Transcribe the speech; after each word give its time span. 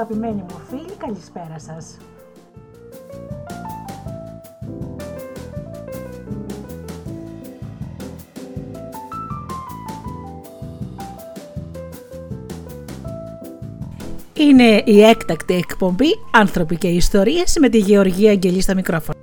Αγαπημένοι 0.00 0.44
μου 0.48 0.60
φίλοι, 0.68 0.96
καλησπέρα 0.98 1.58
σας. 1.58 1.96
Είναι 14.34 14.82
η 14.84 15.02
έκτακτη 15.02 15.54
εκπομπή 15.54 16.08
«Άνθρωποι 16.32 16.76
και 16.76 16.88
Ιστορίες» 16.88 17.56
με 17.60 17.68
τη 17.68 17.78
Γεωργία 17.78 18.30
Αγγελή 18.30 18.60
στα 18.60 18.74
μικρόφωνα. 18.74 19.17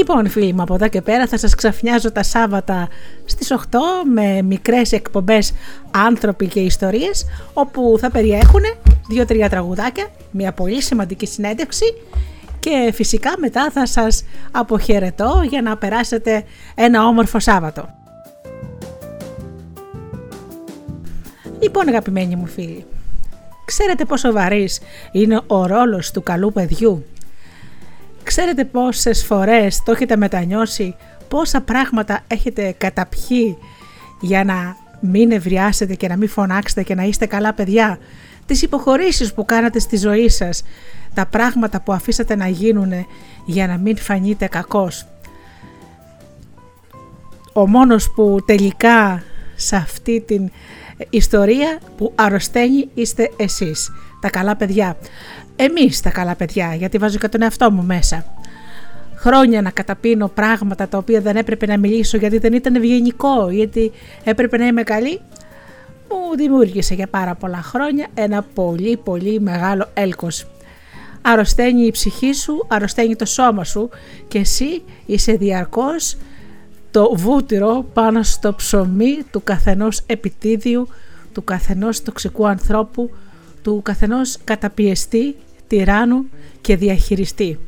Λοιπόν 0.00 0.28
φίλοι 0.28 0.52
μου 0.52 0.62
από 0.62 0.74
εδώ 0.74 0.88
και 0.88 1.00
πέρα 1.00 1.26
θα 1.26 1.38
σας 1.38 1.54
ξαφνιάζω 1.54 2.12
τα 2.12 2.22
Σάββατα 2.22 2.88
στις 3.24 3.52
8 3.52 3.78
με 4.14 4.42
μικρές 4.42 4.92
εκπομπές 4.92 5.52
άνθρωποι 5.90 6.46
και 6.46 6.60
ιστορίες 6.60 7.26
όπου 7.52 7.96
θα 8.00 8.10
περιέχουν 8.10 8.60
2-3 9.16 9.46
τραγουδάκια, 9.50 10.08
μια 10.30 10.52
πολύ 10.52 10.82
σημαντική 10.82 11.26
συνέντευξη 11.26 11.84
και 12.60 12.90
φυσικά 12.94 13.34
μετά 13.38 13.70
θα 13.70 13.86
σας 13.86 14.24
αποχαιρετώ 14.50 15.42
για 15.48 15.62
να 15.62 15.76
περάσετε 15.76 16.44
ένα 16.74 17.06
όμορφο 17.06 17.38
Σάββατο. 17.38 17.88
Λοιπόν 21.60 21.88
αγαπημένοι 21.88 22.36
μου 22.36 22.46
φίλοι, 22.46 22.84
ξέρετε 23.64 24.04
πόσο 24.04 24.32
βαρύς 24.32 24.80
είναι 25.12 25.40
ο 25.46 25.66
ρόλος 25.66 26.10
του 26.10 26.22
καλού 26.22 26.52
παιδιού; 26.52 27.04
Ξέρετε 28.22 28.64
πόσες 28.64 29.24
φορές 29.24 29.82
το 29.82 29.92
έχετε 29.92 30.16
μετανιώσει, 30.16 30.96
πόσα 31.28 31.60
πράγματα 31.60 32.20
έχετε 32.26 32.74
καταπιεί 32.78 33.58
για 34.20 34.44
να 34.44 34.76
μην 35.00 35.30
ευριάσετε 35.30 35.94
και 35.94 36.08
να 36.08 36.16
μην 36.16 36.28
φωνάξετε 36.28 36.82
και 36.82 36.94
να 36.94 37.02
είστε 37.02 37.26
καλά 37.26 37.54
παιδιά; 37.54 37.98
Τις 38.46 38.62
υποχωρήσεις 38.62 39.34
που 39.34 39.44
κάνατε 39.44 39.78
στη 39.78 39.96
ζωή 39.96 40.28
σας, 40.28 40.62
τα 41.14 41.26
πράγματα 41.26 41.80
που 41.80 41.92
αφήσατε 41.92 42.36
να 42.36 42.48
γίνουν 42.48 42.92
για 43.44 43.66
να 43.66 43.76
μην 43.76 43.96
φανείτε 43.96 44.46
κακός. 44.46 45.06
Ο 47.52 47.68
μόνος 47.68 48.10
που 48.10 48.38
τελικά 48.46 49.22
σε 49.56 49.76
αυτή 49.76 50.20
την 50.20 50.50
ιστορία 51.10 51.78
που 51.96 52.12
αρρωσταίνει 52.14 52.88
είστε 52.94 53.30
εσείς, 53.36 53.90
τα 54.20 54.30
καλά 54.30 54.56
παιδιά 54.56 54.96
εμείς 55.62 56.00
τα 56.00 56.10
καλά 56.10 56.34
παιδιά, 56.34 56.74
γιατί 56.74 56.98
βάζω 56.98 57.18
και 57.18 57.28
τον 57.28 57.42
εαυτό 57.42 57.70
μου 57.70 57.82
μέσα. 57.82 58.24
Χρόνια 59.14 59.62
να 59.62 59.70
καταπίνω 59.70 60.28
πράγματα 60.28 60.88
τα 60.88 60.98
οποία 60.98 61.20
δεν 61.20 61.36
έπρεπε 61.36 61.66
να 61.66 61.78
μιλήσω 61.78 62.16
γιατί 62.16 62.38
δεν 62.38 62.52
ήταν 62.52 62.74
ευγενικό, 62.74 63.50
γιατί 63.50 63.92
έπρεπε 64.24 64.56
να 64.56 64.66
είμαι 64.66 64.82
καλή, 64.82 65.20
μου 66.08 66.36
δημιούργησε 66.36 66.94
για 66.94 67.06
πάρα 67.06 67.34
πολλά 67.34 67.62
χρόνια 67.62 68.06
ένα 68.14 68.42
πολύ 68.54 68.96
πολύ 68.96 69.40
μεγάλο 69.40 69.88
έλκος. 69.94 70.46
Αρρωσταίνει 71.22 71.86
η 71.86 71.90
ψυχή 71.90 72.32
σου, 72.32 72.66
αρρωσταίνει 72.68 73.16
το 73.16 73.24
σώμα 73.24 73.64
σου 73.64 73.88
και 74.28 74.38
εσύ 74.38 74.82
είσαι 75.06 75.32
διαρκώς 75.32 76.16
το 76.90 77.14
βούτυρο 77.16 77.86
πάνω 77.92 78.22
στο 78.22 78.54
ψωμί 78.54 79.22
του 79.30 79.42
καθενός 79.44 80.02
επιτίδιου, 80.06 80.88
του 81.32 81.44
καθενός 81.44 82.02
τοξικού 82.02 82.46
ανθρώπου, 82.46 83.10
του 83.62 83.80
καθενός 83.82 84.38
καταπιεστή 84.44 85.36
τυράννου 85.70 86.28
και 86.60 86.76
διαχειριστή. 86.76 87.58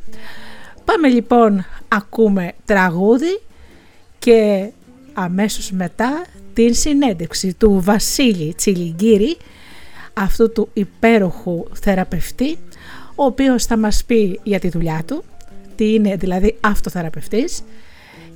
Πάμε 0.85 1.07
λοιπόν, 1.07 1.65
ακούμε 1.87 2.51
τραγούδι 2.65 3.41
και 4.19 4.69
αμέσως 5.13 5.71
μετά 5.71 6.25
την 6.53 6.73
συνέντευξη 6.73 7.53
του 7.53 7.81
Βασίλη 7.83 8.53
Τσιλιγκύρη, 8.53 9.37
αυτού 10.13 10.51
του 10.51 10.69
υπέροχου 10.73 11.63
θεραπευτή, 11.81 12.57
ο 13.15 13.23
οποίος 13.23 13.65
θα 13.65 13.77
μας 13.77 14.03
πει 14.03 14.39
για 14.43 14.59
τη 14.59 14.69
δουλειά 14.69 15.03
του, 15.07 15.23
τι 15.75 15.93
είναι 15.93 16.15
δηλαδή 16.15 16.57
αυτοθεραπευτής 16.61 17.63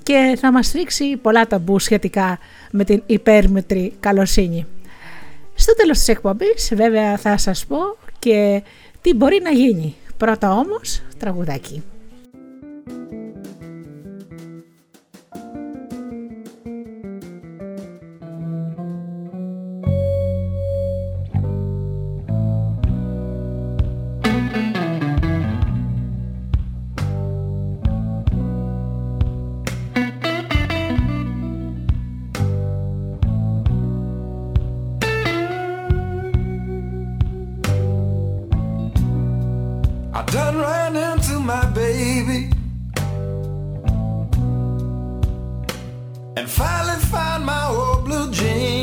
και 0.04 0.38
θα 0.40 0.52
μας 0.52 0.72
ρίξει 0.72 1.18
πολλά 1.18 1.48
ταμπού 1.48 1.80
σχετικά 1.80 2.40
με 2.72 2.84
την 2.84 3.04
υπέρμετρη 3.06 3.94
καλοσύνη. 4.00 4.66
Στο 5.56 5.76
τέλος 5.76 5.98
της 5.98 6.08
εκπομπής 6.08 6.72
βέβαια 6.76 7.18
θα 7.18 7.38
σας 7.38 7.66
πω 7.66 7.78
και 8.20 8.64
τι 9.02 9.14
μπορεί 9.14 9.40
να 9.44 9.52
γίνει. 9.52 9.96
Πρώτα 10.18 10.54
όμως 10.54 11.02
τραγουδάκι. 11.18 11.84
down 41.00 41.20
to 41.20 41.40
my 41.40 41.64
baby. 41.82 42.50
And 46.38 46.50
finally 46.50 47.00
find 47.12 47.46
my 47.46 47.68
old 47.68 48.06
blue 48.06 48.32
jeans. 48.32 48.77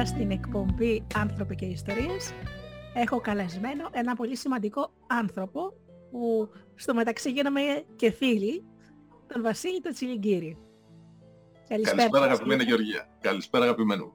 Σήμερα 0.00 0.18
στην 0.18 0.30
εκπομπή 0.30 1.06
«Άνθρωποι 1.14 1.54
και 1.54 1.64
Ιστορίες» 1.64 2.32
έχω 2.94 3.20
καλεσμένο 3.20 3.88
ένα 3.92 4.14
πολύ 4.14 4.36
σημαντικό 4.36 4.92
άνθρωπο 5.06 5.72
που 6.10 6.50
στο 6.74 6.94
μεταξύ 6.94 7.30
γίναμε 7.30 7.60
και 7.96 8.10
φίλοι, 8.10 8.64
τον 9.26 9.42
Βασίλη 9.42 9.80
τον 9.80 9.92
Τσιλιγκύρη. 9.92 10.58
Καλησπέρα 11.68 12.08
Βασίλη. 12.08 12.24
αγαπημένη 12.24 12.64
Γεωργία. 12.64 13.08
Καλησπέρα 13.20 13.64
αγαπημένο 13.64 14.04
μου. 14.04 14.14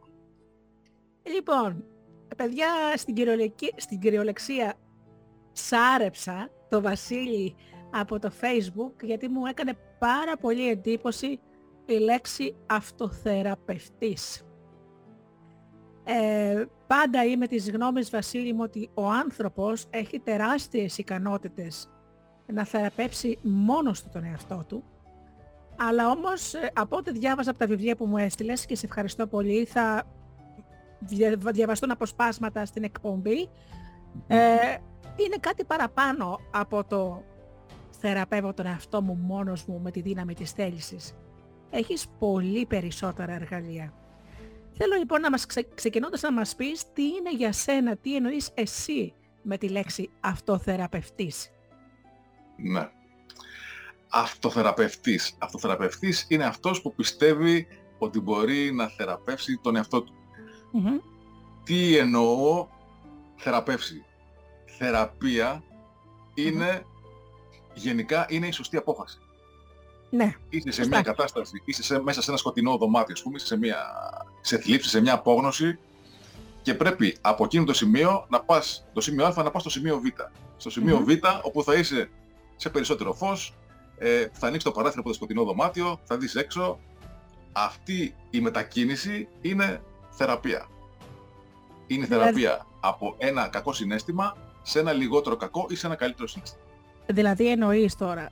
Λοιπόν, 1.36 1.86
παιδιά 2.38 2.68
στην, 2.96 3.14
κυριολεκη- 3.16 3.82
στην 3.82 4.00
κυριολεξία 4.00 4.74
σάρεψα 5.52 6.50
το 6.70 6.82
Βασίλη 6.82 7.56
από 7.92 8.20
το 8.20 8.32
facebook 8.42 9.04
γιατί 9.04 9.28
μου 9.28 9.46
έκανε 9.46 9.78
πάρα 10.00 10.38
πολύ 10.38 10.70
εντύπωση 10.70 11.40
η 11.86 11.94
λέξη 11.94 12.56
αυτοθεραπευτής. 12.66 14.45
Ε, 16.08 16.66
πάντα 16.88 17.24
είμαι 17.26 17.48
της 17.48 17.72
γνώμης 17.72 18.10
Βασίλη 18.10 18.54
μου 18.54 18.62
ότι 18.64 18.90
ο 18.94 19.10
άνθρωπος 19.10 19.86
έχει 19.90 20.20
τεράστιες 20.20 20.98
ικανότητες 20.98 21.90
να 22.54 22.66
θεραπεύσει 22.66 23.40
μόνος 23.42 24.04
του 24.04 24.10
τον 24.14 24.24
εαυτό 24.24 24.66
του 24.68 24.84
αλλά 25.78 26.10
όμως 26.10 26.54
ε, 26.54 26.72
από 26.74 26.98
ό,τι 26.98 27.12
διάβαζα 27.12 27.50
από 27.50 27.60
τα 27.60 27.68
βιβλία 27.68 27.96
που 27.96 28.06
μου 28.06 28.18
έστειλες 28.18 28.66
και 28.66 28.76
σε 28.76 28.86
ευχαριστώ 28.86 29.28
πολύ 29.28 29.66
θα 29.66 30.04
δια- 31.00 31.38
διαβαστούν 31.38 31.92
αποσπάσματα 31.92 32.66
στην 32.66 32.84
εκπομπή 32.84 33.50
ε, 34.28 34.38
είναι 35.16 35.38
κάτι 35.40 35.64
παραπάνω 35.64 36.40
από 36.52 36.84
το 36.84 37.24
θεραπεύω 37.90 38.54
τον 38.54 38.66
εαυτό 38.66 39.02
μου 39.02 39.16
μόνος 39.16 39.66
μου 39.66 39.80
με 39.84 39.92
τη 39.92 40.02
δύναμη 40.02 40.34
της 40.34 40.52
θέλησης. 40.52 41.16
Έχεις 41.70 42.08
πολύ 42.20 42.66
περισσότερα 42.66 43.34
εργαλεία. 43.34 43.94
Θέλω 44.78 44.96
λοιπόν 44.96 45.22
να 45.22 45.30
μας 45.30 45.46
ξε, 45.46 45.68
ξεκινώντας 45.76 46.22
να 46.22 46.32
μας 46.32 46.56
πεις 46.56 46.84
τι 46.94 47.04
είναι 47.04 47.36
για 47.36 47.52
σένα, 47.52 47.96
τι 47.96 48.16
εννοείς 48.16 48.52
εσύ 48.54 49.14
με 49.42 49.58
τη 49.58 49.70
λέξη 49.70 50.10
αυτοθεραπευτής. 50.20 51.50
Ναι. 52.58 52.90
Αυτοθεραπευτής. 54.10 55.36
Αυτοθεραπευτής 55.40 56.26
είναι 56.30 56.46
αυτός 56.46 56.82
που 56.82 56.96
πιστεύει 56.96 57.68
ότι 57.98 58.20
μπορεί 58.20 58.72
να 58.74 58.88
θεραπεύσει 58.88 59.60
τον 59.64 59.76
εαυτό 59.76 60.04
του. 60.04 60.14
Μμμ. 60.72 60.98
Τι 61.64 61.98
εννοώ 61.98 62.68
θεραπεύσει. 63.36 64.06
Θεραπεία 64.78 65.64
είναι, 66.34 66.86
γενικά 67.74 68.26
είναι 68.30 68.48
η 68.48 68.52
σωστή 68.52 68.78
απόφαση. 68.78 69.20
Ναι, 70.16 70.34
Είσαι 70.50 70.72
σε 70.72 70.76
Σωστά. 70.82 70.88
μια 70.88 71.02
κατάσταση, 71.02 71.62
είσαι 71.66 71.84
σε, 71.84 72.00
μέσα 72.02 72.22
σε 72.22 72.30
ένα 72.30 72.40
σκοτεινό 72.40 72.78
δωμάτιο, 72.78 73.14
ας 73.14 73.22
πούμε, 73.22 73.36
είσαι 73.36 73.46
σε, 73.46 73.58
μια, 73.58 73.78
σε 74.42 74.58
θλίψη, 74.58 74.90
σε 74.90 75.02
μια 75.02 75.14
απόγνωση 75.14 75.78
και 76.62 76.74
πρέπει 76.74 77.18
από 77.22 77.44
εκείνο 77.44 77.64
το 77.64 77.74
σημείο 77.74 78.26
να 78.30 78.42
πας, 78.44 78.86
το 78.94 79.02
σημείο 79.02 79.26
Α 79.26 79.34
να 79.44 79.52
πας 79.52 79.62
στο 79.62 79.70
σημείο 79.70 80.00
Β. 80.00 80.06
Στο 80.58 80.70
σημείο 80.70 80.98
Μμμ. 80.98 81.06
Β 81.06 81.10
όπου 81.42 81.64
θα 81.64 81.74
είσαι 81.74 82.10
σε 82.56 82.70
περισσότερο 82.70 83.14
φως, 83.14 83.54
ε, 83.98 84.28
θα 84.32 84.48
ανοίξει 84.48 84.66
το 84.66 84.72
παράθυρο 84.72 85.00
από 85.00 85.10
το 85.10 85.16
σκοτεινό 85.16 85.44
δωμάτιο, 85.44 86.00
θα 86.04 86.18
δεις 86.18 86.36
έξω. 86.36 86.80
Αυτή 87.52 88.16
η 88.30 88.40
μετακίνηση 88.42 89.28
είναι 89.42 89.82
θεραπεία. 90.10 90.68
Είναι 91.88 92.06
Δηλαδή- 92.06 92.24
θεραπεία 92.42 92.66
από 92.80 93.16
ένα 93.18 93.48
κακό 93.48 93.74
συνέστημα 93.74 94.38
σε 94.62 94.80
ένα 94.80 94.92
λιγότερο 94.94 95.36
κακό 95.36 95.66
ή 95.70 95.76
σε 95.76 95.86
ένα 95.86 95.96
καλύτερο 95.96 96.28
συνέστημα. 96.28 96.64
δηλαδή 97.08 97.50
εννοείς 97.52 97.96
τώρα 97.96 98.30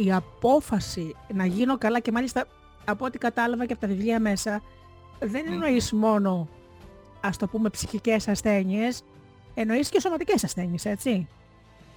η 0.00 0.12
απόφαση 0.12 1.14
να 1.34 1.46
γίνω 1.46 1.78
καλά 1.78 2.00
και 2.00 2.12
μάλιστα 2.12 2.46
από 2.84 3.04
ό,τι 3.04 3.18
κατάλαβα 3.18 3.66
και 3.66 3.72
από 3.72 3.80
τα 3.82 3.88
βιβλία 3.88 4.20
μέσα 4.20 4.62
δεν 5.20 5.44
Μμ. 5.48 5.52
εννοείς 5.52 5.92
μόνο 5.92 6.48
ας 7.20 7.36
το 7.36 7.46
πούμε 7.46 7.68
ψυχικές 7.70 8.28
ασθένειες 8.28 9.02
εννοείς 9.54 9.88
και 9.88 10.00
σωματικές 10.00 10.44
ασθένειες 10.44 10.84
έτσι; 10.84 11.28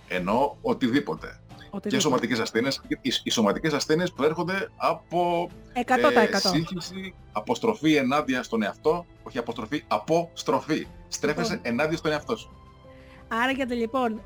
Ενώ 0.08 0.58
οτιδήποτε. 0.62 1.27
και 1.58 1.63
Οτιδήποτε. 1.72 2.00
σωματικές 2.00 2.39
ασθένειες. 2.39 2.81
Οι, 3.01 3.12
οι 3.24 3.29
σωματικές 3.29 3.74
ασθένειες 3.74 4.12
προέρχονται 4.12 4.70
από 4.77 5.50
100%. 5.74 6.34
ε, 6.34 6.38
σύγχυση, 6.38 7.13
αποστροφή 7.31 7.96
ενάντια 7.96 8.43
στον 8.43 8.63
εαυτό, 8.63 9.05
όχι 9.24 9.38
αποστροφή, 9.38 9.84
αποστροφή. 9.88 10.88
Στρέφεσαι 11.08 11.53
Λοιπόν. 11.53 11.72
ενάντια 11.72 11.98
στον 11.98 12.12
εαυτό 12.12 12.36
σου. 12.36 12.51
Άρα 13.27 13.51
γιατί 13.51 13.74
λοιπόν 13.75 14.22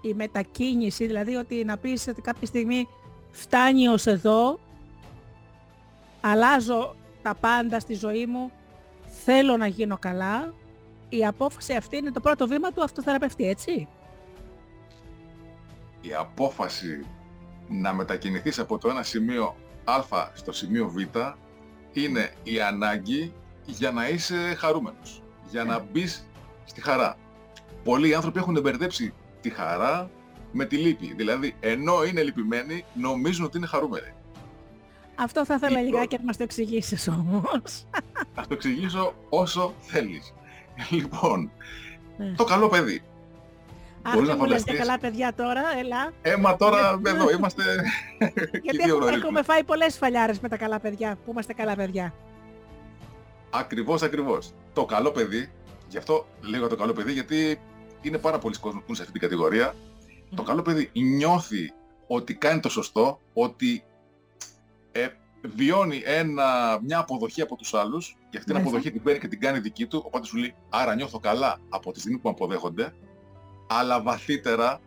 η 0.00 0.14
μετακίνηση, 0.14 1.06
δηλαδή 1.06 1.34
ότι 1.34 1.64
να 1.64 1.76
πεις 1.76 2.08
ότι 2.08 2.20
κάποια 2.20 2.46
στιγμή 2.46 2.88
φτάνει 3.30 3.88
ως 3.88 4.06
εδώ, 4.06 4.58
αλλάζω 6.20 6.94
τα 7.22 7.34
πάντα 7.34 7.80
στη 7.80 7.94
ζωή 7.94 8.26
μου, 8.26 8.50
θέλω 9.24 9.56
να 9.56 9.66
γίνω 9.66 9.98
καλά, 9.98 10.54
η 11.08 11.26
απόφαση 11.26 11.74
αυτή 11.74 11.96
είναι 11.96 12.10
το 12.10 12.20
πρώτο 12.20 12.46
βήμα 12.46 12.72
του 12.72 12.82
αυτοθεραπευτή, 12.82 13.48
έτσι; 13.48 13.88
Η 16.00 16.14
απόφαση 16.14 17.06
να 17.68 17.92
μετακινηθείς 17.92 18.58
από 18.58 18.78
το 18.78 18.88
ένα 18.88 19.02
σημείο 19.02 19.56
Α 19.84 20.30
στο 20.32 20.52
σημείο 20.52 20.88
Β 20.88 20.96
είναι 21.92 22.32
η 22.42 22.60
ανάγκη 22.60 23.32
για 23.64 23.90
να 23.90 24.08
είσαι 24.08 24.54
χαρούμενος. 24.58 25.22
Για 25.50 25.64
να 25.64 25.78
μπεις 25.78 26.26
στη 26.64 26.80
χαρά. 26.80 27.16
Πολλοί 27.84 28.14
άνθρωποι 28.14 28.38
έχουν 28.38 28.60
μπερδέψει 28.60 29.14
τη 29.40 29.50
χαρά 29.50 30.10
με 30.52 30.64
τη 30.64 30.76
λύπη. 30.76 31.14
Δηλαδή, 31.16 31.54
ενώ 31.60 32.04
είναι 32.04 32.22
λυπημένοι, 32.22 32.84
νομίζουν 32.94 33.44
ότι 33.44 33.56
είναι 33.56 33.66
χαρούμενοι. 33.66 34.12
Αυτό 35.14 35.44
θα 35.44 35.54
ήθελα 35.54 35.70
Λοιπόν. 35.80 35.92
λιγάκι 35.92 36.16
να 36.16 36.22
μας 36.24 36.36
το 36.36 36.42
εξηγήσεις 36.42 37.08
όμως. 37.08 37.84
Θα 38.34 38.42
το 38.42 38.48
εξηγήσω 38.54 39.14
όσο 39.28 39.74
θέλεις. 39.80 40.34
Λοιπόν, 40.90 41.50
Ναι. 42.18 42.32
το 42.36 42.44
καλό 42.44 42.68
παιδί 42.68 43.02
Μπορείς 44.12 44.28
να 44.28 44.34
Αχ, 44.34 44.38
μου 44.40 44.46
λες 44.46 44.62
για 44.62 44.72
φανταστείς. 44.72 44.78
καλά 44.78 44.98
παιδιά 44.98 45.34
τώρα, 45.34 45.62
έλα. 45.78 46.12
Ε, 46.22 46.36
μα 46.36 46.56
τώρα 46.56 47.00
εδώ 47.06 47.30
είμαστε 47.30 47.62
και 48.50 48.58
Γιατί 48.62 48.76
δύο 48.76 48.84
έχουμε, 48.86 48.96
γνωρίζουμε. 48.96 49.16
έχουμε 49.16 49.42
φάει 49.42 49.64
πολλές 49.64 49.96
φαλιάρες 49.96 50.40
με 50.40 50.48
τα 50.48 50.56
καλά 50.56 50.80
παιδιά, 50.80 51.18
που 51.24 51.30
είμαστε 51.30 51.52
καλά 51.52 51.74
παιδιά. 51.76 52.14
Ακριβώς, 53.50 54.02
ακριβώς. 54.02 54.52
Το 54.72 54.84
καλό 54.84 55.10
παιδί, 55.10 55.50
γι' 55.88 55.98
αυτό 55.98 56.26
λέγω 56.40 56.66
το 56.66 56.76
καλό 56.76 56.92
παιδί, 56.92 57.12
γιατί 57.12 57.60
είναι 58.02 58.18
πάρα 58.18 58.38
πολλοί 58.38 58.58
κόσμοι 58.58 58.78
που 58.78 58.84
είναι 58.86 58.96
σε 58.96 59.02
αυτή 59.02 59.18
την 59.18 59.22
κατηγορία. 59.28 59.74
Το 60.34 60.42
καλό 60.42 60.62
παιδί 60.62 60.90
νιώθει 60.92 61.72
ότι 62.06 62.34
κάνει 62.34 62.60
το 62.60 62.68
σωστό, 62.68 63.20
ότι 63.32 63.84
ε, 64.92 65.08
βιώνει 65.42 66.02
ένα, 66.04 66.78
μια 66.82 66.98
αποδοχή 66.98 67.40
από 67.40 67.56
τους 67.56 67.74
άλλους 67.74 68.16
και 68.30 68.36
αυτή 68.36 68.44
την 68.44 68.52
Μάλιστα. 68.52 68.58
αποδοχή 68.58 68.90
την 68.90 69.02
παίρνει 69.02 69.20
και 69.20 69.28
την 69.28 69.40
κάνει 69.40 69.58
δική 69.58 69.86
του, 69.86 70.02
οπότε 70.06 70.26
σου 70.26 70.36
λέει 70.36 70.54
άρα 70.68 70.94
νιώθω 70.94 71.18
καλά 71.18 71.58
από 71.68 71.92
τη 71.92 72.00
στιγμή 72.00 72.18
που 72.18 72.28
με 72.28 72.30
αποδέχονται, 72.30 72.94
αλλά 73.66 74.02
βαθύτερα 74.02 74.80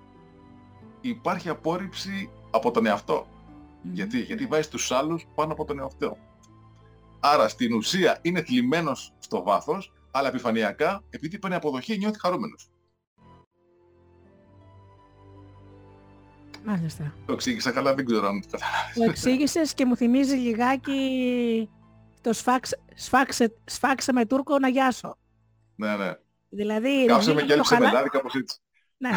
υπάρχει 1.01 1.49
απόρριψη 1.49 2.29
από 2.51 2.71
τον 2.71 2.85
εαυτό. 2.85 3.27
Γιατί, 3.81 4.19
γιατί 4.19 4.45
βάζει 4.45 4.69
τους 4.69 4.91
άλλους 4.91 5.27
πάνω 5.35 5.51
από 5.51 5.65
τον 5.65 5.79
εαυτό. 5.79 6.17
Άρα 7.19 7.47
στην 7.47 7.73
ουσία 7.73 8.19
είναι 8.21 8.41
θλιμμένος 8.41 9.13
στο 9.19 9.43
βάθος, 9.43 9.93
αλλά 10.11 10.27
επιφανειακά, 10.27 11.03
επειδή 11.09 11.39
παίρνει 11.39 11.55
αποδοχή, 11.55 11.97
νιώθει 11.97 12.19
χαρούμενος. 12.19 12.70
Μάλιστα. 16.63 17.13
Το 17.25 17.33
εξήγησα 17.33 17.71
καλά, 17.71 17.93
δεν 17.95 18.05
ξέρω 18.05 18.27
αν 18.27 18.41
το 18.41 18.47
καταλάβεις. 18.51 18.95
Το 18.95 19.03
εξήγησες 19.03 19.73
και 19.73 19.85
μου 19.85 19.95
θυμίζει 19.95 20.35
λιγάκι 20.35 21.69
το 22.21 22.33
σφάξ, 22.33 22.71
σφάξε, 22.95 23.55
σφάξε 23.65 24.13
με 24.13 24.25
Τούρκο 24.25 24.59
να 24.59 24.67
γιάσω. 24.67 25.17
Ναι, 25.75 25.95
ναι. 25.95 26.11
Δηλαδή, 26.49 27.05
Κάψε 27.05 27.33
με 27.33 27.41
γίνουμε 27.41 27.41
και 27.47 27.53
έλειψε 27.53 27.69
το 27.69 27.75
χαλά- 27.75 27.91
μελάδι, 27.91 28.09
κάπως 28.09 28.35
έτσι. 28.35 28.59
Ναι. 28.97 29.09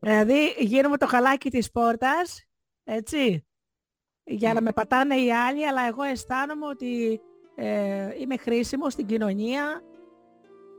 δηλαδή 0.00 0.54
γίνομαι 0.58 0.96
το 0.96 1.06
χαλάκι 1.06 1.50
της 1.50 1.70
πόρτας, 1.70 2.44
έτσι, 2.84 3.44
για 4.24 4.52
να 4.54 4.60
με 4.60 4.72
πατάνε 4.72 5.14
οι 5.16 5.32
άλλοι, 5.32 5.66
αλλά 5.66 5.86
εγώ 5.86 6.02
αισθάνομαι 6.02 6.66
ότι 6.66 7.20
ε, 7.54 8.08
είμαι 8.20 8.36
χρήσιμος 8.36 8.92
στην 8.92 9.06
κοινωνία 9.06 9.82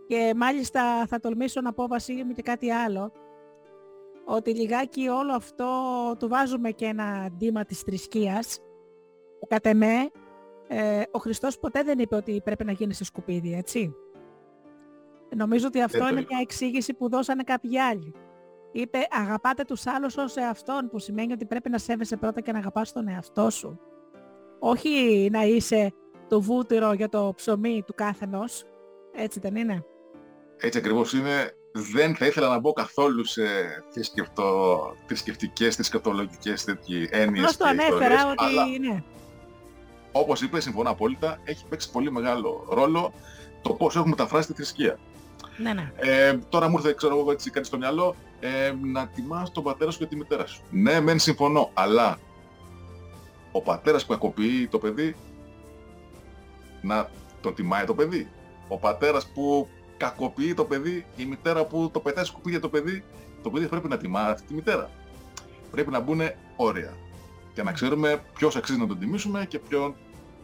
και 0.07 0.33
μάλιστα 0.35 1.05
θα 1.07 1.19
τολμήσω 1.19 1.61
να 1.61 1.73
πω 1.73 1.87
Βασίλη 1.87 2.23
μου 2.23 2.33
και 2.33 2.41
κάτι 2.41 2.71
άλλο, 2.71 3.11
ότι 4.25 4.55
λιγάκι 4.55 5.07
όλο 5.07 5.33
αυτό 5.33 5.65
του 6.19 6.27
βάζουμε 6.27 6.71
και 6.71 6.85
ένα 6.85 7.29
ντύμα 7.37 7.65
της 7.65 7.79
θρησκείας, 7.79 8.59
που 9.39 9.47
κατ' 9.47 9.65
εμέ 9.65 10.09
ε, 10.67 11.01
ο 11.11 11.19
Χριστός 11.19 11.59
ποτέ 11.59 11.83
δεν 11.83 11.99
είπε 11.99 12.15
ότι 12.15 12.41
πρέπει 12.43 12.65
να 12.65 12.71
γίνει 12.71 12.93
σε 12.93 13.03
σκουπίδι, 13.03 13.53
έτσι. 13.53 13.95
Νομίζω 15.35 15.67
ότι 15.67 15.81
αυτό 15.81 15.97
Δεν 15.97 16.07
το 16.07 16.11
είναι 16.11 16.21
είπε. 16.21 16.33
μια 16.33 16.41
εξήγηση 16.41 16.93
που 16.93 17.09
δώσανε 17.09 17.43
κάποιοι 17.43 17.79
άλλοι. 17.79 18.13
Είπε 18.71 19.07
αγαπάτε 19.09 19.63
τους 19.63 19.87
άλλους 19.87 20.17
ως 20.17 20.35
εαυτόν 20.35 20.89
που 20.89 20.99
σημαίνει 20.99 21.33
ότι 21.33 21.45
πρέπει 21.45 21.69
να 21.69 21.77
σέβεσαι 21.77 22.17
πρώτα 22.17 22.41
και 22.41 22.51
να 22.51 22.57
αγαπάς 22.57 22.91
τον 22.91 23.07
εαυτό 23.07 23.49
σου. 23.49 23.79
Όχι 24.59 25.27
να 25.31 25.43
είσαι 25.43 25.93
το 26.27 26.41
βούτυρο 26.41 26.93
για 26.93 27.09
το 27.09 27.33
ψωμί 27.35 27.83
του 27.85 27.93
κάθενος. 27.93 28.63
Έτσι 29.13 29.39
δεν 29.39 29.55
είναι. 29.55 29.85
Έτσι 30.57 30.77
ακριβώς 30.77 31.13
είναι. 31.13 31.51
Δεν 31.77 32.15
θα 32.15 32.25
ήθελα 32.25 32.47
να 32.47 32.59
μπω 32.59 32.73
καθόλου 32.73 33.25
σε 33.25 33.43
θρησκευτο... 33.89 34.95
θρησκευτικές, 35.05 35.75
θρησκευτολογικές 35.75 36.63
τέτοιες 36.63 37.09
έννοιες 37.11 37.43
Απλώς 37.43 37.57
το 37.57 37.63
και 37.63 37.69
ανέφερα 37.69 38.13
ιστορίες, 38.15 38.23
ότι 38.23 38.43
αλλά 38.43 38.65
ναι. 38.65 39.03
όπως 40.11 40.41
είπες, 40.41 40.63
συμφωνώ 40.63 40.89
απόλυτα, 40.89 41.39
έχει 41.43 41.65
παίξει 41.69 41.91
πολύ 41.91 42.11
μεγάλο 42.11 42.65
ρόλο 42.69 43.13
το 43.61 43.73
πώς 43.73 43.95
έχουμε 43.95 44.09
μεταφράσει 44.09 44.47
τη 44.47 44.53
θρησκεία. 44.53 44.99
Ναι, 45.57 45.73
ναι. 45.73 45.91
Ε, 45.95 46.37
τώρα 46.49 46.69
μου 46.69 46.77
ήρθε, 46.77 46.93
ξέρω 46.93 47.19
εγώ, 47.19 47.31
έτσι 47.31 47.49
κάτι 47.49 47.65
στο 47.65 47.77
μυαλό, 47.77 48.15
ε, 48.39 48.73
να 48.81 49.07
τιμάς 49.07 49.51
τον 49.51 49.63
πατέρα 49.63 49.91
σου 49.91 49.99
και 49.99 50.05
τη 50.05 50.15
μητέρα 50.15 50.45
σου. 50.45 50.61
Ναι, 50.69 50.99
μεν 50.99 51.19
συμφωνώ, 51.19 51.69
αλλά 51.73 52.19
ο 53.51 53.61
πατέρας 53.61 54.05
που 54.05 54.11
κακοποιεί 54.11 54.67
το 54.67 54.77
παιδί, 54.77 55.15
να 56.81 57.09
τον 57.41 57.55
τιμάει 57.55 57.85
το 57.85 57.93
παιδί. 57.93 58.31
Ο 58.67 58.77
πατέρας 58.77 59.27
που 59.27 59.67
κακοποιεί 59.97 60.53
το 60.53 60.65
παιδί, 60.65 61.05
η 61.15 61.25
μητέρα 61.25 61.65
που 61.65 61.89
το 61.93 61.99
πετάει 61.99 62.25
σκουπίδια 62.25 62.59
το 62.59 62.69
παιδί, 62.69 63.03
το 63.43 63.49
παιδί 63.49 63.67
πρέπει 63.67 63.87
να 63.87 63.97
τιμά 63.97 64.21
αυτή 64.21 64.47
τη 64.47 64.53
μητέρα. 64.53 64.89
Πρέπει 65.71 65.91
να 65.91 65.99
μπουν 65.99 66.21
όρια. 66.55 66.93
Και 67.53 67.63
να 67.63 67.71
ξέρουμε 67.71 68.21
ποιος 68.35 68.55
αξίζει 68.55 68.79
να 68.79 68.87
τον 68.87 68.99
τιμήσουμε 68.99 69.45
και, 69.45 69.59
ποιον, 69.59 69.95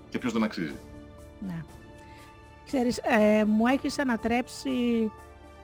και 0.10 0.17
ποιος 0.20 0.34
δεν 0.34 0.43
αξίζει. 0.43 0.75
ναι. 1.48 1.63
Ξέρεις, 2.65 2.98
ε, 2.98 3.43
μου 3.46 3.67
έχεις 3.67 4.00
ανατρέψει 4.00 4.70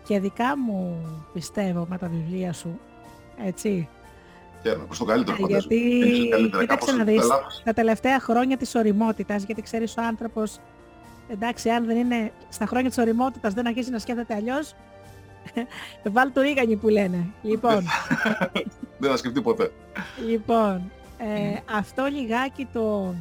και 0.03 0.19
δικά 0.19 0.57
μου 0.57 1.05
πιστεύω 1.33 1.85
με 1.89 1.97
τα 1.97 2.07
βιβλία 2.07 2.53
σου. 2.53 2.79
Έτσι. 3.45 3.89
Χαίρομαι, 4.61 4.85
προς 4.85 4.97
το 4.97 5.05
καλύτερο 5.05 5.37
Ε, 5.39 5.41
φαντάζομαι. 5.41 5.75
γιατί, 5.75 6.01
Έχεις 6.01 6.29
καλύτερα, 6.29 6.61
κοίταξε 6.61 6.85
κάπως 6.85 6.91
να 6.91 7.05
τα 7.05 7.11
δεις, 7.11 7.25
λάθος. 7.27 7.61
τα 7.65 7.73
τελευταία 7.73 8.19
χρόνια 8.19 8.57
της 8.57 8.75
οριμότητας, 8.75 9.43
γιατί 9.43 9.61
ξέρεις 9.61 9.97
ο 9.97 10.01
άνθρωπος, 10.01 10.59
εντάξει, 11.27 11.69
αν 11.69 11.85
δεν 11.85 11.97
είναι 11.97 12.31
στα 12.49 12.65
χρόνια 12.65 12.89
της 12.89 12.97
οριμότητας 12.97 13.53
δεν 13.53 13.67
αρχίσει 13.67 13.89
να 13.89 13.99
σκέφτεται 13.99 14.35
αλλιώς, 14.35 14.75
βάλ 16.13 16.31
του 16.33 16.41
ρίγανη 16.41 16.75
που 16.75 16.87
λένε. 16.87 17.27
Λοιπόν, 17.41 17.83
Δεν 18.99 19.09
θα 19.09 19.17
σκεφτεί 19.17 19.41
ποτέ. 19.41 19.71
λοιπόν, 20.27 20.91
ε, 21.17 21.57
αυτό 21.77 22.05
λιγάκι 22.05 22.67
το... 22.73 23.13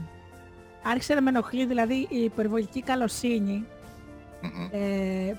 Άρχισε 0.83 1.15
να 1.15 1.23
με 1.23 1.29
ενοχλεί, 1.29 1.67
δηλαδή 1.67 2.07
η 2.11 2.23
υπερβολική 2.23 2.83
καλοσύνη 2.83 3.67
Μμμ. 4.41 4.69
ε, 4.71 5.37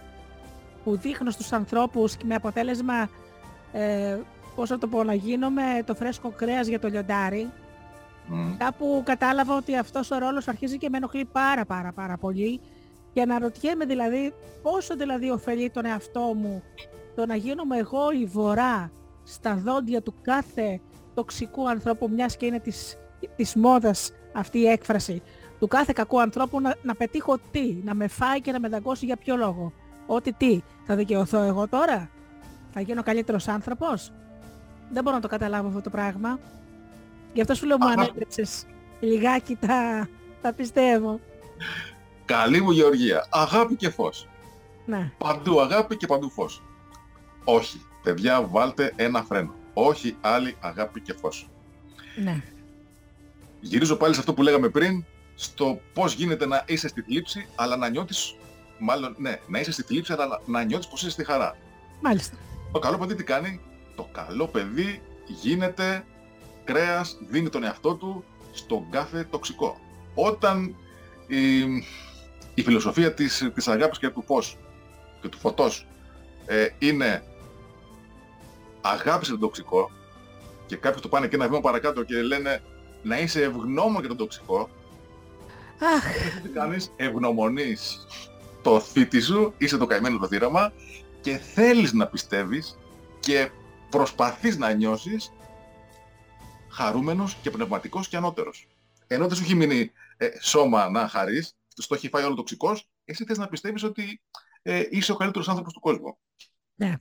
που 0.83 0.97
δείχνω 0.97 1.31
στους 1.31 1.51
ανθρώπους 1.51 2.15
και 2.15 2.25
με 2.27 2.35
αποτέλεσμα 2.35 3.09
ε, 3.71 4.17
πώς 4.55 4.69
να 4.69 4.77
το 4.77 4.87
πω, 4.87 5.03
να 5.03 5.13
γίνομαι 5.13 5.63
το 5.85 5.95
φρέσκο 5.95 6.29
κρέας 6.35 6.67
για 6.67 6.79
το 6.79 6.87
λιοντάρι. 6.87 7.49
Μμ. 8.27 8.57
Κάπου 8.57 9.01
κατάλαβα 9.05 9.55
ότι 9.55 9.77
αυτός 9.77 10.11
ο 10.11 10.17
ρόλος 10.17 10.47
αρχίζει 10.47 10.77
και 10.77 10.89
με 10.89 10.97
ενοχλεί 10.97 11.25
πάρα 11.25 11.65
πάρα 11.65 11.91
πάρα 11.91 12.17
πολύ 12.17 12.59
και 13.13 13.21
αναρωτιέμαι 13.21 13.85
δηλαδή 13.85 14.33
πόσο 14.61 14.95
δηλαδή 14.95 15.29
ωφελεί 15.29 15.69
τον 15.69 15.85
εαυτό 15.85 16.33
μου 16.35 16.63
το 17.15 17.25
να 17.25 17.35
γίνομαι 17.35 17.77
εγώ 17.77 18.11
η 18.11 18.25
βορρά 18.25 18.91
στα 19.23 19.55
δόντια 19.55 20.01
του 20.01 20.13
κάθε 20.21 20.79
τοξικού 21.13 21.69
ανθρώπου 21.69 22.09
μιας 22.09 22.37
και 22.37 22.45
είναι 22.45 22.59
της, 22.59 22.97
της 23.35 23.55
μόδας 23.55 24.11
αυτή 24.33 24.59
η 24.59 24.67
έκφραση 24.67 25.21
του 25.59 25.67
κάθε 25.67 25.93
κακού 25.95 26.21
ανθρώπου 26.21 26.61
να, 26.61 26.75
να 26.81 26.95
πετύχω 26.95 27.37
τι, 27.51 27.77
να 27.83 27.93
με 27.93 28.07
φάει 28.07 28.41
και 28.41 28.51
να 28.51 28.59
με 28.59 28.67
δαγκώσει 28.69 29.05
για 29.05 29.17
ποιο 29.17 29.35
λόγο. 29.35 29.73
Ότι 30.05 30.33
τι, 30.33 30.59
θα 30.85 30.95
δικαιωθώ 30.95 31.41
εγώ 31.41 31.67
τώρα, 31.67 32.09
θα 32.73 32.81
γίνω 32.81 33.03
καλύτερος 33.03 33.47
άνθρωπος; 33.47 34.11
Δεν 34.91 35.03
μπορώ 35.03 35.15
να 35.15 35.21
το 35.21 35.27
καταλάβω 35.27 35.67
αυτό 35.67 35.81
το 35.81 35.89
πράγμα. 35.89 36.39
Γι' 37.37 37.43
αυτό 37.43 37.55
σου 37.55 37.65
λέω 37.65 37.77
μου 37.77 37.85
Αχα. 37.85 38.01
ανέτρεψες 38.01 38.65
λιγάκι 38.99 39.55
τα, 39.55 40.09
τα 40.41 40.53
πιστεύω. 40.53 41.19
Καλή 42.25 42.61
μου 42.61 42.71
Γεωργία. 42.71 43.27
Αγάπη 43.29 43.75
και 43.75 43.89
φως. 43.89 44.27
Ναι, 44.85 45.11
Παντού 45.17 45.61
αγάπη 45.61 45.97
και 45.97 46.07
παντού 46.07 46.29
φως. 46.29 46.61
Όχι. 47.43 47.81
Παιδιά, 48.03 48.41
βάλτε 48.47 48.93
ένα 48.95 49.23
φρένο. 49.23 49.53
Όχι 49.73 50.15
άλλη 50.21 50.55
αγάπη 50.59 51.01
και 51.01 51.13
φως. 51.13 51.49
ναι, 52.23 52.43
Γυρίζω 53.59 53.95
πάλι 53.95 54.13
σε 54.13 54.19
αυτό 54.19 54.33
που 54.33 54.41
λέγαμε 54.41 54.69
πριν, 54.69 55.03
στο 55.35 55.79
πώς 55.93 56.13
γίνεται 56.13 56.45
να 56.45 56.63
είσαι 56.67 56.87
στη 56.87 57.01
θλίψη, 57.01 57.47
αλλά 57.55 57.77
να 57.77 57.89
νιώθεις, 57.89 58.35
μάλλον, 58.79 59.15
ναι, 59.17 59.39
να 59.47 59.59
είσαι 59.59 59.71
στη 59.71 59.81
θλίψη, 59.83 60.13
αλλά 60.13 60.27
να, 60.27 60.39
να 60.45 60.63
νιώθεις 60.63 60.87
πως 60.87 61.01
είσαι 61.01 61.09
στη 61.11 61.23
χαρά. 61.25 61.57
μάλιστα. 62.01 62.37
Το 62.71 62.79
καλό 62.79 62.97
παιδί 62.97 63.15
τι 63.15 63.23
κάνει, 63.23 63.61
το 63.95 64.09
καλό 64.11 64.47
παιδί 64.47 65.01
γίνεται 65.27 66.05
κρέας, 66.67 67.17
δίνει 67.29 67.49
τον 67.49 67.63
εαυτό 67.63 67.95
του 67.95 68.23
στον 68.51 68.89
κάθε 68.89 69.23
τοξικό. 69.23 69.79
Όταν 70.13 70.75
η, 71.27 71.59
η 72.53 72.61
φιλοσοφία 72.63 73.13
της, 73.13 73.51
της 73.53 73.67
αγάπης 73.67 73.99
και 73.99 74.09
του 74.09 74.23
φως 74.23 74.57
και 75.21 75.27
του 75.27 75.37
φωτός 75.37 75.87
ε, 76.45 76.67
είναι 76.79 77.23
αγάπησε 78.81 79.31
τον 79.31 79.39
τοξικό 79.39 79.91
και 80.65 80.75
κάποιοι 80.75 81.01
το 81.01 81.07
πάνε 81.07 81.27
και 81.27 81.35
ένα 81.35 81.47
βήμα 81.47 81.59
παρακάτω 81.59 82.03
και 82.03 82.21
λένε 82.21 82.61
να 83.03 83.19
είσαι 83.19 83.43
ευγνώμων 83.43 83.99
για 83.99 84.07
τον 84.07 84.17
τοξικό, 84.17 84.69
Αχ, 85.95 86.41
τι 86.43 86.49
κάνεις, 86.49 86.93
ευγνωμονείς 86.95 88.07
το 88.61 88.79
θήτη 88.79 89.19
σου, 89.19 89.53
είσαι 89.57 89.77
το 89.77 89.85
καημένο 89.85 90.17
το 90.17 90.27
θύραμα 90.27 90.73
και 91.21 91.37
θέλεις 91.37 91.93
να 91.93 92.07
πιστεύεις 92.07 92.77
και 93.19 93.49
προσπαθείς 93.89 94.57
να 94.57 94.71
νιώσεις 94.71 95.31
χαρούμενος 96.77 97.35
και 97.35 97.49
πνευματικός 97.51 98.07
και 98.07 98.17
ανώτερος. 98.17 98.67
Ενώ 99.07 99.27
δεν 99.27 99.37
σου 99.37 99.43
έχει 99.43 99.55
μείνει 99.55 99.91
ε, 100.17 100.29
σώμα 100.41 100.89
να 100.89 101.07
χαρείς, 101.07 101.57
το 101.87 101.95
έχει 101.95 102.09
φάει 102.09 102.23
όλο 102.23 102.35
τοξικός, 102.35 102.89
εσύ 103.05 103.23
θες 103.25 103.37
να 103.37 103.47
πιστεύεις 103.47 103.83
ότι 103.83 104.21
ε, 104.61 104.83
είσαι 104.89 105.11
ο 105.11 105.15
καλύτερος 105.15 105.49
άνθρωπος 105.49 105.73
του 105.73 105.79
κόσμου. 105.79 106.17
ναι. 106.75 106.93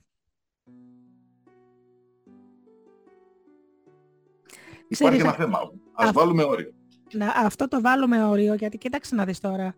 Υπάρχει 4.89 5.17
Ξέρεις, 5.17 5.19
ένα 5.19 5.33
θέμα. 5.33 5.59
Ας 5.93 6.09
α- 6.09 6.11
βάλουμε 6.11 6.43
όριο. 6.43 6.73
Να, 7.13 7.27
αυτό 7.35 7.67
το 7.67 7.81
βάλουμε 7.81 8.23
όριο, 8.23 8.53
γιατί 8.53 8.77
κοίταξε 8.77 9.15
να 9.15 9.25
δεις 9.25 9.39
τώρα. 9.39 9.75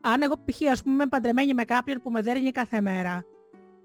Αν 0.00 0.22
εγώ 0.22 0.34
π.χ. 0.44 0.70
ας 0.70 0.82
πούμε 0.82 0.94
είμαι 0.94 1.06
παντρεμένη 1.06 1.54
με 1.54 1.64
κάποιον 1.64 2.02
που 2.02 2.10
με 2.10 2.22
δέρνει 2.22 2.50
κάθε 2.50 2.80
μέρα 2.80 3.24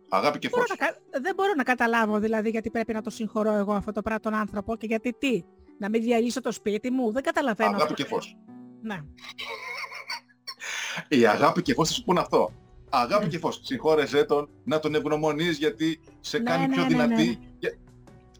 Αγάπη 0.09 0.39
και 0.39 0.49
Μπορώ 0.49 0.61
φως. 0.67 0.77
να 0.79 0.85
κα- 0.85 0.97
δεν 1.21 1.35
μπορώ 1.35 1.53
να 1.57 1.63
καταλάβω 1.63 2.19
δηλαδή 2.19 2.49
γιατί 2.49 2.69
πρέπει 2.69 2.93
να 2.93 3.01
το 3.01 3.09
συγχωρώ 3.09 3.51
εγώ 3.51 3.73
αυτό 3.73 3.91
το 3.91 4.01
πράγμα 4.01 4.19
τον 4.19 4.33
άνθρωπο 4.33 4.75
και 4.75 4.85
γιατί 4.85 5.13
τι. 5.19 5.43
Να 5.79 5.89
μην 5.89 6.01
διαλύσω 6.01 6.41
το 6.41 6.51
σπίτι 6.51 6.91
μου. 6.91 7.11
Δεν 7.11 7.23
καταλαβαίνω. 7.23 7.69
Αγάπη 7.69 7.83
αυτό. 7.83 7.93
και 7.93 8.05
φως. 8.05 8.37
Ναι. 8.81 8.99
Η 11.07 11.25
αγάπη 11.27 11.61
και 11.61 11.73
φως 11.73 11.87
θα 11.87 11.93
σου 11.93 12.03
πούνε 12.03 12.19
αυτό; 12.19 12.51
Αγάπη 12.89 13.23
Ναι. 13.23 13.29
και 13.29 13.37
φως. 13.37 13.59
Συγχώρεσέ 13.63 14.23
τον, 14.23 14.49
να 14.63 14.79
τον 14.79 14.95
ευγνωμονείς 14.95 15.57
γιατί 15.57 15.99
σε 16.19 16.37
Ναι, 16.37 16.43
κάνει 16.49 16.67
ναι, 16.67 16.73
πιο 16.73 16.81
ναι, 16.85 16.87
ναι. 16.95 17.05
δυνατή. 17.05 17.39
Και- 17.59 17.67
Σε 17.67 17.75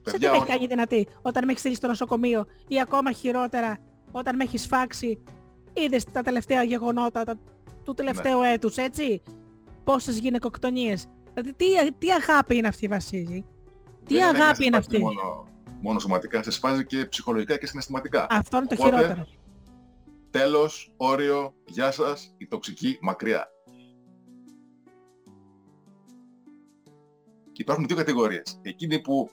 τι 0.06 0.12
Παιδιά, 0.12 0.30
με 0.30 0.36
έχει 0.36 0.44
όχι. 0.46 0.52
κάνει 0.54 0.68
δυνατή 0.68 1.08
όταν 1.22 1.44
με 1.46 1.50
έχεις 1.50 1.62
στείλει 1.62 1.76
στο 1.76 1.88
νοσοκομείο 1.88 2.46
ή 2.68 2.82
ακόμα 2.82 3.12
χειρότερα 3.12 3.78
όταν 4.12 4.36
με 4.36 4.44
έχεις 4.44 4.66
φάξει. 4.68 5.24
Είδες 5.74 6.04
τα 6.04 6.22
τελευταία 6.22 6.64
γεγονότα 6.64 7.24
τα, 7.24 7.40
του 7.84 7.94
τελευταίου 7.94 8.40
Ναι. 8.40 8.52
έτους, 8.52 8.78
έτσι; 8.78 9.22
Πόσες 9.84 10.18
γυναικοκτονίες; 10.20 11.08
Δηλαδή 11.34 11.54
τι, 11.54 11.92
τι 11.98 12.12
αγάπη 12.12 12.56
είναι 12.56 12.68
αυτή 12.68 12.88
Βασίλη; 12.88 13.46
Τι 14.06 14.14
δεν 14.14 14.24
αγάπη 14.24 14.44
να 14.48 14.54
σε 14.56 14.64
είναι 14.64 14.78
σπάζει 14.78 14.78
αυτή; 14.78 15.00
Μόνο, 15.00 15.48
μόνο 15.82 16.00
σωματικά, 16.00 16.44
σε 16.44 16.52
σπάζει 16.52 16.86
και 16.86 17.06
ψυχολογικά 17.06 17.58
και 17.58 17.66
συναισθηματικά. 17.66 18.28
Αυτό 18.30 18.58
είναι 18.58 18.66
το 18.66 18.76
Οπότε, 18.80 18.96
χειρότερο. 18.96 19.28
Τέλος, 20.32 20.94
όριο, 20.98 21.54
γεια 21.66 21.92
σας, 21.92 22.36
η 22.38 22.48
τοξική 22.48 22.98
μακριά. 23.02 23.48
Και 27.52 27.62
υπάρχουν 27.62 27.88
δύο 27.88 27.96
κατηγορίες. 27.96 28.60
Εκείνοι 28.62 29.00
που 29.00 29.30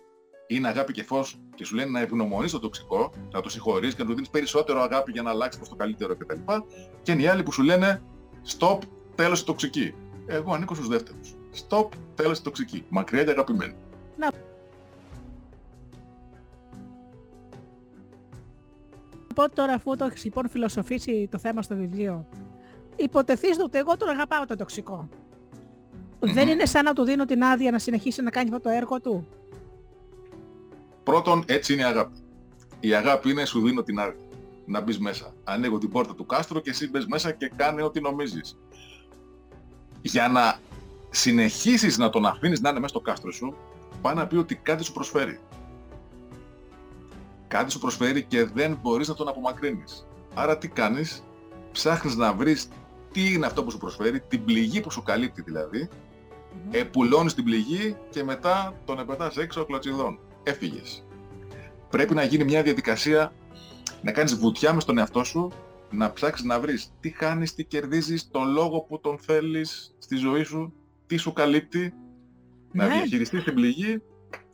είναι 0.46 0.68
αγάπη 0.68 0.92
και 0.92 1.02
φως 1.02 1.40
και 1.54 1.64
σου 1.64 1.74
λένε 1.74 1.90
να 1.90 2.00
ευγνωμονείς 2.00 2.50
το 2.52 2.58
τοξικό, 2.58 3.12
να 3.32 3.40
το 3.40 3.48
συγχωρείς 3.48 3.94
και 3.94 4.02
να 4.02 4.08
του 4.08 4.14
δίνεις 4.14 4.30
περισσότερο 4.30 4.80
αγάπη 4.80 5.12
για 5.12 5.22
να 5.22 5.30
αλλάξει 5.30 5.58
προς 5.58 5.68
το 5.68 5.76
καλύτερο 5.76 6.16
κτλ. 6.16 6.52
Και 7.02 7.12
είναι 7.12 7.22
οι 7.22 7.26
άλλοι 7.26 7.42
που 7.42 7.52
σου 7.52 7.62
λένε 7.62 8.02
stop, 8.58 8.78
τέλος 9.14 9.40
η 9.40 9.44
τοξική. 9.44 9.94
Εγώ 10.26 10.52
ανήκω 10.54 10.74
στους 10.74 10.88
δεύτερους. 10.88 11.34
Stop, 11.68 11.88
τέλος 12.14 12.38
η 12.38 12.42
τοξική. 12.42 12.84
Μακριά 12.88 13.24
και 13.24 13.30
αγαπημένη. 13.30 13.74
πω 19.36 19.50
τώρα 19.50 19.72
αφού 19.72 19.96
το 19.96 20.04
έχεις 20.04 20.24
λοιπόν 20.24 20.48
φιλοσοφήσει 20.48 21.28
το 21.30 21.38
θέμα 21.38 21.62
στο 21.62 21.76
βιβλίο, 21.76 22.26
υποτεθείς 22.96 23.58
ότι 23.60 23.78
εγώ 23.78 23.96
τον 23.96 24.08
αγαπάω 24.08 24.46
το 24.46 24.56
τοξικό. 24.56 25.08
Δεν 26.20 26.48
είναι 26.48 26.64
σαν 26.64 26.84
να 26.84 26.92
του 26.92 27.04
δίνω 27.04 27.24
την 27.24 27.42
άδεια 27.42 27.70
να 27.70 27.78
συνεχίσει 27.78 28.22
να 28.22 28.30
κάνει 28.30 28.48
αυτό 28.48 28.60
το 28.60 28.68
έργο 28.68 29.00
του. 29.00 29.28
Πρώτον, 31.02 31.44
έτσι 31.46 31.72
είναι 31.72 31.82
η 31.82 31.84
αγάπη. 31.84 32.18
Η 32.80 32.94
αγάπη 32.94 33.30
είναι 33.30 33.44
σου 33.44 33.60
δίνω 33.60 33.82
την 33.82 33.98
άδεια. 33.98 34.20
Να 34.66 34.80
μπεις 34.80 34.98
μέσα. 34.98 35.34
Ανοίγω 35.44 35.78
την 35.78 35.90
πόρτα 35.90 36.14
του 36.14 36.26
κάστρου 36.26 36.60
και 36.60 36.70
εσύ 36.70 36.88
μπες 36.88 37.06
μέσα 37.06 37.32
και 37.32 37.52
κάνε 37.56 37.82
ό,τι 37.82 38.00
νομίζεις. 38.00 38.58
Για 40.06 40.28
να 40.28 40.58
συνεχίσεις 41.10 41.98
να 41.98 42.10
τον 42.10 42.26
αφήνεις 42.26 42.60
να 42.60 42.68
είναι 42.68 42.80
μέσα 42.80 42.94
στο 42.94 43.00
κάστρο 43.00 43.32
σου, 43.32 43.56
πάει 44.02 44.14
να 44.14 44.26
πει 44.26 44.36
ότι 44.36 44.54
κάτι 44.54 44.84
σου 44.84 44.92
προσφέρει. 44.92 45.40
Κάτι 47.48 47.72
σου 47.72 47.78
προσφέρει 47.78 48.22
και 48.22 48.44
δεν 48.44 48.78
μπορείς 48.82 49.08
να 49.08 49.14
τον 49.14 49.28
απομακρύνεις. 49.28 50.06
Άρα 50.34 50.58
τι 50.58 50.68
κάνεις, 50.68 51.22
ψάχνεις 51.72 52.16
να 52.16 52.32
βρεις 52.32 52.68
τι 53.12 53.32
είναι 53.32 53.46
αυτό 53.46 53.64
που 53.64 53.70
σου 53.70 53.78
προσφέρει, 53.78 54.20
την 54.20 54.44
πληγή 54.44 54.80
που 54.80 54.90
σου 54.90 55.02
καλύπτει 55.02 55.42
δηλαδή, 55.42 55.88
επουλώνεις 56.70 57.34
την 57.34 57.44
πληγή 57.44 57.96
και 58.10 58.24
μετά 58.24 58.74
τον 58.84 58.98
επετάς 58.98 59.36
έξω 59.36 59.64
κλωτσιδών. 59.64 60.18
Έφυγες. 60.42 61.04
Πρέπει 61.90 62.14
να 62.14 62.22
γίνει 62.22 62.44
μια 62.44 62.62
διαδικασία 62.62 63.32
να 64.02 64.12
κάνεις 64.12 64.36
βουτιά 64.36 64.72
μες 64.72 64.82
στον 64.82 64.98
εαυτό 64.98 65.24
σου, 65.24 65.52
να 65.90 66.12
ψάξεις 66.12 66.44
να 66.46 66.60
βρεις 66.60 66.92
τι 67.00 67.10
χάνεις, 67.10 67.54
τι 67.54 67.64
κερδίζεις, 67.64 68.30
τον 68.30 68.52
λόγο 68.52 68.80
που 68.80 69.00
τον 69.00 69.18
θέλεις 69.18 69.94
στη 70.06 70.16
ζωή 70.16 70.42
σου, 70.42 70.72
τι 71.06 71.16
σου 71.16 71.32
καλύπτει, 71.32 71.94
να 72.72 72.86
Ναι. 72.86 72.94
διαχειριστείς 72.94 73.44
την 73.44 73.54
πληγή 73.54 74.02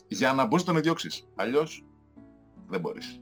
για 0.09 0.33
να 0.33 0.47
μπορείς 0.47 0.65
να 0.67 0.73
τον 0.73 0.83
διώξεις. 0.83 1.29
Αλλιώς 1.35 1.85
δεν 2.69 2.81
μπορείς. 2.81 3.21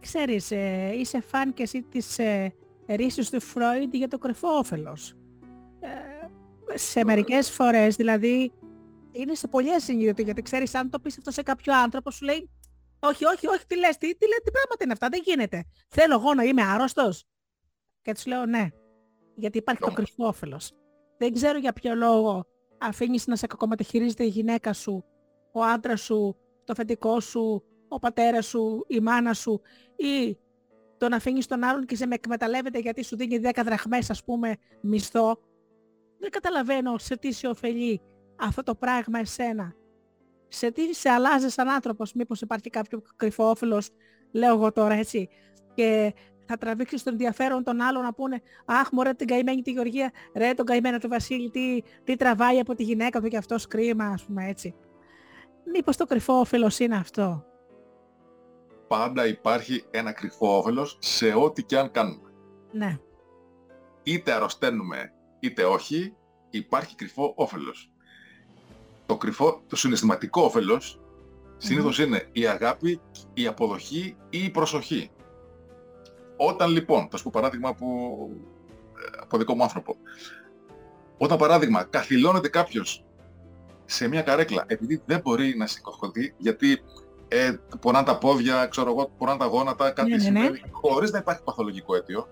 Ξέρεις, 0.00 0.50
ε, 0.50 0.92
είσαι 0.94 1.20
φαν 1.20 1.54
και 1.54 1.62
εσύ 1.62 1.82
της 1.82 2.18
ε, 2.18 2.54
ρίσης 2.88 3.30
του 3.30 3.40
Φρόιντ 3.40 3.94
για 3.94 4.08
το 4.08 4.18
κρυφό 4.18 4.48
όφελος. 4.48 5.14
Ε, 5.80 6.76
σε 6.76 7.04
μερικές 7.04 7.50
φορές, 7.50 7.96
δηλαδή, 7.96 8.52
είναι 9.12 9.34
σε 9.34 9.48
πολύ 9.48 9.74
ασυνείδητο, 9.74 10.22
γιατί 10.22 10.42
ξέρεις, 10.42 10.74
αν 10.74 10.90
το 10.90 11.00
πεις 11.00 11.18
αυτό 11.18 11.30
σε 11.30 11.42
κάποιο 11.42 11.78
άνθρωπο, 11.78 12.10
σου 12.10 12.24
λέει 12.24 12.50
όχι, 13.00 13.24
όχι, 13.24 13.46
όχι, 13.46 13.66
τι 13.66 13.76
λες, 13.76 13.96
τι, 13.96 14.16
τι, 14.16 14.26
λες, 14.28 14.38
τι 14.44 14.50
πράγματα 14.50 14.84
είναι 14.84 14.92
αυτά, 14.92 15.08
δεν 15.08 15.20
γίνεται. 15.24 15.64
Θέλω 15.88 16.14
εγώ 16.14 16.34
να 16.34 16.42
είμαι 16.42 16.62
άρρωστος. 16.62 17.24
Και 18.02 18.12
τους 18.14 18.26
λέω 18.26 18.46
ναι, 18.46 18.68
γιατί 19.34 19.58
υπάρχει 19.58 19.80
το 19.80 19.86
Όμως. 19.86 19.98
κρυφό 19.98 20.26
όφελος. 20.26 20.72
Δεν 21.18 21.32
ξέρω 21.32 21.58
για 21.58 21.72
ποιο 21.72 21.94
λόγο 21.94 22.46
αφήνεις 22.78 23.26
να 23.26 23.36
σε 23.36 23.46
κακομεταχειρίζεται 23.46 24.24
η 24.24 24.28
γυναίκα 24.28 24.72
σου, 24.72 25.04
ο 25.52 25.62
άντρας 25.62 26.00
σου, 26.00 26.36
το 26.64 26.74
φετικό 26.74 27.20
σου, 27.20 27.62
ο 27.88 27.98
πατέρας 27.98 28.46
σου, 28.46 28.84
η 28.86 29.00
μάνα 29.00 29.34
σου 29.34 29.60
ή 29.96 30.38
τον 30.98 31.12
αφήνεις 31.12 31.46
τον 31.46 31.64
άλλον 31.64 31.84
και 31.84 31.96
σε 31.96 32.06
με 32.06 32.14
εκμεταλλεύεται 32.14 32.78
γιατί 32.78 33.04
σου 33.04 33.16
δίνει 33.16 33.40
10 33.42 33.60
δραχμές 33.64 34.10
ας 34.10 34.24
πούμε 34.24 34.56
μισθό. 34.80 35.38
Δεν 36.18 36.30
καταλαβαίνω 36.30 36.98
σε 36.98 37.16
τι 37.16 37.32
σε 37.32 37.46
ωφελεί 37.46 38.00
αυτό 38.36 38.62
το 38.62 38.74
πράγμα 38.74 39.18
εσένα. 39.18 39.74
Σε 40.48 40.70
τι 40.70 40.94
σε 40.94 41.08
αλλάζει 41.08 41.48
σαν 41.48 41.68
άνθρωπος, 41.68 42.12
μήπως 42.12 42.40
υπάρχει 42.40 42.70
κάποιο 42.70 43.02
κρυφό 43.16 43.50
όφελος, 43.50 43.90
λέω 44.32 44.54
εγώ 44.54 44.72
τώρα 44.72 44.94
έτσι, 44.94 45.28
και 45.74 46.14
θα 46.48 46.56
τραβήξεις 46.58 47.02
τον 47.02 47.12
ενδιαφέρον 47.12 47.64
των 47.64 47.80
άλλων 47.80 48.02
να 48.02 48.12
πούνε 48.12 48.42
«Αχ, 48.64 48.88
μωρέ 48.92 49.14
την 49.14 49.26
καημένη 49.26 49.62
τη 49.62 49.70
Γεωργία, 49.70 50.12
ρε 50.34 50.54
τον 50.54 50.66
καημένο 50.66 50.98
του 50.98 51.08
Βασίλη, 51.08 51.50
τι, 51.50 51.82
τι 52.04 52.16
τραβάει 52.16 52.58
από 52.58 52.74
τη 52.74 52.82
γυναίκα 52.82 53.20
του 53.20 53.28
και 53.28 53.36
αυτός 53.36 53.66
κρίμα», 53.66 54.04
ας 54.04 54.24
πούμε 54.24 54.48
έτσι. 54.48 54.74
Μήπως 55.72 55.96
το 55.96 56.06
κρυφό 56.06 56.32
όφελος 56.32 56.78
είναι 56.78 56.96
αυτό; 56.96 57.44
Πάντα 58.88 59.26
υπάρχει 59.26 59.84
ένα 59.90 60.12
κρυφό 60.12 60.56
όφελος 60.58 60.96
σε 61.00 61.34
ό,τι 61.34 61.62
και 61.62 61.78
αν 61.78 61.90
κάνουμε. 61.90 62.30
Ναι. 62.72 62.98
είτε 64.02 64.32
αρρωσταίνουμε 64.32 65.12
είτε 65.40 65.64
όχι, 65.64 66.14
υπάρχει 66.50 66.94
κρυφό 66.94 67.32
όφελος. 67.36 67.92
Το 69.06 69.16
κρυφό, 69.16 69.62
το 69.66 69.76
συναισθηματικό 69.76 70.42
όφελος 70.42 71.00
συνήθως 71.56 71.98
είναι 71.98 72.28
η 72.32 72.46
αγάπη, 72.46 73.00
η 73.34 73.46
αποδοχή 73.46 74.16
ή 74.30 74.44
η 74.44 74.50
προσοχή. 74.50 75.10
Όταν 76.40 76.70
λοιπόν, 76.70 77.08
θα 77.10 77.16
σου 77.16 77.22
πω 77.22 77.30
παράδειγμα 77.32 77.68
από, 77.68 77.86
ε, 78.96 79.18
από 79.20 79.38
δικό 79.38 79.54
μου 79.54 79.62
άνθρωπο. 79.62 79.96
Όταν 81.18 81.38
παράδειγμα 81.38 81.84
καθυλώνεται 81.84 82.48
κάποιος 82.48 83.04
σε 83.84 84.08
μια 84.08 84.22
καρέκλα 84.22 84.64
επειδή 84.66 85.02
δεν 85.06 85.20
μπορεί 85.20 85.56
να 85.56 85.66
σηκωθεί 85.66 86.34
γιατί 86.36 86.80
ε, 87.28 87.56
πονάνε 87.80 88.06
τα 88.06 88.18
πόδια, 88.18 88.66
ξέρω 88.66 88.90
εγώ, 88.90 89.10
πονάνε 89.18 89.38
τα 89.38 89.46
γόνατα, 89.46 89.90
κάτι 89.90 90.10
Ναι, 90.10 90.16
ναι, 90.16 90.30
ναι. 90.30 90.40
συμβαίνει, 90.40 90.62
χωρίς 90.70 91.10
να 91.10 91.18
υπάρχει 91.18 91.42
παθολογικό 91.42 91.94
αίτιο. 91.94 92.28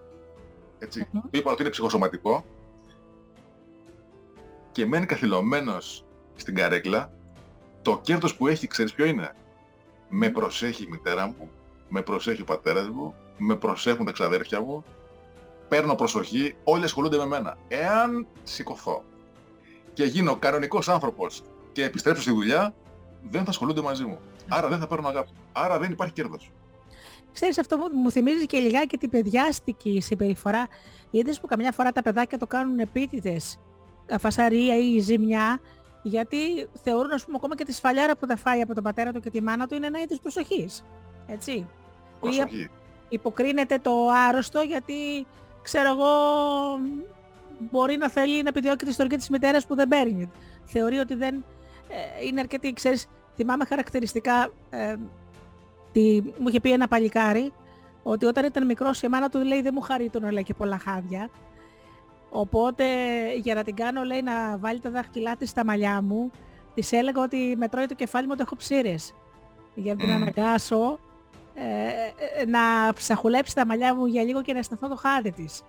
Έτσι. 0.78 1.08
Μμμ. 1.10 1.20
Είπα 1.30 1.50
ότι 1.52 1.62
είναι 1.62 1.70
ψυχοσωματικό 1.70 2.44
και 4.72 4.86
μένει 4.86 5.06
καθυλωμένος 5.06 6.04
στην 6.34 6.54
καρέκλα, 6.54 7.12
το 7.82 8.00
κέρδος 8.02 8.36
που 8.36 8.46
έχει, 8.46 8.66
ξέρεις 8.66 8.92
ποιο 8.92 9.04
είναι; 9.04 9.34
Με 10.08 10.30
προσέχει 10.30 10.82
η 10.82 10.88
μητέρα 10.90 11.26
μου, 11.26 11.50
με 11.88 12.02
προσέχει 12.02 12.42
ο 12.42 12.44
πατέρας 12.44 12.88
μου, 12.88 13.14
με 13.38 13.57
προσέχουν 13.57 14.05
τα 14.05 14.12
ξαδέρφια 14.12 14.61
μου, 14.61 14.85
παίρνω 15.68 15.94
προσοχή, 15.94 16.57
όλοι 16.64 16.85
ασχολούνται 16.85 17.16
με 17.16 17.27
μένα. 17.27 17.57
Εάν 17.68 18.27
σηκωθώ 18.42 19.03
και 19.92 20.05
γίνω 20.05 20.37
κανονικός 20.37 20.88
άνθρωπος 20.88 21.42
και 21.72 21.85
επιστρέψω 21.85 22.22
στη 22.22 22.31
δουλειά, 22.31 22.75
δεν 23.31 23.44
θα 23.44 23.51
ασχολούνται 23.51 23.83
μαζί 23.83 24.05
μου. 24.05 24.18
Άρα 24.49 24.68
δεν 24.68 24.79
θα 24.79 24.87
παίρνω 24.87 25.09
αγάπη. 25.09 25.31
Άρα 25.53 25.79
δεν 25.79 25.90
υπάρχει 25.90 26.12
κέρδος. 26.12 26.51
Ξέρεις 27.33 27.59
αυτό 27.59 27.77
μου, 27.77 27.85
μου 27.92 28.11
θυμίζει 28.11 28.46
και 28.46 28.59
λιγάκι 28.59 28.96
την 28.96 29.11
παιδιάστικη 29.11 30.01
συμπεριφορά. 30.01 30.66
Είδες 31.11 31.40
που 31.40 31.46
καμιά 31.46 31.72
φορά 31.72 31.92
τα 31.92 32.03
παιδάκια 32.03 32.38
το 32.38 32.46
κάνουν 32.46 32.79
επίτηδες, 32.79 33.59
φασαρία 34.18 34.77
ή 34.77 34.99
ζημιά, 34.99 35.61
γιατί 36.03 36.68
θεωρούν 36.83 37.12
ας 37.12 37.25
πούμε 37.25 37.37
ακόμα 37.37 37.57
και 37.57 37.64
τη 37.64 37.72
σφαλιάρα 37.72 38.16
που 38.16 38.27
θα 38.27 38.37
φάει 38.37 38.61
από 38.61 38.75
τον 38.75 38.83
πατέρα 38.83 39.12
του 39.12 39.20
και 39.20 39.31
τη 39.31 39.42
μάνα 39.42 39.66
του 39.66 39.75
είναι 39.75 39.87
ένα 39.87 40.01
είδος 40.01 40.20
προσοχής. 40.20 40.85
Έτσι. 41.27 41.53
Ή 41.53 41.66
Προσοχή. 42.20 42.70
Υποκρίνεται 43.08 43.78
το 43.78 44.08
άρρωστο 44.28 44.60
γιατί 44.60 45.26
ξέρω 45.62 45.88
εγώ 45.88 46.06
μπορεί 47.58 47.96
να 47.96 48.10
θέλει 48.10 48.42
να 48.42 48.48
επιδιώκει 48.48 48.84
τη 48.84 48.90
ιστορική 48.90 49.16
της 49.16 49.28
μητέρας 49.28 49.66
που 49.66 49.74
δεν 49.74 49.88
παίρνει. 49.88 50.30
Θεωρεί 50.64 50.98
ότι 50.98 51.14
δεν 51.14 51.44
ε, 51.88 52.26
είναι 52.26 52.40
αρκετή, 52.40 52.72
ξέρεις, 52.72 53.06
θυμάμαι 53.36 53.64
χαρακτηριστικά, 53.64 54.52
ε, 54.70 54.94
τη, 55.92 56.20
μου 56.38 56.48
είχε 56.48 56.60
πει 56.60 56.72
ένα 56.72 56.88
παλικάρι 56.88 57.52
ότι 58.02 58.26
όταν 58.26 58.44
ήταν 58.44 58.66
μικρός 58.66 59.02
η 59.02 59.08
μάνα 59.08 59.28
του 59.28 59.38
λέει 59.38 59.62
δεν 59.62 59.72
μου 59.74 59.80
χαρεί 59.80 60.10
να 60.20 60.32
λέει 60.32 60.42
και 60.42 60.54
πολλά 60.54 60.78
χάδια. 60.78 61.30
Οπότε 62.30 62.84
για 63.42 63.54
να 63.54 63.64
την 63.64 63.74
κάνω 63.74 64.02
λέει 64.02 64.22
να 64.22 64.58
βάλει 64.58 64.80
τα 64.80 64.90
δάχτυλά 64.90 65.36
της 65.36 65.50
στα 65.50 65.64
μαλλιά 65.64 66.02
μου, 66.02 66.30
της 66.74 66.92
έλεγα 66.92 67.22
ότι 67.22 67.54
με 67.56 67.68
τρώει 67.68 67.86
το 67.86 67.94
κεφάλι 67.94 68.26
μου 68.26 68.32
ότι 68.34 68.42
έχω 68.42 68.56
ψήρες. 68.56 69.14
Για 69.74 69.94
να 69.94 70.00
την 70.00 70.08
Μμμ. 70.08 70.22
αναγκάσω 70.22 70.98
ε, 71.58 72.40
ε, 72.40 72.46
να 72.46 72.92
ψαχουλέψει 72.92 73.54
τα 73.54 73.66
μαλλιά 73.66 73.94
μου 73.94 74.06
για 74.06 74.22
λίγο 74.22 74.42
και 74.42 74.52
να 74.52 74.58
αισθανθώ 74.58 74.88
το 74.88 74.96
χάδι 74.96 75.32
της. 75.32 75.62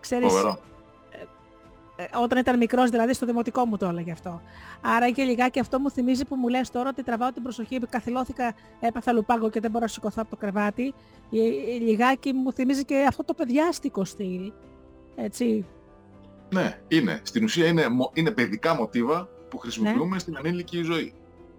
Ξέρεις, 0.00 0.32
Φοβερό. 0.32 0.58
ε, 1.96 2.04
όταν 2.22 2.38
ήταν 2.38 2.56
μικρός 2.58 2.90
δηλαδή 2.90 3.12
στο 3.12 3.26
δημοτικό 3.26 3.66
μου 3.66 3.76
το 3.76 3.86
έλεγε 3.86 4.12
αυτό. 4.12 4.42
Άρα 4.80 5.10
και 5.10 5.22
λιγάκι 5.22 5.60
αυτό 5.60 5.80
μου 5.80 5.90
θυμίζει 5.90 6.24
που 6.24 6.34
μου 6.34 6.48
λες 6.48 6.70
τώρα 6.70 6.88
ότι 6.88 7.02
τραβάω 7.02 7.32
την 7.32 7.42
προσοχή, 7.42 7.78
καθυλώθηκα, 7.90 8.54
έπαθα 8.80 9.12
λουπάγκο 9.12 9.50
και 9.50 9.60
δεν 9.60 9.70
μπορώ 9.70 9.84
να 9.84 9.90
σηκωθώ 9.90 10.22
από 10.22 10.30
το 10.30 10.36
κρεβάτι. 10.36 10.94
Ε, 11.32 11.38
ε, 11.38 11.78
λιγάκι 11.78 12.32
μου 12.32 12.52
θυμίζει 12.52 12.84
και 12.84 13.04
αυτό 13.08 13.24
το 13.24 13.34
παιδιάστικο 13.34 14.04
στυλ. 14.04 14.52
Έτσι. 15.16 15.66
Ναι, 16.52 16.78
είναι. 16.88 17.20
Στην 17.22 17.44
ουσία 17.44 17.66
είναι, 17.66 17.86
είναι 18.12 18.30
παιδικά 18.30 18.74
μοτίβα 18.74 19.28
που 19.48 19.58
χρησιμοποιούμε 19.58 20.14
ναι. 20.14 20.18
στην 20.18 20.36
ανήλικη 20.36 20.82
ζωή. 20.82 21.12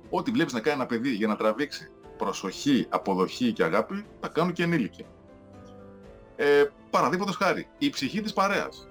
Ό,τι 0.09 0.31
βλέπεις 0.31 0.53
να 0.53 0.59
κάνει 0.59 0.75
ένα 0.75 0.85
παιδί 0.85 1.09
για 1.09 1.27
να 1.27 1.35
τραβήξει 1.35 1.91
προσοχή, 2.17 2.86
αποδοχή 2.89 3.53
και 3.53 3.63
αγάπη, 3.63 4.06
τα 4.19 4.27
κάνουν 4.27 4.53
και 4.53 4.63
ενήλικοι. 4.63 5.06
Ε, 6.36 6.63
Παραδείγματος 6.89 7.36
χάρη, 7.36 7.67
η 7.77 7.89
ψυχή 7.89 8.21
της 8.21 8.34
παρέας. 8.34 8.88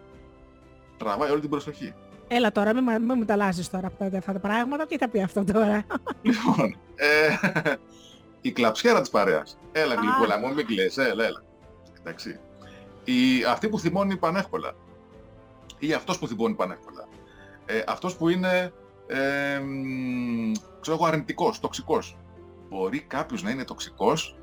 Τραβάει 0.97 1.31
όλη 1.31 1.41
την 1.41 1.51
προσοχή. 1.51 1.95
Έλα 2.29 2.53
τώρα, 2.53 2.75
μην, 2.75 2.85
μην 2.85 3.13
μου 3.17 3.25
τα 3.25 3.33
αλλάζεις 3.33 3.71
τώρα 3.71 3.87
από 3.87 4.17
αυτά 4.17 4.33
τα 4.33 4.39
πράγματα. 4.39 4.87
Τι 4.87 4.97
θα 4.97 5.09
πει 5.09 5.23
αυτό 5.23 5.45
τώρα; 5.45 5.87
Λοιπόν, 6.23 6.77
ε, 6.95 7.29
η 8.41 8.53
κλαψιέρα 8.53 9.01
της 9.01 9.11
παρέας. 9.11 9.59
Έλα 9.73 9.95
γλυκούλα 9.95 10.39
μου, 10.39 10.55
μην 10.55 10.67
κλαις, 10.67 10.97
έλα, 10.97 11.25
έλα. 11.25 11.43
Εντάξει. 11.99 12.41
Η, 13.05 13.45
αυτή 13.49 13.69
που 13.69 13.79
θυμώνει 13.79 14.17
πανεύκολα. 14.17 14.75
Ή 15.79 15.93
αυτός 15.93 16.19
που 16.19 16.27
θυμώνει 16.27 16.55
πανεύκολα. 16.55 17.09
Ε, 17.67 17.83
αυτός 17.87 18.17
που 18.17 18.29
είναι, 18.29 18.73
ε, 19.07 19.61
ξέρω 20.81 20.97
εγώ, 20.97 21.07
αρνητικός, 21.07 21.61
τοξικός. 21.61 22.17
Μπορεί 22.69 23.01
κάποιος 23.01 23.43
να 23.43 23.51
είναι 23.51 23.65
τοξικός 23.65 24.37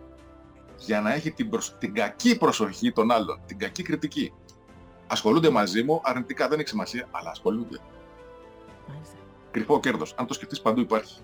για 0.78 1.02
να 1.02 1.14
έχει 1.14 1.32
την, 1.32 1.50
την 1.80 1.94
κακή 1.94 2.38
προσοχή 2.38 2.92
των 2.92 3.12
άλλων, 3.12 3.42
την 3.46 3.58
κακή 3.58 3.84
κριτική. 3.84 4.34
Ασχολούνται 5.08 5.50
μαζί 5.50 5.84
μου, 5.84 6.02
αρνητικά 6.04 6.48
δεν 6.48 6.60
έχει 6.60 6.68
σημασία, 6.68 7.08
αλλά 7.12 7.30
ασχολούνται. 7.30 7.80
Μάλιστα. 8.88 9.16
Κρυφό 9.52 9.80
κέρδος. 9.80 10.14
Αν 10.18 10.28
το 10.28 10.34
σκεφτείς 10.34 10.62
παντού 10.62 10.80
υπάρχει. 10.80 11.22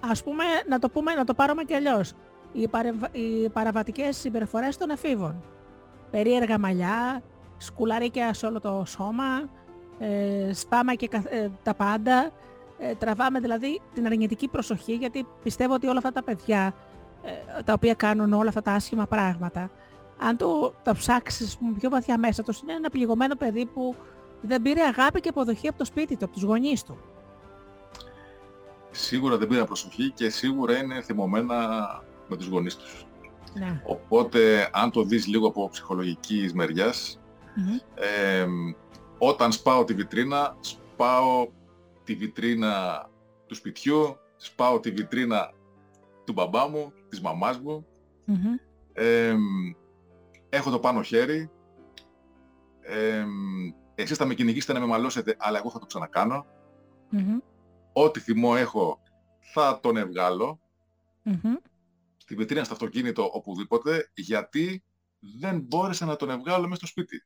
Ας 0.00 0.22
πούμε, 0.22 0.44
να 0.68 0.78
το 0.78 0.88
πούμε, 0.88 1.14
να 1.14 1.24
το 1.24 1.34
πάρουμε 1.34 1.62
και 1.62 1.74
αλλιώς. 1.74 2.12
Οι, 2.52 2.68
παρεμβα... 2.68 3.08
οι 3.12 3.48
παραβατικές 3.48 4.16
συμπεριφορές 4.16 4.76
των 4.76 4.90
εφήβων. 4.90 5.42
Περίεργα 6.10 6.58
μαλλιά, 6.58 7.22
σκουλαρίκια 7.56 8.34
σε 8.34 8.46
όλο 8.46 8.60
το 8.60 8.84
σώμα, 8.86 9.50
ε, 9.98 10.52
σπάμα 10.52 10.94
και 10.94 11.08
ε, 11.28 11.48
τα 11.62 11.74
πάντα. 11.74 12.30
Ε, 12.78 12.94
τραβάμε 12.94 13.40
δηλαδή 13.40 13.80
την 13.94 14.06
αρνητική 14.06 14.48
προσοχή 14.48 14.94
γιατί 14.94 15.26
πιστεύω 15.42 15.74
ότι 15.74 15.86
όλα 15.86 15.98
αυτά 15.98 16.12
τα 16.12 16.22
παιδιά 16.22 16.74
ε, 17.22 17.62
τα 17.62 17.72
οποία 17.72 17.94
κάνουν 17.94 18.32
όλα 18.32 18.48
αυτά 18.48 18.62
τα 18.62 18.72
άσχημα 18.72 19.06
πράγματα, 19.06 19.70
αν 20.18 20.36
το, 20.36 20.74
το 20.84 20.92
ψάξεις 20.92 21.58
πιο 21.78 21.90
βαθιά 21.90 22.18
μέσα 22.18 22.42
τους, 22.42 22.60
είναι 22.60 22.72
ένα 22.72 22.90
πληγωμένο 22.90 23.34
παιδί 23.34 23.66
που 23.66 23.94
δεν 24.40 24.62
πήρε 24.62 24.82
αγάπη 24.82 25.20
και 25.20 25.28
αποδοχή 25.28 25.68
από 25.68 25.78
το 25.78 25.84
σπίτι 25.84 26.16
του, 26.16 26.24
από 26.24 26.34
τους 26.34 26.42
γονείς 26.42 26.82
του. 26.82 26.98
Σίγουρα 28.90 29.36
δεν 29.36 29.48
πήρε 29.48 29.64
προσοχή 29.64 30.10
και 30.10 30.28
σίγουρα 30.30 30.76
είναι 30.78 31.02
θυμωμένα 31.02 31.56
με 32.28 32.36
τους 32.36 32.46
γονείς 32.46 32.76
τους. 32.76 33.06
Ναι. 33.54 33.82
Οπότε, 33.86 34.70
αν 34.72 34.90
το 34.90 35.02
δεις 35.02 35.26
λίγο 35.26 35.48
από 35.48 35.68
ψυχολογικής 35.68 36.52
όταν 39.18 39.52
σπάω 39.52 39.84
τη 39.84 39.94
βιτρίνα, 39.94 40.56
σπάω 40.60 41.48
τη 42.08 42.14
βιτρίνα 42.14 43.06
του 43.46 43.54
σπιτιού, 43.54 44.16
σπάω 44.36 44.80
τη 44.80 44.90
βιτρίνα 44.90 45.52
του 46.24 46.32
μπαμπά 46.32 46.68
μου, 46.68 46.92
της 47.08 47.20
μαμάς 47.20 47.58
μου. 47.58 47.86
έχω 50.48 50.70
το 50.70 50.78
πάνω 50.78 51.02
χέρι. 51.02 51.50
Ε, 52.80 53.24
εσείς 53.94 54.16
θα 54.16 54.24
με 54.24 54.34
κυνηγήσετε 54.34 54.72
να 54.72 54.80
με 54.80 54.86
μαλώσετε, 54.86 55.36
αλλά 55.38 55.58
εγώ 55.58 55.70
θα 55.70 55.78
το 55.78 55.86
ξανακανω 55.86 56.46
Ό,τι 57.92 58.20
θυμό 58.20 58.54
έχω 58.56 59.02
θα 59.40 59.80
τον 59.80 59.96
ευγάλω. 59.96 60.60
Mm-hmm. 61.24 61.60
Στη 62.16 62.34
βιτρίνα, 62.34 62.64
στο 62.64 62.72
αυτοκίνητο, 62.72 63.30
οπουδήποτε, 63.32 64.10
γιατί 64.14 64.84
δεν 65.18 65.60
μπόρεσα 65.60 66.06
να 66.06 66.16
τον 66.16 66.30
ευγάλω 66.30 66.62
μέσα 66.62 66.76
στο 66.76 66.86
σπίτι. 66.86 67.24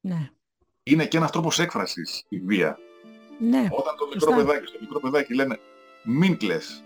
Ναι. 0.00 0.30
Είναι 0.82 1.06
και 1.06 1.16
ένας 1.16 1.30
τρόπος 1.30 1.58
έκφρασης 1.58 2.24
η 2.28 2.40
βία. 2.40 2.78
Ναι. 3.50 3.68
Όταν 3.70 3.96
το 3.96 4.06
μικρό 4.14 4.34
παιδάκι, 4.36 4.66
στο 4.66 4.78
μικρό 4.80 5.00
παιδάκι 5.00 5.34
λένε 5.34 5.58
μην 6.04 6.36
κλαις, 6.36 6.84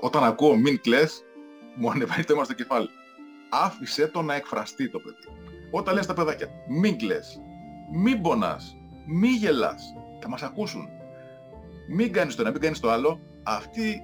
όταν 0.00 0.24
ακούω 0.24 0.56
μην 0.56 0.80
κλαις, 0.80 1.24
μου 1.76 1.90
ανεβαίνει 1.90 2.24
το 2.24 2.32
αίμα 2.32 2.44
στο 2.44 2.54
κεφάλι. 2.54 2.88
Άφησε 3.50 4.06
το 4.06 4.22
να 4.22 4.34
εκφραστεί 4.34 4.90
το 4.90 4.98
παιδί. 4.98 5.16
Όταν 5.70 5.94
λες 5.94 6.06
τα 6.06 6.14
παιδάκια, 6.14 6.48
μην 6.68 6.98
κλαις, 6.98 7.40
μην 7.92 8.20
πονάς, 8.20 8.76
μην 9.06 9.34
γελάς, 9.34 9.94
θα 10.20 10.28
μας 10.28 10.42
ακούσουν. 10.42 10.88
Μην 11.88 12.12
κάνεις 12.12 12.34
το 12.34 12.42
ένα, 12.42 12.50
μην 12.50 12.60
κάνεις 12.60 12.80
το 12.80 12.90
άλλο, 12.90 13.20
αυτή 13.42 14.02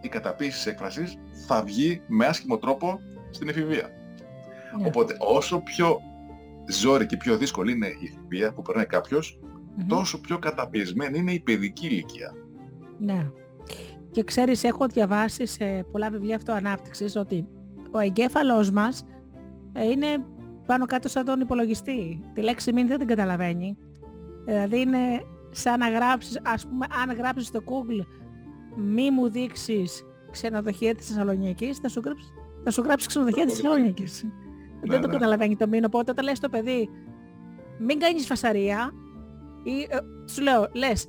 η 0.00 0.08
καταπίεση 0.08 0.56
της 0.56 0.66
έκφρασης 0.66 1.16
θα 1.46 1.62
βγει 1.62 2.02
με 2.06 2.26
άσχημο 2.26 2.58
τρόπο 2.58 3.00
στην 3.30 3.48
εφηβεία. 3.48 3.90
Ναι. 4.78 4.86
Οπότε 4.86 5.16
όσο 5.18 5.60
πιο 5.60 6.00
ζόρι 6.68 7.06
και 7.06 7.16
πιο 7.16 7.36
δύσκολη 7.36 7.72
είναι 7.72 7.86
η 7.86 8.12
εφηβεία 8.12 8.52
που 8.52 8.62
περνάει 8.62 8.86
τόσο 9.86 10.20
πιο 10.20 10.38
καταπιεσμένη 10.38 11.18
είναι 11.18 11.32
η 11.32 11.40
παιδική 11.40 11.86
ηλικία. 11.86 12.34
Ναι. 12.98 13.30
Και 14.10 14.24
ξέρεις, 14.24 14.64
έχω 14.64 14.86
διαβάσει 14.86 15.46
σε 15.46 15.86
πολλά 15.92 16.10
βιβλία 16.10 16.36
αυτοανάπτυξης 16.36 17.16
ότι 17.16 17.46
ο 17.90 17.98
εγκέφαλός 17.98 18.70
μας 18.70 19.04
ε, 19.72 19.90
είναι 19.90 20.06
πάνω 20.66 20.86
κάτω 20.86 21.08
σαν 21.08 21.24
τον 21.24 21.40
υπολογιστή. 21.40 22.22
Τη 22.34 22.40
λέξη 22.40 22.72
μην 22.72 22.86
δεν 22.86 22.98
την 22.98 23.06
καταλαβαίνει. 23.06 23.76
Δηλαδή 24.44 24.80
είναι 24.80 24.98
σαν 25.50 25.78
να 25.78 25.88
γράψεις, 25.88 26.40
ας 26.44 26.66
πούμε, 26.66 26.86
αν 27.02 27.16
γράψεις 27.16 27.46
στο 27.46 27.60
Google 27.64 28.06
μη 28.76 29.10
μου 29.10 29.30
δείξεις 29.30 30.04
ξενοδοχεία 30.30 30.94
της 30.94 31.06
Θεσσαλονίκης, 31.06 31.78
θα 31.78 31.88
σου 31.88 32.00
γράψεις, 32.04 32.32
θα 32.64 32.70
σου 32.70 32.82
γράψεις 32.82 33.08
ξενοδοχεία 33.08 33.44
της 33.44 33.54
Θεσσαλονίκης. 33.54 34.22
Ναι, 34.24 34.30
δεν 34.92 35.00
το 35.00 35.06
ναι. 35.06 35.12
καταλαβαίνει 35.12 35.56
το 35.56 35.68
μήνο, 35.68 35.86
οπότε 35.86 36.10
όταν 36.10 36.24
λες 36.24 36.36
στο 36.36 36.48
παιδί 36.48 36.88
μην 37.78 37.98
κάνεις 37.98 38.26
φασαρία 38.26 38.92
ή 39.70 39.86
ε, 39.90 39.98
σου 40.30 40.42
λέω, 40.42 40.68
λες 40.72 41.08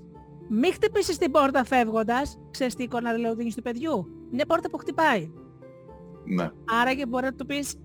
μην 0.50 0.74
χτυπήσεις 0.74 1.18
την 1.18 1.32
πόρτα 1.32 1.64
φεύγοντας. 1.64 2.40
Ξέρεις 2.52 2.76
τι 2.76 2.84
εικόνα 2.84 3.18
λέω 3.18 3.36
δίνεις 3.36 3.56
του 3.56 3.62
παιδιού. 3.62 4.08
Μια 4.32 4.46
πόρτα 4.46 4.70
που 4.70 4.78
χτυπάει. 4.78 5.32
Ναι. 6.26 6.50
Άρα 6.82 6.94
και 6.94 7.06
μπορεί 7.06 7.26
να 7.26 7.34
του 7.34 7.46
πεις 7.46 7.76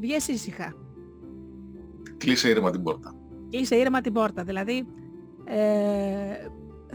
βγες 0.00 0.28
ήσυχα. 0.28 0.74
Κλείσε 2.16 2.48
ήρεμα 2.48 2.70
την 2.70 2.82
πόρτα. 2.82 3.14
Κλείσε 3.50 3.76
ήρεμα 3.76 4.00
την 4.00 4.12
πόρτα. 4.12 4.42
Δηλαδή 4.42 4.86
ε, 5.44 5.56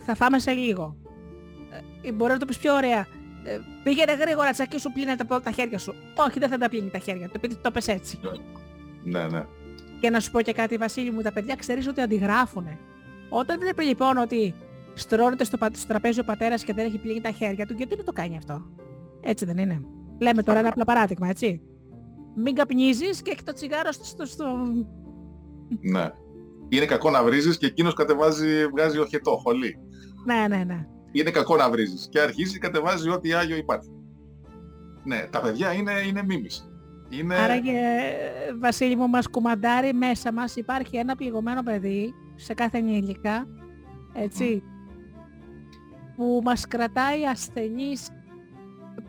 θα 0.02 0.16
φάμε 0.16 0.40
σε 0.40 0.52
λίγο. 0.52 0.98
Ε, 2.02 2.12
μπορεί 2.12 2.32
να 2.32 2.38
το 2.38 2.46
πεις 2.46 2.58
πιο 2.58 2.74
ωραία. 2.74 3.00
Ε, 3.46 3.60
πήγαινε 3.84 4.14
γρήγορα 4.14 4.52
τσακί 4.52 4.80
σου 4.80 4.92
πλύνε 4.92 5.16
τα, 5.16 5.42
τα 5.42 5.52
χέρια 5.52 5.78
σου. 5.78 5.94
Όχι 6.16 6.40
δεν 6.40 6.50
θα 6.50 6.58
τα 6.58 6.70
πλύνει 6.70 6.90
τα 6.90 6.98
χέρια 6.98 7.28
του 7.28 7.34
επειδή 7.36 7.56
το 7.56 7.72
πες 7.72 7.88
έτσι. 7.88 8.20
Ναι, 9.04 9.28
ναι. 9.28 9.46
Και 10.00 10.10
να 10.10 10.20
σου 10.20 10.32
πω 10.32 10.42
και 10.42 10.54
κάτι 10.54 10.78
Βασίλη 10.78 11.12
μου, 11.12 11.22
τα 11.22 11.32
παιδιά 11.32 11.56
ξέρεις 11.56 11.88
ότι 11.88 12.02
αντιγράφουνε. 12.02 12.80
Όταν 13.30 13.60
βλέπει 13.60 13.84
λοιπόν 13.84 14.18
ότι 14.18 14.54
στρώνεται 14.94 15.44
στο, 15.44 15.58
στο 15.72 15.88
τραπέζι 15.88 16.20
ο 16.20 16.24
πατέρας 16.24 16.64
και 16.64 16.74
δεν 16.74 16.86
έχει 16.86 16.98
πλύνει 16.98 17.22
τα 17.22 17.32
χέρια 17.32 17.66
του, 17.66 17.74
γιατί 17.74 17.96
δεν 17.96 18.06
το 18.06 18.12
κάνει 18.12 18.38
αυτό; 18.38 18.62
Έτσι 19.22 19.46
δεν 19.46 19.58
είναι. 19.58 19.82
Λέμε 20.20 20.44
τώρα 20.44 20.60
ένα 20.60 20.70
απλό 20.70 20.84
παράδειγμα, 20.84 21.30
έτσι. 21.30 21.62
Μην 22.36 22.56
καπνίζεις 22.56 23.22
και 23.22 23.32
έχει 23.32 23.44
το 23.44 23.54
τσιγάρο 23.54 23.92
στο... 23.92 24.26
στο... 24.26 24.46
Ναι. 25.82 26.12
Είναι 26.70 26.86
κακό 26.86 27.10
να 27.10 27.24
βρίζεις 27.24 27.58
και 27.58 27.66
εκείνος 27.66 27.94
κατεβάζει, 27.94 28.68
βγάζει 28.68 29.00
οχετό, 29.00 29.38
χολή. 29.44 29.78
Ναι, 30.26 30.48
ναι, 30.56 30.64
ναι. 30.64 30.88
Είναι 31.12 31.32
κακό 31.32 31.56
να 31.56 31.70
βρίζεις 31.70 32.08
και 32.12 32.20
αρχίζει 32.20 32.58
κατεβάζει 32.58 33.10
ό,τι 33.10 33.34
άγιο 33.34 33.56
υπάρχει. 33.56 33.90
Ναι, 35.04 35.28
τα 35.30 35.42
παιδιά 35.42 35.74
είναι, 35.74 35.92
είναι 36.08 36.24
μίμηση. 36.24 36.64
Είναι... 37.10 37.36
Άρα 37.36 37.60
και 37.60 37.82
Βασίλη 38.60 38.96
μου 38.96 39.08
μας 39.08 39.28
κουμαντάρει 39.28 39.94
μέσα 39.94 40.34
μας 40.34 40.56
υπάρχει 40.56 40.98
ένα 40.98 41.16
πληγωμένο 41.16 41.64
παιδί 41.64 42.14
σε 42.36 42.54
κάθε 42.54 42.78
ενήλικα, 42.78 43.48
έτσι, 44.14 44.64
που 46.16 46.42
μας 46.44 46.68
κρατάει 46.68 47.26
ασθενείς 47.26 48.10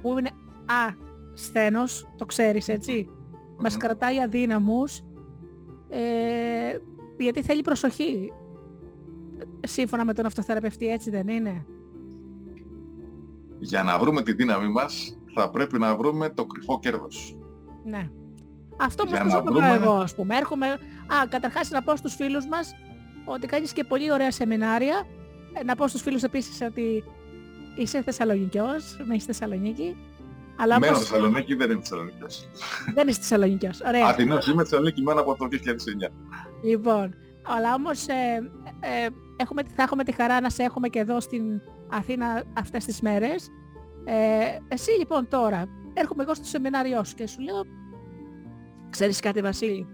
που 0.02 0.18
είναι 0.18 0.30
α, 0.66 0.94
σθένος, 1.34 2.08
το 2.16 2.26
ξέρεις 2.26 2.68
έτσι, 2.68 3.08
μας 3.58 3.76
κρατάει 3.76 4.20
αδύναμους 4.22 5.02
ε, 5.88 6.78
γιατί 7.18 7.42
θέλει 7.42 7.62
προσοχή. 7.62 8.32
Σύμφωνα 9.60 10.04
με 10.04 10.12
τον 10.12 10.26
αυτοθεραπευτή 10.26 10.86
έτσι 10.86 11.10
δεν 11.10 11.28
είναι; 11.28 11.66
Για 13.58 13.82
να 13.82 13.98
βρούμε 13.98 14.22
τη 14.22 14.32
δύναμή 14.32 14.68
μας 14.68 15.18
θα 15.34 15.50
πρέπει 15.50 15.78
να 15.78 15.96
βρούμε 15.96 16.28
το 16.28 16.44
κρυφό 16.44 16.78
κέρδος. 16.78 17.36
Ναι. 17.84 18.10
Αυτό 18.76 19.04
που 19.04 19.10
θα 19.10 19.42
βρούμε... 19.42 19.68
εγώ 19.68 19.92
ας 19.92 20.14
πούμε. 20.14 20.36
Έρχομαι... 20.36 20.66
Α, 20.66 21.26
καταρχάς 21.28 21.70
να 21.70 21.82
πω 21.82 21.96
στους 21.96 22.14
φίλους 22.14 22.46
μας 22.46 22.74
ότι 23.24 23.46
κάνεις 23.46 23.72
και 23.72 23.84
πολύ 23.84 24.12
ωραία 24.12 24.30
σεμινάρια. 24.30 25.06
Ε, 25.52 25.64
να 25.64 25.74
πω 25.74 25.88
στους 25.88 26.02
φίλους 26.02 26.22
επίσης 26.22 26.60
ότι 26.60 27.04
Είσαι 27.76 28.02
Θεσσαλονικιός, 28.02 28.96
με 29.04 29.14
είσαι 29.14 29.26
Θεσσαλονίκη. 29.26 29.96
Αλλά 30.56 30.78
Μένω 30.78 30.92
όπως... 30.96 31.08
Θεσσαλονίκη, 31.08 31.54
δεν 31.54 31.70
είμαι 31.70 31.80
Θεσσαλονικιός. 31.80 32.48
δεν 32.94 33.08
είσαι 33.08 33.20
Θεσσαλονικιός, 33.20 33.80
ωραία. 33.86 34.06
Αθηνός 34.06 34.46
είμαι 34.46 34.62
Θεσσαλονίκη 34.62 35.02
μένω 35.02 35.20
από 35.20 35.36
το 35.36 35.48
2009. 35.50 36.10
Λοιπόν, 36.64 37.14
αλλά 37.42 37.74
όμως 37.74 38.06
ε, 38.08 38.50
ε, 38.80 39.08
έχουμε, 39.36 39.62
θα 39.76 39.82
έχουμε 39.82 40.04
τη 40.04 40.12
χαρά 40.12 40.40
να 40.40 40.50
σε 40.50 40.62
έχουμε 40.62 40.88
και 40.88 40.98
εδώ 40.98 41.20
στην 41.20 41.60
Αθήνα 41.88 42.42
αυτές 42.58 42.84
τις 42.84 43.00
μέρες. 43.00 43.48
Ε, 44.04 44.58
εσύ 44.68 44.90
λοιπόν 44.98 45.28
τώρα, 45.28 45.68
έρχομαι 45.94 46.22
εγώ 46.22 46.34
στο 46.34 46.44
σεμινάριό 46.44 47.04
σου 47.04 47.14
και 47.14 47.26
σου 47.26 47.40
λέω, 47.40 47.62
ξέρεις 48.90 49.20
κάτι 49.20 49.40
Βασίλη, 49.40 49.86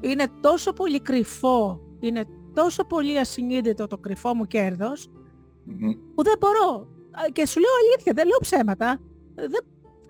είναι 0.00 0.26
τόσο 0.40 0.72
πολύ 0.72 1.00
κρυφό, 1.00 1.80
είναι 2.00 2.24
τόσο 2.54 2.84
πολύ 2.84 3.18
ασυνείδητο 3.18 3.86
το 3.86 3.98
κρυφό 3.98 4.34
μου 4.34 4.46
κέρδος, 4.46 5.10
που 6.14 6.22
δεν 6.22 6.34
μπορώ. 6.38 6.88
Και 7.32 7.46
σου 7.46 7.60
λέω 7.60 7.70
αλήθεια, 7.84 8.12
δεν 8.12 8.26
λέω 8.26 8.38
ψέματα. 8.40 9.00
Δεν, 9.34 9.50
δεν 9.50 9.64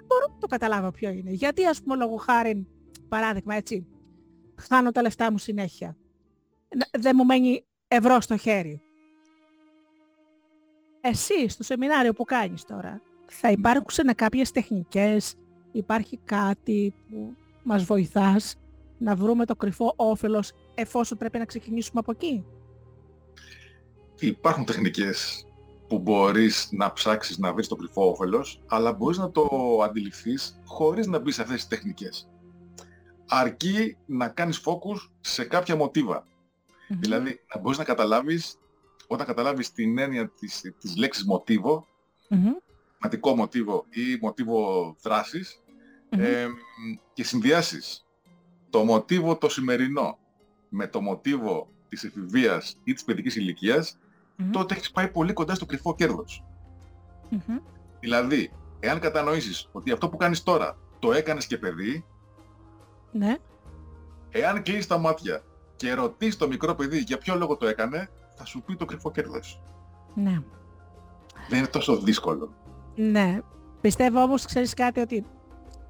μπορώ 0.06 0.26
να 0.32 0.38
το 0.38 0.46
καταλάβω 0.46 0.90
ποιο 0.90 1.10
είναι. 1.10 1.30
Γιατί 1.30 1.66
ας 1.66 1.82
πούμε 1.82 1.96
λόγω 1.96 2.16
χάρη, 2.16 2.66
παράδειγμα 3.08 3.54
έτσι, 3.54 3.86
χάνω 4.54 4.92
τα 4.92 5.02
λεφτά 5.02 5.30
μου 5.32 5.38
συνέχεια. 5.38 5.96
Δεν 6.98 7.12
μου 7.16 7.24
μένει 7.24 7.64
ευρώ 7.88 8.20
στο 8.20 8.36
χέρι. 8.36 8.80
Εσύ 11.00 11.48
στο 11.48 11.62
σεμινάριο 11.62 12.12
που 12.12 12.24
κάνεις 12.24 12.64
τώρα, 12.64 13.02
θα 13.26 13.50
υπάρξουν 13.50 14.14
κάποιες 14.14 14.50
τεχνικές, 14.50 15.34
υπάρχει 15.72 16.18
κάτι 16.24 16.94
που 17.10 17.34
μας 17.62 17.84
βοηθάς; 17.84 18.56
Να 18.98 19.14
βρούμε 19.16 19.44
το 19.44 19.56
κρυφό 19.56 19.92
όφελος 19.96 20.52
εφόσον 20.74 21.18
πρέπει 21.18 21.38
να 21.38 21.44
ξεκινήσουμε 21.44 22.00
από 22.00 22.10
εκεί; 22.10 22.44
Υπάρχουν 24.18 24.64
τεχνικές 24.64 25.46
που 25.88 25.98
μπορείς 25.98 26.68
να 26.72 26.92
ψάξεις 26.92 27.38
να 27.38 27.52
βρεις 27.52 27.68
το 27.68 27.76
κρυφό 27.76 28.08
όφελος, 28.08 28.62
αλλά 28.66 28.92
μπορείς 28.92 29.18
να 29.18 29.30
το 29.30 29.48
αντιληφθείς 29.84 30.60
χωρίς 30.64 31.06
να 31.06 31.18
μπεις 31.18 31.34
σε 31.34 31.42
αυτές 31.42 31.56
τις 31.56 31.66
τεχνικές. 31.68 32.28
Αρκεί 33.26 33.96
να 34.06 34.28
κάνεις 34.28 34.62
focus 34.64 35.10
σε 35.20 35.44
κάποια 35.44 35.76
μοτίβα. 35.76 36.26
Δηλαδή, 36.88 37.40
να 37.54 37.60
μπορείς 37.60 37.78
να 37.78 37.84
καταλάβεις, 37.84 38.58
όταν 39.06 39.26
καταλάβεις 39.26 39.72
την 39.72 39.98
έννοια 39.98 40.28
της, 40.28 40.60
της 40.78 40.96
λέξης 40.96 41.24
μοτίβο, 41.24 41.86
ματικό 42.98 43.36
μοτίβο 43.36 43.84
ή 43.90 44.18
μοτίβο 44.20 44.94
δράσης, 45.02 45.62
ε, 46.08 46.46
και 47.12 47.24
συνδυάσεις 47.24 48.06
το 48.74 48.84
μοτίβο 48.84 49.36
το 49.36 49.48
σημερινό 49.48 50.18
με 50.68 50.86
το 50.86 51.00
μοτίβο 51.00 51.68
της 51.88 52.04
εφηβείας 52.04 52.76
ή 52.84 52.92
της 52.92 53.04
παιδικής 53.04 53.36
ηλικίας, 53.36 53.98
τότε 54.50 54.74
έχεις 54.74 54.90
πάει 54.90 55.08
πολύ 55.08 55.32
κοντά 55.32 55.54
στο 55.54 55.66
κρυφό 55.66 55.94
κέρδος. 55.94 56.44
Δηλαδή, 58.00 58.52
εάν 58.80 59.00
κατανοήσεις 59.00 59.68
ότι 59.72 59.90
αυτό 59.90 60.08
που 60.08 60.16
κάνεις 60.16 60.42
τώρα 60.42 60.78
το 60.98 61.12
έκανες 61.12 61.46
και 61.46 61.58
παιδί, 61.58 62.04
Ναι. 63.12 63.36
εάν 64.30 64.62
κλείσεις 64.62 64.86
τα 64.86 64.98
μάτια 64.98 65.42
και 65.76 65.94
ρωτήσεις 65.94 66.36
το 66.36 66.48
μικρό 66.48 66.74
παιδί 66.74 66.98
για 66.98 67.18
ποιο 67.18 67.34
λόγο 67.34 67.56
το 67.56 67.66
έκανε, 67.66 68.10
θα 68.36 68.44
σου 68.44 68.62
πει 68.62 68.76
το 68.76 68.84
κρυφό 68.84 69.10
κέρδος. 69.10 69.62
Ναι. 70.14 70.38
Δεν 71.48 71.58
είναι 71.58 71.68
τόσο 71.68 71.96
δύσκολο. 71.96 72.52
Ναι. 72.94 73.40
Πιστεύω 73.80 74.22
όμως, 74.22 74.44
ξέρεις 74.44 74.74
κάτι, 74.74 75.00
ότι 75.00 75.26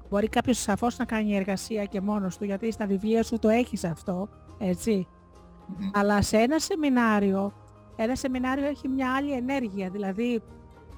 μπορεί 0.09 0.29
κάποιος 0.29 0.57
σαφώς 0.57 0.97
να 0.97 1.05
κάνει 1.05 1.35
εργασία 1.35 1.85
και 1.85 2.01
μόνος 2.01 2.37
του, 2.37 2.45
γιατί 2.45 2.71
στα 2.71 2.85
βιβλία 2.85 3.23
σου 3.23 3.39
το 3.39 3.49
έχεις 3.49 3.83
αυτό, 3.83 4.29
έτσι. 4.57 5.07
Μμμ. 5.67 5.89
Αλλά 5.93 6.21
σε 6.21 6.37
ένα 6.37 6.59
σεμινάριο, 6.59 7.53
ένα 7.95 8.15
σεμινάριο 8.15 8.65
έχει 8.65 8.87
μια 8.87 9.13
άλλη 9.15 9.31
ενέργεια. 9.31 9.89
Δηλαδή, 9.89 10.41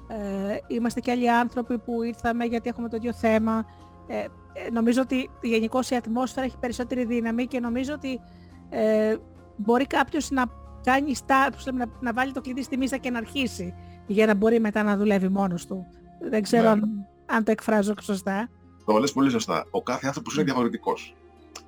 ε, 0.08 0.56
είμαστε 0.66 1.00
και 1.00 1.10
άλλοι 1.10 1.30
άνθρωποι 1.30 1.78
που 1.78 2.02
ήρθαμε 2.02 2.44
γιατί 2.44 2.68
έχουμε 2.68 2.88
το 2.88 2.96
ίδιο 2.96 3.12
θέμα. 3.12 3.64
Ε, 4.06 4.18
ε, 4.18 4.70
νομίζω 4.72 5.00
ότι 5.00 5.30
γενικώς 5.42 5.90
η 5.90 5.94
ατμόσφαιρα 5.94 6.46
έχει 6.46 6.58
περισσότερη 6.58 7.04
δύναμη 7.04 7.46
και 7.46 7.60
νομίζω 7.60 7.92
ότι 7.92 8.20
ε, 8.68 9.16
μπορεί 9.56 9.86
κάποιος 9.86 10.30
να 10.30 10.44
κάνει 10.82 11.14
στά, 11.14 11.48
πώς 11.52 11.66
λέμε, 11.66 11.84
να, 11.84 11.90
να 12.00 12.12
βάλει 12.12 12.32
το 12.32 12.40
κλειδί 12.40 12.62
στη 12.62 12.76
μίζα 12.76 12.96
και 12.96 13.10
να 13.10 13.18
αρχίσει 13.18 13.74
για 14.06 14.26
να 14.26 14.34
μπορεί 14.34 14.60
μετά 14.60 14.82
να 14.82 14.96
δουλεύει 14.96 15.28
μόνος 15.28 15.66
του. 15.66 15.86
Δεν 16.30 16.42
ξέρω 16.42 16.62
Ναι. 16.62 16.68
αν, 16.68 17.06
αν 17.26 17.44
το 17.44 17.50
εκφράζω 17.50 17.94
σωστά. 18.00 18.48
Το 18.88 18.98
λες 18.98 19.12
πολύ 19.12 19.30
σωστά. 19.30 19.66
Ο 19.70 19.82
κάθε 19.82 20.06
άνθρωπος 20.06 20.34
είναι 20.34 20.44
διαφορετικός. 20.44 21.14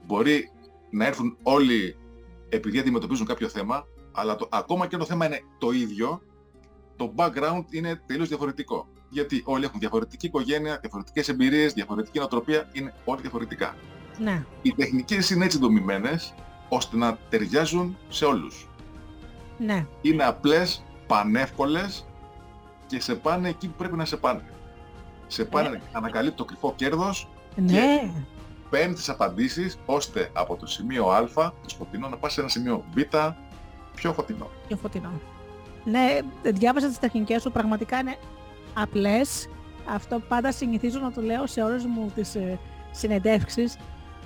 Μπορεί 0.06 0.50
να 0.90 1.06
έρθουν 1.06 1.36
όλοι 1.42 1.96
επειδή 2.48 2.78
αντιμετωπίζουν 2.78 3.26
κάποιο 3.26 3.48
θέμα, 3.48 3.86
αλλά 4.12 4.36
το, 4.36 4.48
ακόμα 4.50 4.86
και 4.86 4.96
το 4.96 5.04
θέμα 5.04 5.26
είναι 5.26 5.40
το 5.58 5.70
ίδιο, 5.70 6.22
το 6.96 7.12
background 7.16 7.64
είναι 7.70 8.02
τελείως 8.06 8.28
διαφορετικό. 8.28 8.88
Γιατί 9.08 9.42
όλοι 9.44 9.64
έχουν 9.64 9.80
διαφορετική 9.80 10.26
οικογένεια, 10.26 10.78
διαφορετικές 10.80 11.28
εμπειρίες, 11.28 11.72
διαφορετική 11.72 12.18
νοοτροπία, 12.18 12.68
είναι 12.72 12.94
όλοι 13.04 13.20
διαφορετικά. 13.20 13.74
Ναι. 14.18 14.44
Οι 14.62 14.74
τεχνικές 14.74 15.30
είναι 15.30 15.44
έτσι 15.44 15.58
δομημένες, 15.58 16.34
ώστε 16.68 16.96
να 16.96 17.18
ταιριάζουν 17.28 17.96
σε 18.08 18.24
όλους. 18.24 18.68
Ναι. 19.58 19.86
Είναι 20.02 20.24
απλές, 20.24 20.84
πανεύκολες 21.06 22.06
και 22.86 23.00
σε 23.00 23.14
πάνε 23.14 23.48
εκεί 23.48 23.66
που 23.68 23.74
πρέπει 23.76 23.96
να 23.96 24.04
σε 24.04 24.16
πάνε. 24.16 24.42
Σε 25.32 25.44
πάνε 25.44 25.68
να 25.68 25.98
ανακαλύπτει 25.98 26.36
το 26.36 26.44
κρυφό 26.44 26.72
κέρδος 26.76 27.28
Ναι. 27.56 28.10
παίρνει 28.70 28.94
τις 28.94 29.08
απαντήσεις 29.08 29.78
ώστε 29.86 30.30
από 30.32 30.56
το 30.56 30.66
σημείο 30.66 31.06
Α, 31.08 31.24
το 31.34 31.52
σκοτεινό, 31.66 32.08
να 32.08 32.16
πας 32.16 32.32
σε 32.32 32.40
ένα 32.40 32.48
σημείο 32.48 32.84
Β, 32.94 33.00
πιο 33.94 34.12
φωτεινό. 34.12 34.50
πιο 34.66 34.76
φωτεινό. 34.76 35.10
Ναι, 35.84 36.18
διάβασα 36.42 36.88
τις 36.88 36.98
τεχνικές 36.98 37.42
σου, 37.42 37.52
πραγματικά 37.52 37.98
είναι 37.98 38.16
απλές. 38.74 39.48
Αυτό 39.94 40.20
πάντα 40.28 40.52
συνηθίζω 40.52 40.98
να 40.98 41.12
το 41.12 41.20
λέω 41.20 41.46
σε 41.46 41.62
όλες 41.62 41.84
μου 41.84 42.12
τις 42.14 42.34
ε, 42.34 42.58
συνεντεύξεις. 42.90 43.76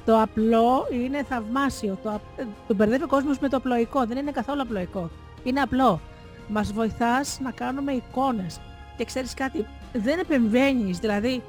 Το 0.05 0.21
απλό 0.21 0.87
είναι 0.93 1.23
θαυμάσιο. 1.25 1.99
Το, 2.03 2.11
απ- 2.11 2.39
ε, 2.39 2.47
τον 2.67 2.77
μπερδεύει 2.77 3.03
ο 3.03 3.07
κόσμος 3.07 3.39
με 3.39 3.49
το 3.49 3.57
απλοϊκό. 3.57 4.07
Δεν 4.07 4.17
είναι 4.17 4.31
καθόλου 4.31 4.63
απλοϊκό. 4.63 5.11
Είναι 5.43 5.61
απλό. 5.61 6.01
Μας 6.49 6.73
βοηθάς 6.73 7.39
να 7.43 7.51
κάνουμε 7.51 7.93
εικόνες. 7.93 8.61
Και 8.97 9.05
ξέρεις 9.05 9.35
κάτι, 9.35 9.67
δεν 9.93 10.19
επεμβαίνεις. 10.19 10.99
Δηλαδή, 10.99 11.43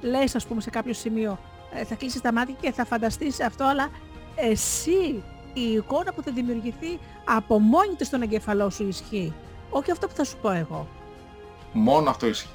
λες 0.00 0.34
ας 0.34 0.46
πούμε 0.46 0.60
σε 0.60 0.70
κάποιο 0.70 0.92
σημείο, 0.92 1.38
ε, 1.74 1.84
θα 1.84 1.94
κλείσεις 1.94 2.20
τα 2.20 2.32
μάτια 2.32 2.54
και 2.60 2.72
θα 2.72 2.84
φανταστείς 2.84 3.40
αυτό, 3.40 3.64
αλλά 3.64 3.88
εσύ 4.34 5.22
η 5.52 5.72
εικόνα 5.72 6.12
που 6.12 6.22
θα 6.22 6.32
δημιουργηθεί 6.32 6.98
από 7.24 7.58
μόνη 7.58 7.94
της 7.96 8.06
στον 8.06 8.22
εγκεφαλό 8.22 8.70
σου 8.70 8.86
ισχύει. 8.88 9.32
Όχι 9.70 9.90
αυτό 9.90 10.06
που 10.06 10.14
θα 10.14 10.24
σου 10.24 10.36
πω 10.42 10.50
εγώ. 10.50 10.88
Μόνο 11.72 12.10
αυτό 12.10 12.26
ισχύει. 12.26 12.48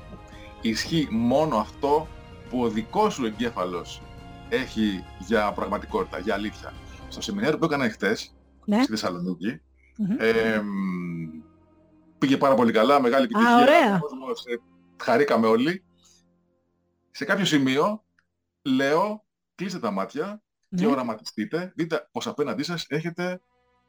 Ισχύει 0.62 1.08
μόνο 1.12 1.58
αυτό 1.58 2.08
που 2.50 2.62
ο 2.62 2.68
δικός 2.70 3.14
σου 3.14 3.26
εγκέφαλος 3.26 4.02
έχει 4.50 5.04
για 5.28 5.52
πραγματικότητα, 5.52 6.20
για 6.20 6.34
αλήθεια. 6.34 6.74
Στο 7.10 7.22
σεμινάριο 7.22 7.58
που 7.58 7.66
έκανα 7.66 7.90
χτες, 7.90 8.34
Ναι. 8.66 8.78
στη 8.82 8.92
Θεσσαλονίκη, 8.92 9.62
Μμμ. 9.98 10.16
ε, 10.20 10.60
μ, 10.62 10.66
πήγε 12.26 12.38
πάρα 12.38 12.54
πολύ 12.56 12.72
καλά, 12.72 13.02
μεγάλη 13.02 13.24
επιτυχία. 13.24 13.56
ωραία. 13.56 13.96
ο 13.96 14.00
κόσμος, 14.00 14.46
ε, 14.46 14.56
χαρήκαμε 15.04 15.48
όλοι. 15.48 15.84
Σε 17.12 17.26
κάποιο 17.26 17.46
σημείο 17.46 18.04
λέω, 18.62 19.24
κλείστε 19.56 19.80
τα 19.80 19.92
μάτια 19.92 20.42
και 20.76 20.86
Ναι. 20.86 20.92
οραματιστείτε, 20.92 21.74
δείτε 21.76 22.08
πως 22.12 22.28
απέναντί 22.28 22.64
σας 22.64 22.86
έχετε 22.90 23.42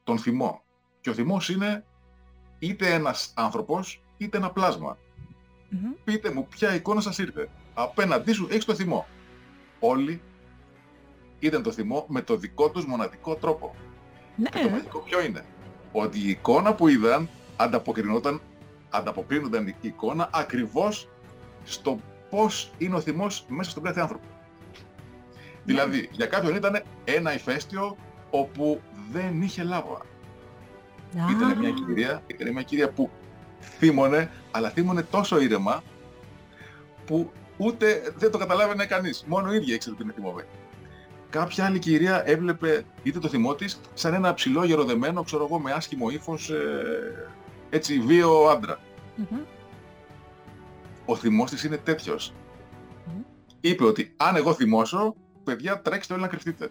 τον 0.05 0.19
θυμό. 0.19 0.63
Και 1.01 1.11
ο 1.11 1.15
θυμός 1.15 1.49
είναι 1.49 1.85
είτε 2.59 2.93
ένας 2.95 3.33
άνθρωπος, 3.37 4.03
είτε 4.17 4.37
ένα 4.37 4.51
πλάσμα. 4.51 4.99
Μμμ. 5.71 5.93
Πείτε 6.05 6.31
μου 6.33 6.47
ποια 6.47 6.75
εικόνα 6.75 7.01
σας 7.01 7.19
ήρθε. 7.19 7.49
Απέναντί 7.75 8.33
σου 8.33 8.47
έχεις 8.51 8.65
το 8.65 8.75
θυμό. 8.75 9.07
Όλοι 9.81 10.23
είδαν 11.39 11.63
το 11.63 11.73
θυμό 11.73 12.05
με 12.09 12.23
το 12.23 12.37
δικό 12.37 12.71
τους 12.71 12.87
μοναδικό 12.87 13.35
τρόπο. 13.35 13.75
Και 14.43 14.49
το 14.59 14.63
Ναι. 14.65 14.71
μαγικό 14.71 14.99
ποιο 14.99 15.21
είναι. 15.25 15.45
Ότι 15.93 16.19
η 16.19 16.29
εικόνα 16.29 16.75
που 16.75 16.89
είδαν 16.89 17.29
ανταποκρινόταν, 17.57 18.41
ανταποκρίνονταν 18.91 19.67
η 19.67 19.75
εικόνα 19.81 20.29
ακριβώς 20.33 21.09
στο 21.65 21.99
πώς 22.31 22.71
είναι 22.79 22.95
ο 22.97 23.01
θυμός 23.01 23.45
μέσα 23.49 23.71
στον 23.71 23.83
κάθε 23.83 24.01
άνθρωπο. 24.01 24.25
Δηλαδή, 25.65 26.09
για 26.13 26.27
κάποιον 26.27 26.55
ήταν 26.55 26.83
ένα 27.05 27.35
ηφαίστειο 27.35 27.97
όπου 28.31 28.81
δεν 29.13 29.43
είχε 29.43 29.63
λάβα. 29.63 30.01
Ήταν 31.31 31.59
μια 31.59 31.71
κυρία, 31.71 32.23
ήταν 32.27 32.53
μια 32.53 32.63
κυρία 32.63 32.91
που 32.91 33.11
θύμωνε, 33.61 34.31
αλλά 34.51 34.71
θύμωνε 34.71 35.03
τόσο 35.03 35.41
ήρεμα 35.41 35.83
που 37.07 37.31
ούτε 37.57 38.13
δεν 38.17 38.31
το 38.31 38.39
καταλάβαινε 38.39 38.87
κανείς. 38.87 39.25
Μόνο 39.27 39.53
η 39.53 39.57
ίδια 39.57 39.75
ήξερε 39.75 39.95
ότι 39.95 40.05
είναι 40.05 40.13
θυμωμένη. 40.13 40.49
Κάποια 41.31 41.65
άλλη 41.65 41.79
κυρία 41.79 42.23
έβλεπε 42.29 42.85
είτε 43.03 43.19
το 43.19 43.29
θυμό 43.29 43.55
της 43.55 43.81
σαν 43.95 44.15
ένα 44.15 44.35
ψηλό 44.35 44.65
γεροδεμένο, 44.65 45.23
ξέρω 45.23 45.45
εγώ, 45.45 45.59
με 45.59 45.73
άσχημο 45.73 46.11
ύφος, 46.11 46.51
ε, 46.51 47.31
έτσι 47.71 47.99
βίαιο 48.01 48.47
άντρα. 48.47 48.81
Μμμ. 49.17 49.41
Ο 51.05 51.17
θυμός 51.17 51.51
της 51.51 51.65
είναι 51.65 51.77
τέτοιος. 51.77 52.33
Μμμ. 53.07 53.23
Είπε 53.61 53.85
ότι 53.85 54.15
αν 54.17 54.37
εγώ 54.37 54.55
θυμώσω, 54.55 55.15
παιδιά 55.45 55.81
τρέξτε 55.81 56.13
όλοι 56.13 56.23
να 56.23 56.29
κρυφτείτε. 56.29 56.71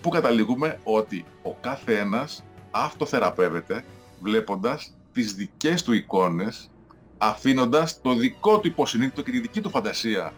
Πού 0.00 0.08
καταλήγουμε 0.08 0.80
ότι 0.84 1.24
ο 1.42 1.54
κάθε 1.54 1.98
ένας 1.98 2.44
αυτοθεραπεύεται 2.70 3.84
βλέποντας 4.20 4.94
τις 5.12 5.34
δικές 5.34 5.82
του 5.82 5.92
εικόνες, 5.92 6.70
αφήνοντας 7.18 8.00
το 8.00 8.14
δικό 8.14 8.58
του 8.60 8.66
υποσυνείδητο 8.66 9.22
και 9.22 9.30
τη 9.30 9.40
δική 9.40 9.60
του 9.60 9.70
φαντασία 9.70 10.32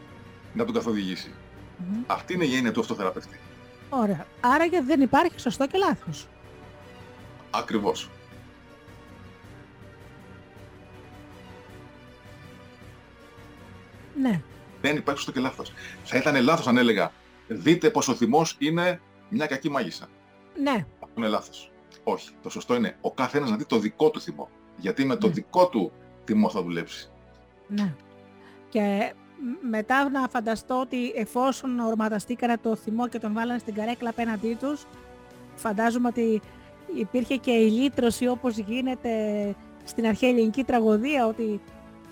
να 0.54 0.64
τον 0.64 0.74
καθοδηγήσει. 0.74 1.34
Μμμ. 1.78 2.02
Αυτή 2.06 2.34
είναι 2.34 2.44
η 2.44 2.56
έννοια 2.56 2.72
του 2.72 2.80
αυτοθεραπευτή. 2.80 3.40
Ωραία. 3.90 4.26
Άρα 4.40 4.68
και 4.68 4.80
δεν 4.80 5.00
υπάρχει 5.00 5.40
σωστό 5.40 5.66
και 5.66 5.78
λάθος. 5.78 6.26
Ακριβώς. 7.50 8.10
Ναι. 14.20 14.40
Δεν 14.80 14.96
υπάρχει 14.96 15.20
σωστό 15.20 15.32
και 15.32 15.40
λάθος. 15.40 15.72
Θα 16.04 16.16
ήταν 16.16 16.42
λάθος 16.42 16.66
αν 16.66 16.76
έλεγα 16.76 17.12
δείτε 17.48 17.90
πως 17.90 18.08
ο 18.08 18.14
θυμός 18.14 18.56
είναι 18.58 19.00
μια 19.28 19.46
κακή 19.46 19.70
μάγισσα. 19.70 20.06
Ναι. 20.62 20.86
Αυτό 21.00 21.14
είναι 21.16 21.28
λάθος. 21.28 21.70
Όχι. 22.04 22.28
Το 22.42 22.48
σωστό 22.50 22.74
είναι 22.74 22.96
ο 23.00 23.12
καθένας 23.12 23.50
να 23.50 23.56
δει 23.56 23.64
το 23.66 23.78
δικό 23.78 24.10
του 24.10 24.20
θυμό. 24.20 24.48
Γιατί 24.76 25.04
με 25.04 25.16
το 25.16 25.26
Ναι. 25.26 25.32
δικό 25.32 25.68
του 25.68 25.92
θυμό 26.24 26.50
θα 26.50 26.62
δουλέψει. 26.62 27.10
Ναι. 27.68 27.94
Και 28.68 29.12
μ- 29.40 29.68
μετά 29.70 30.08
να 30.10 30.28
φανταστώ 30.28 30.80
ότι 30.80 31.12
εφόσον 31.16 31.78
ορματαστήκανε 31.78 32.56
το 32.62 32.76
θυμό 32.76 33.08
και 33.08 33.18
τον 33.18 33.32
βάλανε 33.32 33.58
στην 33.58 33.74
καρέκλα 33.74 34.08
απέναντί 34.08 34.56
τους, 34.60 34.84
φαντάζομαι 35.54 36.08
ότι 36.08 36.40
υπήρχε 36.98 37.36
και 37.36 37.50
η 37.50 37.70
λύτρωση 37.70 38.26
όπως 38.28 38.56
γίνεται 38.58 39.10
στην 39.84 40.06
αρχαία 40.06 40.30
ελληνική 40.30 40.64
τραγωδία, 40.64 41.26
ότι 41.26 41.60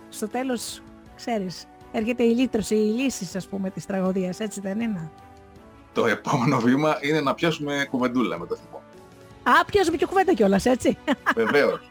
στο 0.08 0.28
τέλος, 0.28 0.82
ξέρεις, 1.16 1.64
έρχεται 1.94 2.22
η 2.22 2.35
λύτρωση, 2.35 2.74
η 2.74 2.88
λύση 2.88 3.37
ας 3.37 3.46
πούμε 3.46 3.70
της 3.70 3.87
τραγωδίας, 3.87 4.40
έτσι 4.40 4.61
δεν 4.61 4.80
είναι; 4.80 5.11
Το 5.92 6.07
επόμενο 6.07 6.59
βήμα 6.61 6.98
είναι 7.00 7.20
να 7.20 7.35
πιάσουμε 7.35 7.87
κουβεντούλα 7.90 8.38
με 8.38 8.46
το 8.46 8.57
θυμό. 8.57 8.83
Α, 9.42 9.64
πιάζουμε 9.64 9.96
και 9.96 10.07
κουβέντα 10.07 10.35
κιόλας, 10.35 10.64
έτσι. 10.64 10.98
Βεβαίως. 11.35 11.80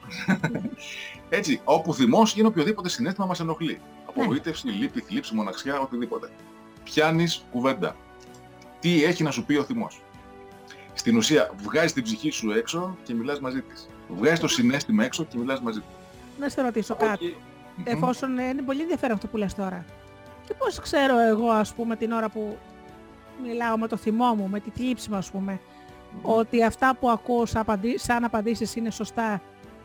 Έτσι, 1.30 1.62
όπου 1.63 1.94
θυμός 1.94 2.36
είναι 2.36 2.48
οποιοδήποτε 2.48 2.89
συνέστημα 2.89 3.26
μας 3.26 3.39
ενοχλεί. 3.39 3.72
Ναι. 3.72 3.80
Απογοήτευση, 4.06 4.68
λύπη, 4.68 5.02
θλίψη, 5.02 5.36
μοναξιά, 5.36 5.80
οτιδήποτε. 5.80 6.30
Πιάνεις 6.84 7.46
κουβέντα. 7.52 7.96
Τι 8.80 9.04
έχει 9.04 9.24
να 9.24 9.32
σου 9.32 9.46
πει 9.46 9.56
ο 9.56 9.63
θυμός; 9.63 10.02
Στην 10.94 11.18
ουσία, 11.18 11.52
βγάζεις 11.63 11.94
την 11.94 12.04
ψυχή 12.04 12.30
σου 12.30 12.52
έξω 12.52 12.98
και 13.04 13.13
μιλάς 13.13 13.39
μαζί 13.39 13.62
της. 13.62 13.89
Βγάζεις 14.10 14.39
το 14.39 14.48
συνέστημα 14.48 15.04
έξω 15.04 15.24
και 15.24 15.38
μιλάς 15.38 15.62
μαζί 15.62 15.80
της. 15.80 15.96
Να 16.39 16.50
σε 16.50 16.62
ρωτήσω 16.62 16.96
κάτι. 16.96 17.36
Όχι. 17.80 17.96
Μμμ. 17.96 18.04
εφόσον 18.04 18.38
ε, 18.40 18.44
είναι 18.48 18.62
πολύ 18.62 18.82
ενδιαφέρον 18.82 19.16
αυτό 19.16 19.28
που 19.28 19.38
λες 19.38 19.54
τώρα. 19.54 19.86
Και 20.48 20.54
πώς 20.54 20.80
ξέρω 20.80 21.20
εγώ 21.20 21.50
ας 21.50 21.74
πούμε 21.74 21.96
την 21.96 22.12
ώρα 22.12 22.30
που 22.30 22.58
μιλάω 23.44 23.78
με 23.78 23.88
το 23.88 23.98
θυμό 23.98 24.34
μου, 24.36 24.48
με 24.50 24.60
τη 24.60 24.70
θλίψη 24.70 25.10
μου 25.10 25.16
ας 25.16 25.32
πούμε, 25.32 25.60
ότι 26.22 26.64
αυτά 26.64 26.96
που 27.00 27.10
ακούω 27.10 27.46
σαν, 27.46 27.62
απαντη- 27.62 28.00
σαν 28.00 28.24
απαντήσεις 28.24 28.76
είναι 28.76 28.90
σωστά 28.92 29.42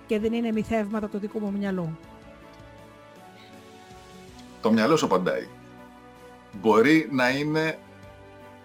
και 0.06 0.18
δεν 0.18 0.32
είναι 0.32 0.52
μυθεύματα 0.52 1.08
του 1.08 1.18
δικού 1.18 1.40
μου 1.40 1.52
μυαλού. 1.58 1.98
Το 4.62 4.72
μυαλό 4.72 4.96
σου 4.96 5.04
απαντάει. 5.04 5.48
Μπορεί 6.60 7.08
να 7.10 7.30
είναι, 7.30 7.78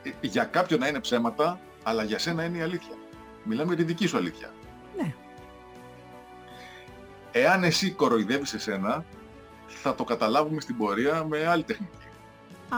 ε, 0.03 0.09
για 0.21 0.43
κάποιον 0.43 0.79
να 0.79 0.87
είναι 0.87 0.99
ψέματα, 0.99 1.59
αλλά 1.83 2.03
για 2.03 2.19
σένα 2.19 2.43
είναι 2.43 2.57
η 2.57 2.61
αλήθεια. 2.61 2.95
Μιλάμε 3.43 3.67
για 3.67 3.77
τη 3.77 3.83
δική 3.83 4.07
σου 4.07 4.17
αλήθεια. 4.17 4.51
Ναι. 7.33 7.39
Εάν 7.41 7.63
εσύ 7.63 7.91
κοροϊδεύεις 7.91 8.53
εσένα, 8.53 9.05
θα 9.67 9.95
το 9.95 10.03
καταλάβουμε 10.03 10.61
στην 10.61 10.77
πορεία 10.77 11.23
με 11.23 11.45
άλλη 11.47 11.63
τεχνική. 11.63 11.97
Α, 12.69 12.77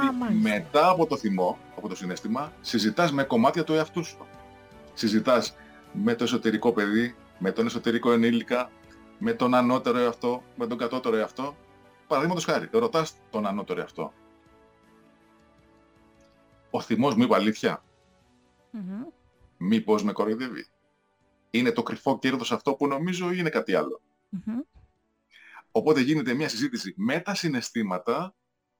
Γιατί 0.00 0.16
μάλιστα. 0.16 0.48
μετά 0.48 0.88
από 0.88 1.06
το 1.06 1.16
θυμό, 1.16 1.58
από 1.76 1.88
το 1.88 1.94
συναίσθημα, 1.94 2.52
συζητάς 2.60 3.12
με 3.12 3.22
κομμάτια 3.24 3.64
του 3.64 3.72
εαυτού 3.72 4.04
σου. 4.04 4.26
Συζητάς 4.94 5.56
με 5.92 6.14
το 6.14 6.24
εσωτερικό 6.24 6.72
παιδί, 6.72 7.14
με 7.38 7.52
τον 7.52 7.66
εσωτερικό 7.66 8.12
ενήλικα, 8.12 8.70
με 9.18 9.32
τον 9.32 9.54
ανώτερο 9.54 9.98
εαυτό, 9.98 10.42
με 10.56 10.66
τον 10.66 10.78
κατώτερο 10.78 11.16
εαυτό. 11.16 11.56
Παραδείγματος 12.06 12.44
χάρη, 12.44 12.68
ρωτάς 12.72 13.14
τον 13.30 13.46
ανώτερο 13.46 13.80
εαυτό. 13.80 14.12
Ο 16.70 16.80
θυμός 16.80 17.14
μου 17.14 17.22
είπε 17.22 17.34
αλήθεια; 17.34 17.82
Μμμ. 18.70 19.02
Μήπως 19.56 20.04
με 20.04 20.12
κοροϊδεύει; 20.12 20.66
Είναι 21.54 21.72
το 21.72 21.82
κρυφό 21.82 22.18
κέρδος 22.18 22.52
αυτό 22.52 22.74
που 22.74 22.86
νομίζω 22.86 23.30
ή 23.30 23.36
είναι 23.38 23.50
κάτι 23.50 23.74
άλλο. 23.74 24.00
Μμμ. 24.28 24.60
Οπότε 25.70 26.00
γίνεται 26.00 26.34
μια 26.34 26.48
συζήτηση 26.48 26.94
με 26.96 27.20
τα 27.20 27.34
συναισθήματα 27.34 28.34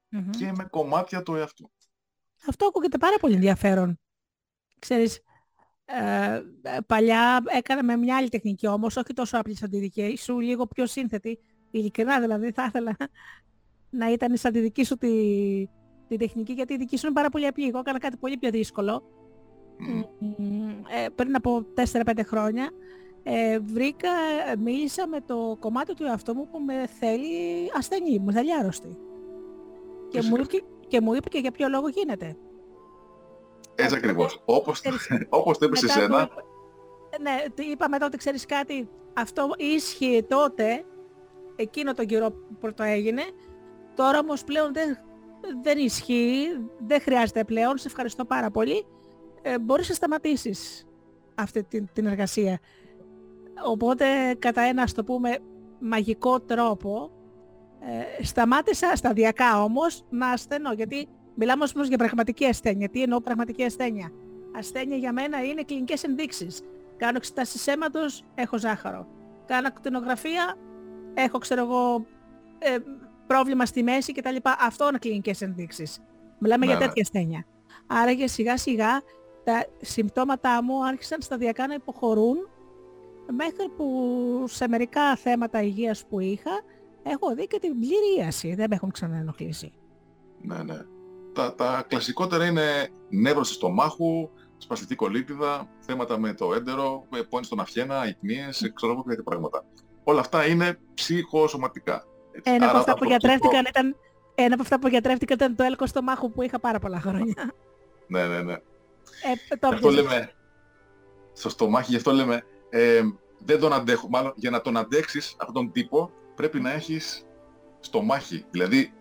Μμμ. 0.09 0.31
και 0.31 0.53
με 0.57 0.65
κομμάτια 0.65 1.23
του 1.23 1.35
εαυτού. 1.35 1.71
Αυτό 2.49 2.67
ακούγεται 2.67 2.99
πάρα 2.99 3.17
πολύ 3.21 3.35
ενδιαφέρον. 3.35 4.01
Ξέρεις, 4.79 5.21
ε, 5.85 6.43
ε, 6.63 6.79
παλιά 6.87 7.43
έκαναμε 7.47 7.97
μια 7.97 8.17
άλλη 8.17 8.29
τεχνική 8.29 8.67
όμως, 8.67 8.97
όχι 8.97 9.13
τόσο 9.15 9.39
απλή 9.39 9.57
σαν 9.57 9.71
τη 9.71 9.79
δική 9.79 10.17
σου, 10.17 10.41
λίγο 10.41 10.67
πιο 10.67 10.87
σύνθετη. 10.87 11.39
Ειλικρινά 11.71 12.21
δηλαδή 12.21 12.53
θα 12.53 12.65
ήθελα 12.65 12.97
να 13.91 14.13
ήταν 14.13 14.37
σαν 14.37 14.53
τη 14.53 14.61
δική 14.61 14.85
σου 14.85 14.97
τη, 14.97 15.09
τη 16.09 16.17
τεχνική, 16.17 16.53
γιατί 16.53 16.75
η 16.75 16.77
δική 16.77 16.97
σου 16.97 17.07
είναι 17.07 17.15
πάρα 17.15 17.29
πολύ 17.29 17.47
απλή. 17.47 17.67
Εγώ 17.69 17.79
έκανα 17.79 17.99
κάτι 17.99 18.17
πολύ 18.17 18.37
πιο 18.39 18.51
δύσκολο. 18.51 19.03
Μμ. 19.89 20.03
Μμμ, 20.39 20.69
ε, 21.05 21.09
πριν 21.15 21.35
από 21.37 21.65
4-5 21.75 22.23
χρόνια 22.25 22.71
ε, 23.23 23.59
βρήκα, 23.59 24.11
ε, 24.53 24.57
μίλησα 24.57 25.07
με 25.07 25.21
το 25.21 25.57
κομμάτι 25.61 25.95
του 25.95 26.05
εαυτού 26.05 26.35
μου 26.35 26.49
που 26.51 26.59
με 26.61 26.87
θέλει 26.99 27.71
ασθενή, 27.77 28.19
μου 28.19 28.33
θέλει 28.33 28.55
άρρωστη. 28.55 28.97
Και 30.09 30.19
μου, 30.23 30.37
Φυσικά. 30.37 30.57
είπε, 30.57 30.67
και 30.89 31.01
μου 31.01 31.15
είπε 31.15 31.29
και 31.29 31.39
για 31.39 31.51
ποιο 31.51 31.69
λόγο 31.69 31.89
γίνεται. 31.89 32.37
Έτσι 33.75 33.95
ακριβώς. 33.97 34.43
Όπως, 34.45 34.81
Ξέρεις, 34.81 35.09
όπως 35.29 35.59
το 35.59 35.67
είπες 35.67 35.83
Μετά 35.83 35.95
εσένα, 35.95 36.27
του- 36.29 36.35
Ναι, 37.21 37.37
του 37.55 37.63
είπα 37.73 37.89
μετά 37.89 38.07
ότι 38.07 38.17
ξέρεις 38.17 38.47
κάτι, 38.47 38.89
αυτό 39.15 39.49
ίσχυε 39.57 40.23
τότε, 40.23 40.85
εκείνο 41.57 41.93
τον 41.95 42.07
καιρό 42.07 42.31
που 42.31 42.55
πρώτο 42.61 42.83
έγινε, 42.83 43.23
τώρα 43.95 44.19
όμως 44.19 44.45
πλέον 44.45 44.73
δεν, 44.73 44.99
δεν 45.63 45.79
ισχύει, 45.79 46.47
δεν 46.87 47.01
χρειάζεται 47.01 47.45
πλέον, 47.45 47.79
σε 47.79 47.89
ευχαριστώ 47.89 48.25
πάρα 48.25 48.51
πολύ, 48.51 48.87
ε, 49.43 49.59
μπορείς 49.59 49.89
να 49.89 49.95
σταματήσεις 49.95 50.87
αυτή 51.35 51.63
την, 51.65 51.89
την 51.93 52.07
εργασία. 52.07 52.59
Οπότε 53.65 54.05
κατά 54.39 54.61
ένα, 54.61 54.83
ας 54.83 54.93
το 54.93 55.05
πούμε, 55.05 55.39
μαγικό 55.79 56.41
τρόπο, 56.41 57.11
ε, 58.19 58.25
σταμάτησα 58.25 58.97
σταδιακά 58.97 59.63
όμως 59.63 60.05
να 60.11 60.29
ασθενώ, 60.29 60.73
γιατί 60.73 61.09
μιλάμε 61.35 61.65
όμως 61.75 61.89
για 61.89 61.99
πραγματική 61.99 62.45
ασθένεια. 62.45 62.89
Τι 62.89 63.03
εννοώ 63.03 63.21
πραγματική 63.21 63.65
ασθένεια; 63.65 64.13
Ασθένεια 64.57 64.97
για 64.97 65.13
μένα 65.13 65.45
είναι 65.45 65.63
κλινικές 65.63 66.03
ενδείξεις. 66.03 66.63
Κάνω 66.97 67.17
εξετάσεις 67.17 67.67
αίματος, 67.67 68.25
έχω 68.35 68.59
ζάχαρο. 68.59 69.07
Κάνω 69.47 69.67
ακτινογραφία, 69.67 70.55
έχω 71.15 71.39
ξέρω 71.39 71.63
εγώ 71.63 72.07
ε, 72.59 72.77
πρόβλημα 73.27 73.67
στη 73.67 73.83
μέση 73.83 74.13
κτλ. 74.13 74.37
Αυτό 74.59 74.89
είναι 74.89 74.99
κλινικές 74.99 75.41
ενδείξεις. 75.41 75.99
Μιλάμε 76.39 76.67
Ναι, 76.67 76.71
για 76.71 76.81
ναι. 76.81 76.87
τέτοια 76.87 77.03
ασθένεια. 77.03 77.47
Άρα 77.87 78.15
και 78.15 78.27
σιγά 78.27 78.57
σιγά 78.57 79.03
τα 79.45 79.67
συμπτώματά 79.81 80.63
μου 80.63 80.87
άρχισαν 80.87 81.23
σταδιακά 81.23 81.67
να 81.67 81.75
υποχωρούν 81.75 82.37
μέχρι 83.37 83.69
που 83.77 83.87
σε 84.49 84.69
μερικά 84.69 85.17
θέματα 85.17 85.63
υγείας 85.63 86.05
που 86.07 86.21
είχα 86.21 86.51
έχω 87.03 87.35
δει 87.35 87.47
και 87.47 87.59
την 87.59 87.79
πλήρη 87.79 88.15
ίαση. 88.19 88.55
Δεν 88.55 88.67
με 88.71 88.75
έχουν 88.75 88.91
ξαναενοχλήσει. 88.91 89.73
ναι, 90.43 90.63
ναι. 90.63 90.79
Τα, 91.35 91.55
τα 91.55 91.85
κλασικότερα 91.89 92.47
είναι 92.47 92.89
νεύρωση 93.09 93.51
του 93.51 93.57
στομάχου, 93.57 94.31
σπαστική 94.57 94.95
κολίτιδα, 94.95 95.69
θέματα 95.79 96.19
με 96.19 96.35
το 96.35 96.55
έντερο, 96.55 97.05
ε, 97.15 97.21
πόνες 97.29 97.47
στον 97.47 97.61
αυχένα, 97.61 98.01
αϊκνίες, 98.01 98.63
ε, 98.63 98.71
ξέρω 98.75 98.93
εγώ 98.93 99.03
τέτοια 99.03 99.23
πράγματα. 99.23 99.65
Όλα 100.05 100.21
αυτά 100.21 100.47
είναι 100.47 100.79
ψυχοσωματικά. 100.95 102.05
έτσι. 102.33 102.53
Ένα 102.53 102.65
από 102.65 102.71
Άρα 102.71 102.79
αυτά 102.79 102.93
το 102.93 102.99
που 102.99 103.07
πρώτο- 103.07 103.27
γιατρεύτηκαν 103.27 103.65
ήταν, 103.69 103.97
ένα 104.35 104.55
από 104.55 104.63
αυτά 104.63 104.79
που 104.79 104.89
γιατρεύτηκαν 104.89 105.37
ήταν 105.37 105.57
το 105.57 105.63
έλκος 105.63 105.89
στομάχου 105.89 106.31
που 106.33 106.43
είχα 106.43 106.61
πάρα 106.61 106.79
πολλά 106.79 107.01
χρόνια. 107.01 107.53
Ναι, 108.07 108.27
ναι, 108.27 108.43
ναι. 108.43 108.57
Ε, 109.51 109.57
το 109.57 109.69
Γι' 109.69 109.75
αυτό 109.75 109.89
έπιασα. 109.89 110.15
λέμε, 110.15 110.33
στο 111.33 111.49
στομάχι, 111.49 111.91
γι' 111.91 111.97
αυτό 111.97 112.13
λέμε, 112.13 112.43
ε, 112.71 113.01
δεν 113.45 113.61
τον 113.61 113.73
αντέχω. 113.73 114.09
Μάλλον 114.09 114.33
για 114.37 114.51
να 114.51 114.61
τον 114.61 114.77
αντέξεις 114.77 115.37
αυτόν 115.39 115.55
τον 115.55 115.73
τύπο 115.73 116.11
πρέπει 116.35 116.61
να 116.61 116.73
έχεις 116.73 117.27
στομάχι. 117.81 118.45
Δηλαδή 118.51 118.93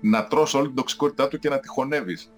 να 0.00 0.26
τρως 0.26 0.54
όλη 0.54 0.66
την 0.66 0.76
τοξικότητά 0.76 1.28
του 1.28 1.38
και 1.38 1.48
να 1.48 1.60
τη 1.60 1.68
χωνεύεις. 1.68 2.32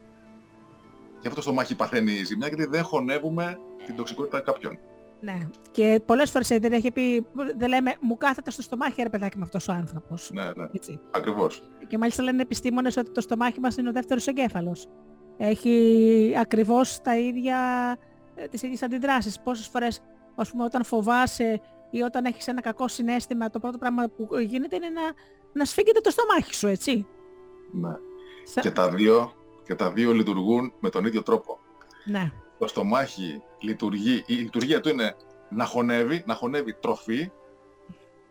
Γι' 1.21 1.27
αυτό 1.27 1.35
το 1.35 1.43
στομάχι 1.43 1.77
παθαίνει 1.77 2.13
η 2.13 2.25
ζημιά 2.25 2.49
γιατί 2.49 2.67
δεν 2.67 2.83
χωνεύουμε 2.83 3.59
την 3.87 3.97
τοξικότητα 3.97 4.41
κάποιον. 4.41 4.79
Ναι. 5.21 5.39
Και 5.71 6.01
πολλές 6.07 6.31
φορές 6.31 6.49
δεν 6.49 6.73
έχει 6.73 6.91
πει, 6.93 7.27
δεν 7.57 7.69
λέμε, 7.69 7.97
μου 8.01 8.17
κάθεται 8.17 8.51
στο 8.51 8.63
στομάχι 8.63 9.03
ρε 9.03 9.09
παιδάκι 9.09 9.39
με 9.39 9.45
αυτός 9.45 9.69
ο 9.69 9.73
άνθρωπος. 9.73 10.31
Ναι, 10.33 10.45
ναι. 10.57 10.69
Έτσι. 10.73 11.01
Ακριβώς. 11.11 11.63
Και 11.89 11.99
μάλιστα 11.99 12.23
λένε 12.23 12.43
επιστήμονες 12.43 12.97
ότι 12.97 13.11
το 13.11 13.21
στομάχι 13.21 13.61
μας 13.61 13.77
είναι 13.77 13.89
ο 13.89 13.93
δεύτερος 13.93 14.27
εγκέφαλος. 14.27 14.89
Έχει 15.39 16.35
ακριβώς 16.41 17.01
τα 17.03 17.17
ίδια, 17.19 17.59
ε, 18.35 18.47
τις 18.49 18.63
ίδιες 18.63 18.83
αντιδράσεις. 18.83 19.41
Πόσες 19.41 19.67
φορές, 19.67 20.01
ας 20.35 20.51
πούμε, 20.51 20.65
όταν 20.65 20.85
φοβάσαι 20.85 21.61
ή 21.91 22.03
όταν 22.03 22.25
έχεις 22.25 22.47
ένα 22.49 22.61
κακό 22.61 22.89
συνέστημα, 22.89 23.51
το 23.51 23.59
πρώτο 23.59 23.79
πράγμα 23.79 24.09
που 24.09 24.29
γίνεται 24.39 24.77
είναι 24.77 24.89
να, 24.89 25.03
να 25.53 25.65
σφίγγεται 25.65 26.01
το 26.01 26.11
στομάχι 26.11 26.55
σου, 26.55 26.67
έτσι. 26.67 27.07
Ναι. 27.73 27.91
Σα- 28.45 28.61
Και 28.61 28.71
τα 28.71 28.89
δύο, 28.91 29.33
και 29.65 29.75
τα 29.75 29.93
δύο 29.93 30.13
λειτουργούν 30.13 30.73
με 30.81 30.91
τον 30.91 31.05
ίδιο 31.05 31.23
τρόπο. 31.23 31.59
Ναι. 32.05 32.33
Το 32.59 32.67
στομάχι 32.67 33.43
λειτουργεί, 33.61 34.23
η 34.27 34.35
λειτουργία 34.35 34.81
του 34.81 34.89
είναι 34.89 35.17
να 35.51 35.65
χωνεύει, 35.65 36.23
να 36.27 36.35
χωνεύει 36.35 36.75
τροφή. 36.75 37.31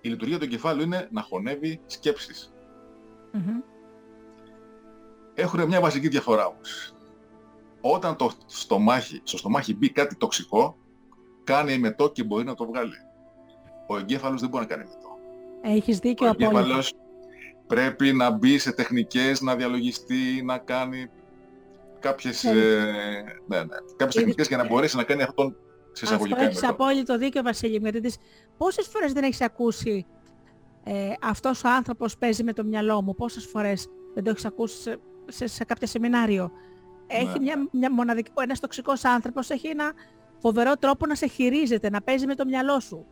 Η 0.02 0.10
λειτουργία 0.10 0.38
του 0.38 0.44
εγκεφάλου 0.44 0.82
είναι 0.82 1.08
να 1.12 1.22
χωνεύει 1.22 1.80
σκέψεις. 1.86 2.54
Μμμ. 3.32 3.60
Έχουν 5.34 5.66
μια 5.66 5.82
βασική 5.82 6.08
διαφορά 6.08 6.46
όμως. 6.46 6.94
Όταν 7.94 8.16
το 8.16 8.32
στομάχι, 8.46 9.22
στο 9.24 9.38
στομάχι 9.38 9.76
μπει 9.76 9.90
κάτι 9.90 10.16
τοξικό, 10.16 10.78
κάνει 11.44 11.74
εμετό 11.74 12.10
και 12.12 12.24
μπορεί 12.24 12.44
να 12.44 12.54
το 12.54 12.66
βγάλει. 12.66 12.94
Ο 13.88 13.98
εγκέφαλος 13.98 14.42
δεν 14.42 14.50
μπορεί 14.50 14.64
να 14.64 14.70
κάνει 14.70 14.84
εμετό. 14.84 15.10
Έχεις 15.78 15.98
Ο 15.98 16.00
δίκιο 16.04 16.30
απόλυτα. 16.30 16.50
εγκέφαλος 16.60 16.94
πρέπει 17.68 18.14
να 18.14 18.32
μπει 18.32 18.58
σε 18.58 18.72
τεχνικές, 18.72 19.42
να 19.42 19.56
διαλογιστεί, 19.56 20.42
να 20.46 20.58
κάνει 20.58 21.10
κάποιες, 22.00 22.44
Ναι. 22.44 22.50
ε, 22.52 22.84
ναι, 23.48 23.58
ναι, 23.58 23.66
κάποιες 23.96 24.16
τεχνικές 24.16 24.48
για 24.48 24.58
να 24.58 24.66
μπορέσει 24.68 24.96
να 24.96 25.04
κάνει 25.04 25.22
αυτόν 25.22 25.56
σε 25.92 26.04
Αυτό 26.04 26.06
εισαγωγικά. 26.16 26.42
έχεις 26.42 26.62
εννοώ. 26.62 26.72
απόλυτο 26.76 27.18
δίκιο 27.18 27.42
Βασίλη 27.44 27.76
μου, 27.80 27.84
γιατί 27.84 28.00
τις... 28.02 28.18
πόσες 28.58 28.88
φορές 28.88 29.14
δεν 29.14 29.24
έχεις 29.24 29.42
ακούσει 29.42 30.06
ε, 30.84 31.14
αυτός 31.22 31.64
ο 31.64 31.70
άνθρωπος 31.70 32.18
παίζει 32.18 32.44
με 32.44 32.54
το 32.54 32.64
μυαλό 32.64 33.02
μου, 33.02 33.16
πόσες 33.16 33.46
φορές 33.46 33.88
δεν 34.14 34.24
το 34.24 34.30
έχεις 34.30 34.46
ακούσει 34.46 34.82
σε, 34.82 35.00
σε, 35.28 35.48
σε 35.48 35.64
κάποιο 35.66 35.88
σεμινάριο; 35.88 36.52
Έχει 37.08 37.26
Ναι. 37.26 37.40
μια, 37.40 37.68
μια 37.72 37.92
μοναδική, 37.92 38.32
ένας 38.40 38.60
τοξικός 38.60 39.04
άνθρωπος 39.06 39.50
έχει 39.50 39.68
ένα 39.68 39.92
φοβερό 40.38 40.74
τρόπο 40.78 41.06
να 41.06 41.16
σε 41.16 41.28
χειρίζεται, 41.28 41.90
να 41.90 42.02
παίζει 42.02 42.26
με 42.26 42.36
το 42.36 42.46
μυαλό 42.46 42.80
σου, 42.80 43.06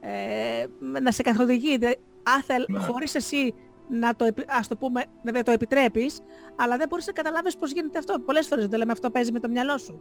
ε, 0.00 0.64
να 1.00 1.10
σε 1.12 1.22
καθοδηγεί, 1.22 1.76
δε- 1.76 1.92
άθελ, 2.22 2.64
Ναι. 2.68 2.78
χωρίς 2.78 3.14
εσύ 3.14 3.54
να 3.88 4.14
το, 4.16 4.24
επι- 4.24 4.50
ας 4.52 4.68
το 4.68 4.76
πούμε, 4.76 5.04
βέβαια 5.24 5.42
το 5.42 5.50
επιτρέπεις, 5.50 6.20
αλλά 6.56 6.76
δεν 6.76 6.88
μπορείς 6.88 7.06
να 7.06 7.12
καταλάβεις 7.12 7.56
πώς 7.56 7.72
γίνεται 7.72 7.98
αυτό. 7.98 8.18
Πολλές 8.20 8.46
φορές 8.46 8.62
δεν 8.62 8.72
το 8.72 8.78
λέμε 8.78 8.92
αυτό 8.92 9.10
παίζει 9.10 9.32
με 9.32 9.40
το 9.40 9.48
μυαλό 9.48 9.78
σου. 9.78 10.00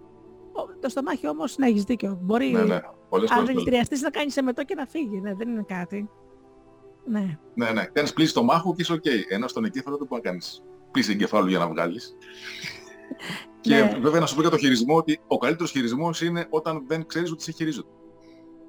Ο- 0.54 0.78
Το 0.80 0.90
στομάχι 0.90 1.28
όμως, 1.28 1.58
να 1.58 1.66
έχεις 1.68 1.84
δίκιο, 1.84 2.20
μπορεί 2.22 2.52
Ναι, 2.52 2.62
ναι, 2.64 2.80
πολλές 3.10 3.30
αν 3.30 3.36
φορές. 3.38 3.38
το- 3.38 3.46
δηλητηριαστείς 3.46 4.02
να 4.02 4.10
κάνεις 4.10 4.38
εμετό 4.38 4.64
και 4.64 4.76
να 4.76 4.86
φύγει. 4.86 5.20
Ναι, 5.22 5.34
δεν 5.34 5.50
είναι 5.50 5.64
κάτι. 5.68 6.10
Ναι. 7.06 7.38
Ναι, 7.54 7.70
ναι, 7.72 7.86
κάνεις 7.86 8.14
πλύση 8.14 8.30
στομάχου 8.30 8.76
και 8.76 8.82
είσαι 8.82 8.94
οκ. 8.94 9.04
Ενώ 9.30 9.48
στον 9.48 9.66
εγκέφαλο 9.66 9.98
δεν 9.98 10.08
μπορεί 10.08 10.22
να 10.24 10.30
κάνεις 10.30 10.64
πλύση 10.92 11.12
εγκεφάλου 11.12 11.48
για 11.50 11.60
να 11.60 11.68
βγάλεις. 11.68 12.16
και 13.62 13.76
Ναι. 13.76 13.98
βέβαια 14.02 14.20
να 14.20 14.26
σου 14.26 14.36
πω 14.36 14.42
για 14.42 14.50
το 14.50 14.58
χειρισμό 14.58 14.96
ότι 14.96 15.20
ο 15.28 15.38
καλύτερος 15.38 15.72
χειρισμός 15.72 16.22
είναι 16.22 16.48
όταν 16.50 16.84
δεν 16.88 17.06
ξέρεις 17.06 17.32
ότι 17.32 17.44
σε 17.44 17.52
χειρίζονται. 17.52 17.90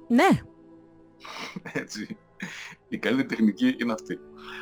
Ναι. 0.07 0.27
Έτσι. 1.81 2.17
Η 2.89 2.97
καλύτερη 2.97 3.27
τεχνική 3.27 3.75
είναι 3.79 3.93
αυτή. 3.93 4.19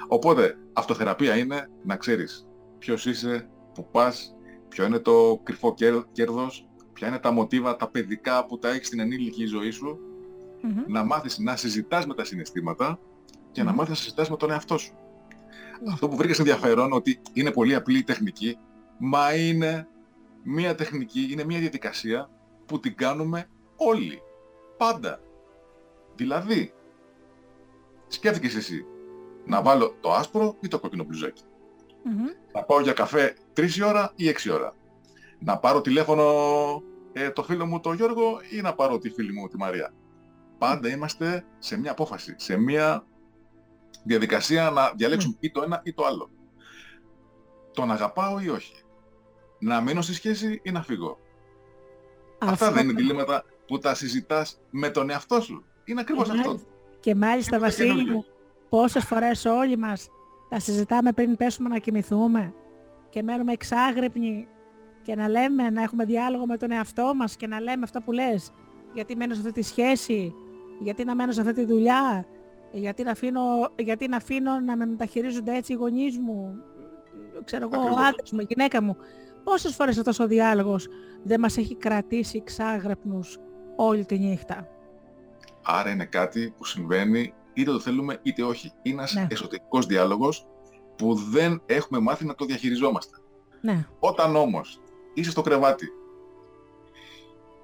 Οπότε, 0.07 0.57
αυτοθεραπεία 0.73 1.37
είναι 1.37 1.69
να 1.83 1.95
ξέρεις 1.95 2.47
ποιος 2.79 3.05
είσαι, 3.05 3.49
που 3.73 3.87
πας, 3.91 4.35
ποιο 4.69 4.85
είναι 4.85 4.99
το 4.99 5.39
κρυφό 5.43 5.73
κέρ- 5.73 6.11
κέρδος, 6.11 6.67
ποια 6.93 7.07
είναι 7.07 7.19
τα 7.19 7.31
μοτίβα, 7.31 7.75
τα 7.75 7.89
παιδικά 7.89 8.45
που 8.45 8.57
τα 8.59 8.69
έχεις 8.69 8.87
στην 8.87 8.99
ενήλικη 8.99 9.45
ζωή 9.45 9.69
σου, 9.71 9.99
Μμμ. 10.61 10.83
να 10.87 11.03
μάθεις 11.03 11.37
να 11.39 11.55
συζητάς 11.55 12.05
με 12.05 12.13
τα 12.13 12.23
συναισθήματα 12.23 12.99
και 13.51 13.63
να 13.63 13.69
Μμμ. 13.69 13.75
μάθεις 13.77 13.89
να 13.91 13.95
συζητάς 13.95 14.29
με 14.29 14.37
τον 14.37 14.51
εαυτό 14.51 14.77
σου. 14.77 14.93
Μμ. 15.85 15.89
Αυτό 15.91 16.07
που 16.07 16.15
βρήκες 16.15 16.39
ενδιαφέρον 16.39 16.93
ότι 16.93 17.19
είναι 17.33 17.51
πολύ 17.51 17.75
απλή 17.75 17.97
η 17.97 18.03
τεχνική, 18.03 18.57
μα 18.99 19.35
είναι 19.35 19.87
μία 20.43 20.75
τεχνική, 20.75 21.27
είναι 21.31 21.43
μία 21.43 21.59
διαδικασία 21.59 22.29
που 22.65 22.79
την 22.79 22.95
κάνουμε 22.95 23.49
όλοι. 23.75 24.21
Πάντα. 24.77 25.21
Δηλαδή, 26.15 26.73
σκέφτηκες 28.07 28.55
εσύ 28.55 28.85
να 29.45 29.61
βάλω 29.61 29.95
το 29.99 30.11
άσπρο 30.11 30.55
ή 30.59 30.67
το 30.67 30.79
κόκκινο 30.79 31.03
μπλουζάκι; 31.03 31.43
Μμμ. 32.03 32.25
Να 32.53 32.63
πάω 32.63 32.81
για 32.81 32.93
καφέ 32.93 33.35
3 33.55 33.69
η 33.75 33.83
ώρα 33.83 34.11
ή 34.15 34.29
6 34.29 34.45
η 34.45 34.49
ώρα; 34.49 34.75
Να 35.39 35.57
πάρω 35.57 35.81
τηλέφωνο 35.81 36.23
ε, 37.13 37.29
το 37.29 37.43
φίλο 37.43 37.65
μου 37.65 37.79
τον 37.79 37.95
Γιώργο 37.95 38.39
ή 38.51 38.61
να 38.61 38.73
πάρω 38.73 38.97
τη 38.97 39.09
φίλη 39.09 39.33
μου 39.33 39.47
τη 39.47 39.57
Μαρία; 39.57 39.93
Πάντα 40.57 40.89
είμαστε 40.89 41.45
σε 41.59 41.79
μια 41.79 41.91
απόφαση, 41.91 42.33
σε 42.37 42.57
μια 42.57 43.05
διαδικασία 44.03 44.69
να 44.69 44.93
διαλέξουμε 44.95 45.35
ή 45.39 45.51
το 45.51 45.61
ένα 45.61 45.81
ή 45.83 45.93
το 45.93 46.05
άλλο. 46.05 46.29
Τον 47.73 47.91
αγαπάω 47.91 48.39
ή 48.39 48.49
όχι; 48.49 48.83
Να 49.59 49.81
μείνω 49.81 50.01
στη 50.01 50.13
σχέση 50.13 50.59
ή 50.63 50.71
να 50.71 50.81
φύγω. 50.83 51.17
Αυτά 52.39 52.65
Αυτό- 52.65 52.71
δεν 52.75 52.83
είναι 52.83 52.93
διλήμματα 52.93 53.43
που 53.67 53.77
τα 53.77 53.93
συζητάς 53.95 54.59
με 54.69 54.89
τον 54.89 55.09
εαυτό 55.09 55.41
σου. 55.41 55.63
Είναι 55.85 55.99
ακριβώς 55.99 56.25
Και 56.29 56.31
αυτό. 56.31 56.47
μάλιστα- 56.47 56.69
Και 56.99 57.15
μάλιστα 57.15 57.51
Τίποτα 57.55 57.65
Βασίλη 57.71 57.87
καινούργιο. 57.87 58.13
μου, 58.13 58.25
πόσες 58.69 59.03
φορές 59.05 59.45
όλοι 59.45 59.77
μας 59.77 60.09
τα 60.49 60.59
συζητάμε 60.59 61.11
πριν 61.11 61.35
πέσουμε 61.35 61.69
να 61.69 61.77
κοιμηθούμε 61.77 62.53
και 63.09 63.23
μένουμε 63.23 63.51
εξάγρυπνοι 63.51 64.47
και 65.03 65.15
να 65.15 65.27
λέμε, 65.29 65.69
να 65.69 65.81
έχουμε 65.83 66.05
διάλογο 66.05 66.45
με 66.45 66.57
τον 66.57 66.71
εαυτό 66.71 67.11
μας 67.15 67.35
και 67.35 67.47
να 67.47 67.59
λέμε 67.59 67.83
αυτά 67.83 68.01
που 68.01 68.11
λες. 68.11 68.51
Γιατί 68.93 69.15
μένω 69.15 69.33
σε 69.33 69.39
αυτή 69.39 69.51
τη 69.51 69.61
σχέση, 69.61 70.33
γιατί 70.79 71.03
να 71.03 71.15
μένω 71.15 71.31
σε 71.31 71.41
αυτή 71.41 71.53
τη 71.53 71.65
δουλειά, 71.65 72.25
γιατί 72.71 73.03
να 73.03 73.11
αφήνω, 73.11 73.41
γιατί 73.75 74.07
να, 74.07 74.17
αφήνω 74.17 74.59
να 74.59 74.75
με 74.77 74.85
μεταχειρίζονται 74.85 75.55
έτσι 75.55 75.73
οι 75.73 75.75
γονείς 75.75 76.17
μου, 76.17 76.55
ξέρω 77.45 77.69
εγώ, 77.71 77.81
ο 77.81 77.83
Ακριβώς. 77.85 78.07
άντρας 78.07 78.31
μου, 78.31 78.39
η 78.39 78.45
γυναίκα 78.49 78.81
μου. 78.81 78.97
Πόσες 79.43 79.75
φορές 79.75 79.97
αυτός 79.97 80.19
ο 80.19 80.27
διάλογος 80.27 80.87
δεν 81.23 81.39
μας 81.39 81.57
έχει 81.57 81.75
κρατήσει 81.75 82.37
εξάγρυπνους 82.37 83.37
όλη 83.75 84.05
τη 84.05 84.19
νύχτα; 84.19 84.67
Άρα 85.63 85.89
είναι 85.89 86.05
κάτι 86.05 86.53
που 86.57 86.65
συμβαίνει 86.65 87.33
είτε 87.53 87.71
το 87.71 87.79
θέλουμε 87.79 88.19
είτε 88.23 88.43
όχι. 88.43 88.71
Είναι 88.81 88.95
ένας 88.97 89.13
Ναι. 89.13 89.27
εσωτερικός 89.29 89.85
διάλογος 89.85 90.47
που 90.97 91.13
δεν 91.13 91.61
έχουμε 91.65 91.99
μάθει 91.99 92.25
να 92.25 92.35
το 92.35 92.45
διαχειριζόμαστε. 92.45 93.17
Ναι. 93.61 93.85
Όταν 93.99 94.35
όμως 94.35 94.81
είσαι 95.13 95.31
στο 95.31 95.41
κρεβάτι 95.41 95.87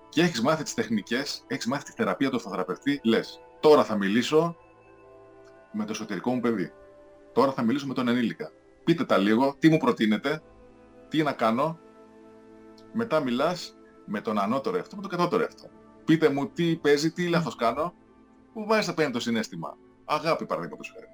και 0.09 0.21
έχεις 0.21 0.41
μάθει 0.41 0.63
τις 0.63 0.73
τεχνικές, 0.73 1.43
έχεις 1.47 1.65
μάθει 1.65 1.83
τη 1.83 1.91
θεραπεία 1.91 2.29
του 2.29 2.35
αυτοθεραπευτή, 2.35 2.99
λες 3.03 3.39
τώρα 3.59 3.83
θα 3.83 3.95
μιλήσω 3.95 4.55
με 5.71 5.85
το 5.85 5.91
εσωτερικό 5.91 6.33
μου 6.33 6.39
παιδί. 6.39 6.71
Τώρα 7.33 7.51
θα 7.51 7.61
μιλήσω 7.63 7.87
με 7.87 7.93
τον 7.93 8.07
ενήλικα. 8.07 8.51
Πείτε 8.83 9.05
τα 9.05 9.17
λίγο, 9.17 9.55
τι 9.59 9.69
μου 9.69 9.77
προτείνετε, 9.77 10.41
τι 11.15 11.23
να 11.23 11.31
κάνω; 11.31 11.79
Μετά 12.93 13.19
μιλάς 13.19 13.77
με 14.05 14.21
τον 14.21 14.39
ανώτερο 14.39 14.77
εαυτό, 14.77 14.95
με 14.95 15.01
τον 15.01 15.11
κατώτερο 15.11 15.41
εαυτό. 15.41 15.67
Πείτε 16.05 16.29
μου 16.29 16.47
τι 16.49 16.75
παίζει, 16.75 17.11
τι 17.11 17.27
λάθος 17.27 17.55
κάνω. 17.55 17.93
Που 18.53 18.65
βάζεις 18.65 18.87
απέναντι 18.89 19.13
το 19.13 19.19
συνέστημα. 19.19 19.77
Αγάπη 20.05 20.45
παραδείγματος 20.45 20.91
χάρη. 20.93 21.07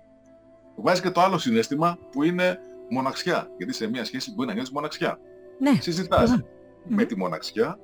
Βάζεις 0.75 1.01
και 1.01 1.09
το 1.09 1.21
άλλο 1.21 1.37
συνέστημα 1.37 1.97
που 2.11 2.23
είναι 2.23 2.59
μοναξιά. 2.89 3.47
Γιατί 3.57 3.73
σε 3.73 3.87
μια 3.89 4.05
σχέση 4.05 4.33
μπορεί 4.33 4.47
να 4.47 4.53
νιώθεις 4.53 4.71
μοναξιά. 4.73 5.19
Ναι. 5.59 5.71
Συζητάς 5.81 6.29
Σωστά. 6.29 6.45
με 6.85 6.95
Μμμ. 7.01 7.05
τη 7.05 7.17
μοναξιά 7.17 7.79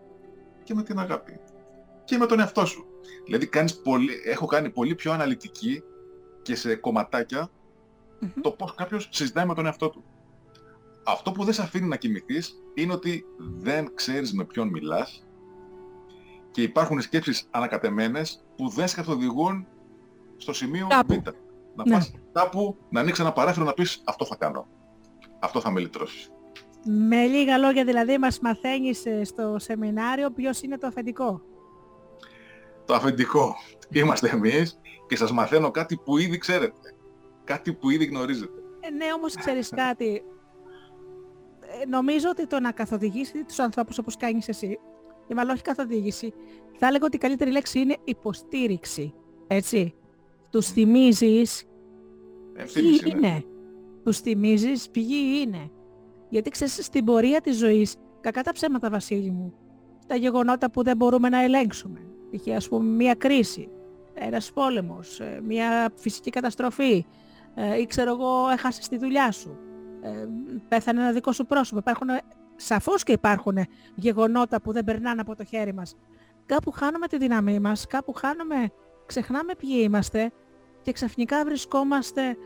και 0.64 0.74
με 0.74 0.84
την 0.84 1.00
αγάπη. 1.00 1.40
Και 2.04 2.18
με 2.18 2.26
τον 2.26 2.40
εαυτό 2.40 2.66
σου. 2.66 2.86
Δηλαδή 3.26 3.48
κάνεις 3.48 3.82
πολύ, 3.82 4.14
έχω 4.26 4.46
κάνει 4.46 4.70
πολύ 4.70 4.96
πιο 4.96 5.12
αναλυτική 5.12 5.84
και 6.42 6.56
σε 6.56 6.76
κομματάκια 6.76 7.50
Μμμ. 8.20 8.42
το 8.42 8.52
πώς 8.52 8.76
κάποιος 8.76 9.08
συζητάει 9.12 9.46
με 9.46 9.54
τον 9.54 9.66
εαυτό 9.66 9.90
του. 9.90 10.04
Αυτό 11.08 11.32
που 11.32 11.44
δεν 11.44 11.54
σε 11.54 11.62
αφήνει 11.62 11.88
να 11.88 11.96
κοιμηθείς 11.96 12.64
είναι 12.74 12.94
ότι 12.94 13.26
δεν 13.38 13.92
ξέρεις 13.94 14.34
με 14.34 14.46
ποιον 14.46 14.68
μιλάς 14.68 15.26
και 16.52 16.62
υπάρχουν 16.62 17.02
σκέψεις 17.02 17.48
ανακατεμένες 17.52 18.46
που 18.56 18.70
δεν 18.70 18.88
σε 18.88 18.96
καθοδηγούν 18.96 19.68
στο 20.38 20.54
σημείο 20.54 20.88
Κάπου. 20.90 21.14
Β. 21.14 21.28
Να 21.76 21.84
Ναι. 21.86 21.92
πας 21.96 22.12
κάπου, 22.32 22.78
να 22.90 23.00
ανοίξεις 23.00 23.24
ένα 23.24 23.34
παράθυρο 23.34 23.66
να 23.66 23.74
πεις 23.74 24.02
αυτό 24.06 24.26
θα 24.26 24.36
κάνω. 24.36 24.68
Αυτό 25.40 25.60
θα 25.62 25.72
με 25.72 25.80
λυτρώσεις. 25.80 26.32
Με 26.86 27.26
λίγα 27.26 27.58
λόγια 27.58 27.86
δηλαδή 27.86 28.18
μας 28.18 28.40
μαθαίνεις 28.40 29.06
ε, 29.06 29.24
στο 29.24 29.56
σεμινάριο 29.60 30.32
ποιος 30.32 30.62
είναι 30.62 30.78
το 30.78 30.88
αφεντικό. 30.88 31.42
Το 32.86 32.94
αφεντικό 32.94 33.56
είμαστε 33.90 34.30
εμείς 34.30 34.80
και 35.08 35.16
σας 35.16 35.32
μαθαίνω 35.32 35.72
κάτι 35.72 35.98
που 35.98 36.18
ήδη 36.18 36.38
ξέρετε. 36.38 36.96
Κάτι 37.44 37.74
που 37.74 37.90
ήδη 37.90 38.06
γνωρίζετε. 38.06 38.62
Ε, 38.80 38.90
ναι, 38.90 39.06
όμως 39.16 39.36
ξέρεις 39.36 39.70
κάτι. 39.70 40.24
Ε, 41.82 41.86
νομίζω 41.88 42.30
ότι 42.30 42.48
το 42.48 42.60
να 42.60 42.72
καθοδηγήσει 42.72 43.44
τους 43.44 43.60
ανθρώπους 43.60 43.98
όπως 43.98 44.16
κάνεις 44.18 44.48
εσύ, 44.48 44.80
ή 45.28 45.34
μάλλον 45.34 45.54
όχι 45.54 45.62
καθοδήγηση, 45.62 46.34
θα 46.78 46.88
έλεγα 46.88 47.06
ότι 47.06 47.16
η 47.16 47.20
καλύτερη 47.20 47.52
λέξη 47.52 47.80
είναι 47.80 47.98
υποστήριξη. 48.04 49.14
Έτσι. 49.48 49.94
Τους 50.50 50.68
θυμίζεις 50.68 51.64
ποιοι 52.54 52.64
Ευθύμηση 52.64 53.10
είναι. 53.10 53.28
είναι. 53.28 53.44
Τους 54.04 54.20
θυμίζεις 54.20 54.90
ποιοι 54.90 55.42
είναι. 55.46 55.72
Γιατί 56.30 56.50
ξέρεις, 56.50 56.86
στην 56.86 57.06
πορεία 57.06 57.42
της 57.42 57.58
ζωής, 57.58 57.96
κακά 58.22 58.44
τα 58.44 58.52
ψέματα 58.52 58.90
Βασίλη 58.90 59.32
μου, 59.32 59.54
τα 60.08 60.16
γεγονότα 60.16 60.72
που 60.72 60.84
δεν 60.84 60.98
μπορούμε 60.98 61.30
να 61.30 61.44
ελέγξουμε. 61.44 62.00
Είχε 62.30 62.56
ας 62.56 62.68
πούμε 62.68 62.96
μια 62.96 63.14
κρίση, 63.14 63.70
ένας 64.14 64.52
πόλεμος, 64.52 65.20
ε, 65.20 65.42
μια 65.44 65.92
φυσική 65.96 66.30
καταστροφή 66.30 67.06
ε, 67.56 67.80
ή 67.80 67.86
ξέρω 67.86 68.12
εγώ 68.12 68.50
έχασες 68.50 68.88
τη 68.88 68.98
δουλειά 68.98 69.32
σου, 69.32 69.50
ε, 69.50 69.67
πέθανε 70.68 71.02
ένα 71.02 71.12
δικό 71.12 71.32
σου 71.32 71.46
πρόσωπο. 71.46 71.80
Υπάρχουν, 71.80 72.10
ε, 72.10 72.22
σαφώς 72.56 73.04
και 73.04 73.12
υπάρχουν 73.12 73.58
γεγονότα 73.96 74.62
που 74.62 74.72
δεν 74.72 74.84
περνάνε 74.84 75.22
από 75.22 75.36
το 75.36 75.44
χέρι 75.44 75.74
μας. 75.74 75.96
Κάπου 76.46 76.72
χάνουμε 76.72 77.08
τη 77.08 77.18
δύναμή 77.18 77.60
μας, 77.60 77.88
κάπου 77.88 78.14
χάνουμε, 78.14 78.72
ξεχνάμε 79.06 79.56
ποιοι 79.56 79.82
είμαστε 79.84 80.32
και 80.82 80.92
ξαφνικά 80.92 81.44
βρισκόμαστε 81.44 82.38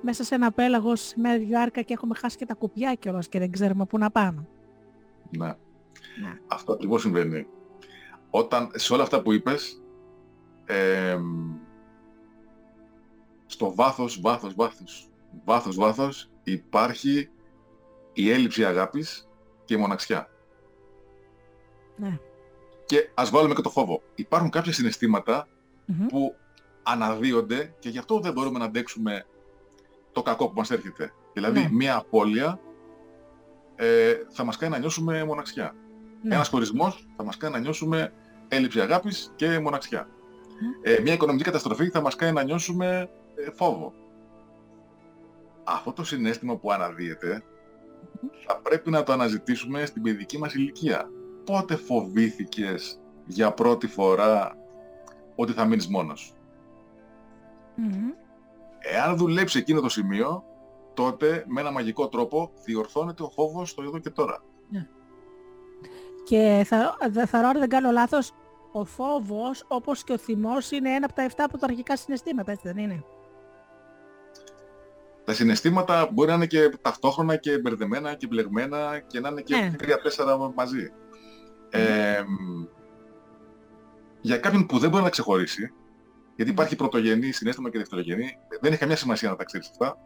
μέσα 0.00 0.24
σε 0.24 0.34
ένα 0.34 0.52
πέλαγος 0.52 1.12
με 1.16 1.38
διάρκεια 1.38 1.82
και 1.82 1.92
έχουμε 1.92 2.14
χάσει 2.14 2.36
και 2.36 2.46
τα 2.46 2.54
κουπιά 2.54 2.94
κιόλας 2.94 3.28
και 3.28 3.38
δεν 3.38 3.50
ξέρουμε 3.50 3.86
πού 3.86 3.98
να 3.98 4.10
πάμε. 4.10 4.46
Ναι. 5.38 5.46
Ναι. 5.46 6.38
Αυτό 6.46 6.72
ακριβώς 6.72 7.00
συμβαίνει. 7.00 7.46
Όταν 8.30 8.70
σε 8.74 8.92
όλα 8.92 9.02
αυτά 9.02 9.22
που 9.22 9.32
είπες, 9.32 9.82
εμ, 10.64 11.56
στο 13.46 13.74
βάθος, 13.74 14.20
βάθος, 14.20 14.54
βάθος, 14.54 15.10
βάθος, 15.44 15.76
βάθος 15.76 16.29
υπάρχει 16.42 17.28
η 18.12 18.30
έλλειψη 18.30 18.64
αγάπης 18.64 19.28
και 19.64 19.74
η 19.74 19.76
μοναξιά. 19.76 20.30
Ναι. 21.96 22.18
Και 22.86 23.10
ας 23.14 23.30
βάλουμε 23.30 23.54
και 23.54 23.62
το 23.62 23.70
φόβο. 23.70 24.02
Υπάρχουν 24.14 24.50
κάποια 24.50 24.72
συναισθήματα 24.72 25.48
Μμμ. 25.84 26.06
που 26.06 26.34
αναδύονται 26.82 27.74
και 27.78 27.88
γι' 27.88 27.98
αυτό 27.98 28.20
δεν 28.20 28.32
μπορούμε 28.32 28.58
να 28.58 28.64
αντέξουμε 28.64 29.26
το 30.12 30.22
κακό 30.22 30.48
που 30.48 30.54
μας 30.56 30.70
έρχεται. 30.70 31.12
Δηλαδή, 31.32 31.60
Ναι. 31.60 31.68
μια 31.70 31.96
απώλεια 31.96 32.60
ε, 33.76 34.14
θα 34.28 34.44
μας 34.44 34.56
κάνει 34.56 34.72
να 34.72 34.78
νιώσουμε 34.78 35.24
μοναξιά. 35.24 35.74
Ναι. 36.22 36.34
Ένας 36.34 36.48
χωρισμός 36.48 37.06
θα 37.16 37.24
μας 37.24 37.36
κάνει 37.36 37.54
να 37.54 37.60
νιώσουμε 37.60 38.12
έλλειψη 38.48 38.80
αγάπης 38.80 39.32
και 39.36 39.58
μοναξιά. 39.58 40.08
Ε, 40.82 41.00
μια 41.02 41.12
οικονομική 41.12 41.44
καταστροφή 41.44 41.88
θα 41.88 42.00
μας 42.00 42.16
κάνει 42.16 42.32
να 42.32 42.42
νιώσουμε 42.42 43.10
ε, 43.34 43.50
φόβο. 43.50 43.92
Αυτό 45.70 45.92
το 45.92 46.04
συνέστημα 46.04 46.56
που 46.56 46.72
αναδύεται 46.72 47.42
θα 48.46 48.56
πρέπει 48.56 48.90
να 48.90 49.02
το 49.02 49.12
αναζητήσουμε 49.12 49.86
στην 49.86 50.02
παιδική 50.02 50.38
μας 50.38 50.54
ηλικία. 50.54 51.10
Πότε 51.44 51.76
φοβήθηκες 51.76 53.00
για 53.26 53.52
πρώτη 53.52 53.86
φορά 53.86 54.56
ότι 55.34 55.52
θα 55.52 55.64
μείνεις 55.64 55.88
μόνος. 55.88 56.34
Μμμ. 57.74 58.10
Εάν 58.78 59.16
δουλέψει 59.16 59.58
εκείνο 59.58 59.80
το 59.80 59.88
σημείο, 59.88 60.44
τότε 60.94 61.44
με 61.48 61.60
ένα 61.60 61.70
μαγικό 61.70 62.08
τρόπο 62.08 62.50
διορθώνεται 62.64 63.22
ο 63.22 63.30
φόβος 63.30 63.70
στο 63.70 63.82
εδώ 63.82 63.98
και 63.98 64.10
τώρα. 64.10 64.42
Και 66.24 66.62
θα, 66.66 66.96
θα 67.12 67.26
θεωρώ, 67.26 67.48
αν 67.48 67.58
δεν 67.58 67.68
κάνω 67.68 67.90
λάθος, 67.90 68.32
ο 68.72 68.84
φόβος, 68.84 69.64
όπως 69.68 70.04
και 70.04 70.12
ο 70.12 70.18
θυμός, 70.18 70.70
είναι 70.70 70.90
ένα 70.94 71.06
από 71.06 71.14
τα 71.14 71.44
7 71.44 71.44
πρωτοαρχικά 71.48 71.96
συναισθήματα, 71.96 72.52
έτσι 72.52 72.68
δεν 72.68 72.76
είναι; 72.76 73.04
Τα 75.30 75.36
συναισθήματα 75.36 76.08
μπορεί 76.12 76.28
να 76.28 76.34
είναι 76.34 76.46
και 76.46 76.68
ταυτόχρονα 76.82 77.36
και 77.36 77.58
μπερδεμένα 77.58 78.14
και 78.14 78.26
μπλεγμένα 78.26 78.98
και 79.06 79.20
να 79.20 79.28
είναι 79.28 79.40
και 79.40 79.56
Ναι. 79.56 79.70
τρία-τέσσερα 79.76 80.52
μαζί. 80.54 80.92
Ε, 81.70 82.22
για 84.20 84.38
κάποιον 84.38 84.66
που 84.66 84.78
δεν 84.78 84.90
μπορεί 84.90 85.02
να 85.02 85.10
ξεχωρίσει, 85.10 85.72
γιατί 86.36 86.50
υπάρχει 86.50 86.76
πρωτογενή 86.76 87.32
συνέστημα 87.32 87.70
και 87.70 87.78
δευτερογενή, 87.78 88.38
δεν 88.60 88.70
έχει 88.70 88.80
καμιά 88.80 88.96
σημασία 88.96 89.30
να 89.30 89.36
τα 89.36 89.44
ξέρεις 89.44 89.68
αυτά, 89.70 89.96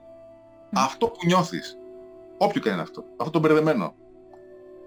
αυτό 0.72 1.06
που 1.06 1.26
νιώθεις, 1.26 1.78
όποιο 2.38 2.60
και 2.60 2.68
είναι 2.68 2.80
αυτό, 2.80 3.04
αυτό 3.16 3.30
το 3.30 3.38
μπερδεμένο, 3.38 3.94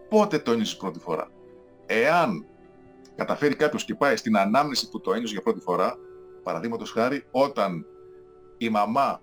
πότε 0.09 0.39
το 0.39 0.51
ένιωσες 0.51 0.77
πρώτη 0.77 0.99
φορά; 0.99 1.27
Εάν 1.85 2.45
καταφέρει 3.15 3.55
κάποιος 3.55 3.83
και 3.85 3.95
πάει 3.95 4.15
στην 4.15 4.38
ανάμνηση 4.38 4.89
που 4.89 5.01
το 5.01 5.13
ένιωσε 5.13 5.33
για 5.33 5.41
πρώτη 5.41 5.59
φορά, 5.59 5.95
παραδείγματος 6.43 6.91
χάρη, 6.91 7.27
όταν 7.31 7.85
η 8.57 8.69
μαμά 8.69 9.21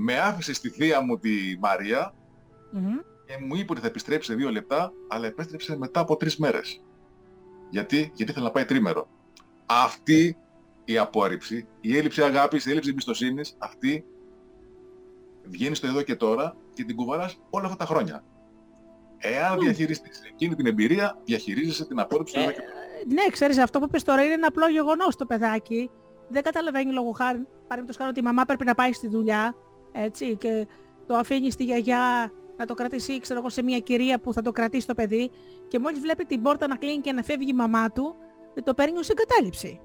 με 0.00 0.18
άφησε 0.18 0.52
στη 0.52 0.68
θεία 0.68 1.00
μου 1.00 1.18
τη 1.18 1.30
Μαρία 1.60 2.14
Μμμ. 2.72 2.98
και 3.26 3.44
μου 3.46 3.56
είπε 3.56 3.72
ότι 3.72 3.80
θα 3.80 3.86
επιστρέψει 3.86 4.30
σε 4.30 4.36
δύο 4.36 4.50
λεπτά, 4.50 4.92
αλλά 5.08 5.26
επέστρεψε 5.26 5.76
μετά 5.76 6.00
από 6.00 6.16
τρεις 6.16 6.36
μέρες. 6.36 6.82
Γιατί, 7.70 7.96
γιατί 8.14 8.30
ήθελε 8.30 8.44
να 8.44 8.50
πάει 8.50 8.64
τρίμερο. 8.64 9.08
Αυτή 9.66 10.36
η 10.84 10.98
απόρριψη, 10.98 11.66
η 11.80 11.96
έλλειψη 11.96 12.22
αγάπης, 12.22 12.66
η 12.66 12.70
έλλειψη 12.70 12.90
εμπιστοσύνης, 12.90 13.56
αυτή 13.58 14.04
βγαίνει 15.44 15.74
στο 15.74 15.86
εδώ 15.86 16.02
και 16.02 16.16
τώρα 16.16 16.56
και 16.74 16.84
την 16.84 16.96
κουβαλάς 16.96 17.40
όλα 17.50 17.64
αυτά 17.64 17.76
τα 17.76 17.84
χρόνια. 17.84 18.24
Εάν 19.18 19.58
διαχειριστείς 19.58 20.22
εκείνη 20.32 20.54
την 20.54 20.66
εμπειρία, 20.66 21.18
διαχειρίζεσαι 21.24 21.86
την 21.86 22.00
απόρριψη 22.00 22.34
του 22.34 22.40
εδώ 22.40 22.50
και 22.50 22.60
τώρα. 22.60 22.72
Ναι, 23.08 23.30
ξέρεις, 23.30 23.58
αυτό 23.58 23.78
που 23.78 23.88
πες 23.88 24.02
τώρα 24.02 24.24
είναι 24.24 24.32
ένα 24.34 24.46
απλό 24.46 24.68
γεγονός 24.68 25.16
το 25.16 25.26
παιδάκι. 25.26 25.90
Δεν 26.28 26.42
καταλαβαίνει 26.42 26.92
λόγω 26.92 27.10
χάρη, 27.10 27.46
παραδείγματος 27.60 27.96
χάρη 27.96 28.10
ότι 28.10 28.20
η 28.20 28.22
μαμά 28.22 28.44
πρέπει 28.44 28.64
να 28.64 28.74
πάει 28.74 28.92
στη 28.92 29.08
δουλειά, 29.08 29.54
έτσι, 29.92 30.36
και 30.36 30.66
το 31.06 31.14
αφήνεις 31.16 31.52
στη 31.52 31.64
γιαγιά 31.64 32.32
να 32.56 32.66
το 32.66 32.74
κρατήσει, 32.74 33.20
ξέρω 33.20 33.38
εγώ, 33.40 33.48
σε 33.48 33.62
μια 33.62 33.78
κυρία 33.78 34.20
που 34.20 34.32
θα 34.32 34.42
το 34.42 34.52
κρατήσει 34.52 34.86
το 34.86 34.94
παιδί 34.94 35.30
και 35.68 35.78
μόλις 35.78 36.00
βλέπει 36.00 36.24
την 36.24 36.42
πόρτα 36.42 36.66
να 36.66 36.76
κλείνει 36.76 37.00
και 37.00 37.12
να 37.12 37.22
φεύγει 37.22 37.50
η 37.50 37.54
μαμά 37.54 37.90
του, 37.92 38.14
ε, 38.54 38.60
το 38.60 38.74
παίρνει 38.74 38.98
ως 38.98 39.08
εγκατάλειψη. 39.08 39.80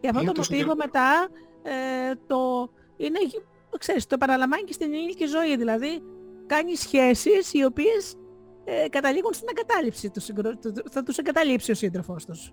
Και 0.00 0.08
αυτό 0.08 0.20
Είναι 0.20 0.30
το 0.30 0.36
τόσο 0.36 0.52
μοτίβο 0.52 0.72
γερό. 0.74 0.84
μετά, 0.84 1.28
ε, 1.62 2.14
το, 2.26 2.70
είναι, 2.96 3.18
ξέρεις, 3.78 4.06
το 4.06 4.14
επαναλαμβάνει 4.14 4.62
και 4.62 4.72
στην 4.72 4.92
ενήλικη 4.92 5.26
ζωή, 5.26 5.56
δηλαδή 5.56 6.02
κάνει 6.46 6.74
σχέσεις 6.76 7.52
οι 7.52 7.64
οποίες 7.64 8.14
ε, 8.64 8.88
καταλήγουν 8.88 9.32
στην 9.32 9.48
εγκατάλειψη 9.50 10.10
του, 10.10 10.20
συγκρο... 10.20 10.56
του- 10.56 10.72
του- 10.72 10.90
θα 10.90 11.02
τους 11.02 11.16
εγκαταλείψει 11.18 11.70
ο 11.70 11.74
σύντροφός 11.74 12.24
τους. 12.24 12.52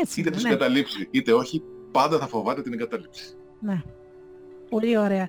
Έτσι 0.00 0.20
Είτε 0.20 0.28
είναι, 0.28 0.36
τους 0.38 0.42
ναι. 0.44 0.50
εγκαταλείψει, 0.50 1.08
είτε 1.10 1.32
όχι, 1.32 1.62
πάντα 1.92 2.18
θα 2.18 2.26
φοβάται 2.26 2.62
την 2.62 2.72
εγκατάλειψη. 2.72 3.34
ναι. 3.60 3.82
Πολύ 4.70 4.98
ωραία. 4.98 5.28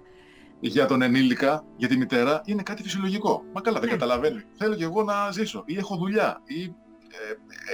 για 0.60 0.86
τον 0.86 1.02
ενήλικα, 1.02 1.66
για 1.78 1.88
τη 1.88 1.98
μητέρα, 1.98 2.42
είναι 2.46 2.64
κάτι 2.64 2.84
φυσιολογικό. 2.84 3.44
Μα 3.54 3.62
καλά, 3.62 3.80
δεν 3.80 3.90
Ναι. 3.90 3.96
καταλαβαίνει. 3.96 4.44
Θέλω 4.58 4.76
κι 4.76 4.84
εγώ 4.84 5.04
να 5.04 5.32
ζήσω, 5.32 5.64
ή 5.66 5.78
έχω 5.78 5.96
δουλειά, 5.96 6.42
ή 6.46 6.64
ε, 6.64 6.68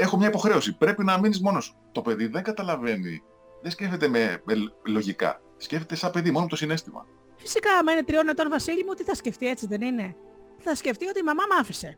έχω 0.03 0.17
μια 0.17 0.27
υποχρέωση. 0.27 0.77
Πρέπει 0.77 1.03
να 1.03 1.19
μείνεις 1.19 1.41
μόνος 1.41 1.65
σου. 1.65 1.75
Το 1.91 2.01
παιδί 2.01 2.27
δεν 2.27 2.43
καταλαβαίνει, 2.43 3.21
δεν 3.61 3.71
σκέφτεται 3.71 4.07
με, 4.07 4.41
με 4.43 4.53
λογικά. 4.85 5.41
Σκέφτεται 5.57 5.95
σαν 5.95 6.11
παιδί, 6.11 6.31
μόνο 6.31 6.43
με 6.43 6.49
το 6.49 6.55
συνέστημα. 6.55 7.05
Φυσικά, 7.35 7.71
άμα 7.79 7.91
είναι 7.91 8.03
τριών 8.03 8.27
ετών 8.29 8.49
Βασίλη 8.49 8.83
μου, 8.83 8.93
τι 8.93 9.03
θα 9.03 9.15
σκεφτεί, 9.15 9.47
έτσι 9.47 9.67
δεν 9.67 9.81
είναι; 9.81 10.15
Θα 10.57 10.75
σκεφτεί 10.75 11.07
ότι 11.07 11.19
η 11.19 11.23
μαμά 11.23 11.43
μ' 11.49 11.59
άφησε. 11.59 11.97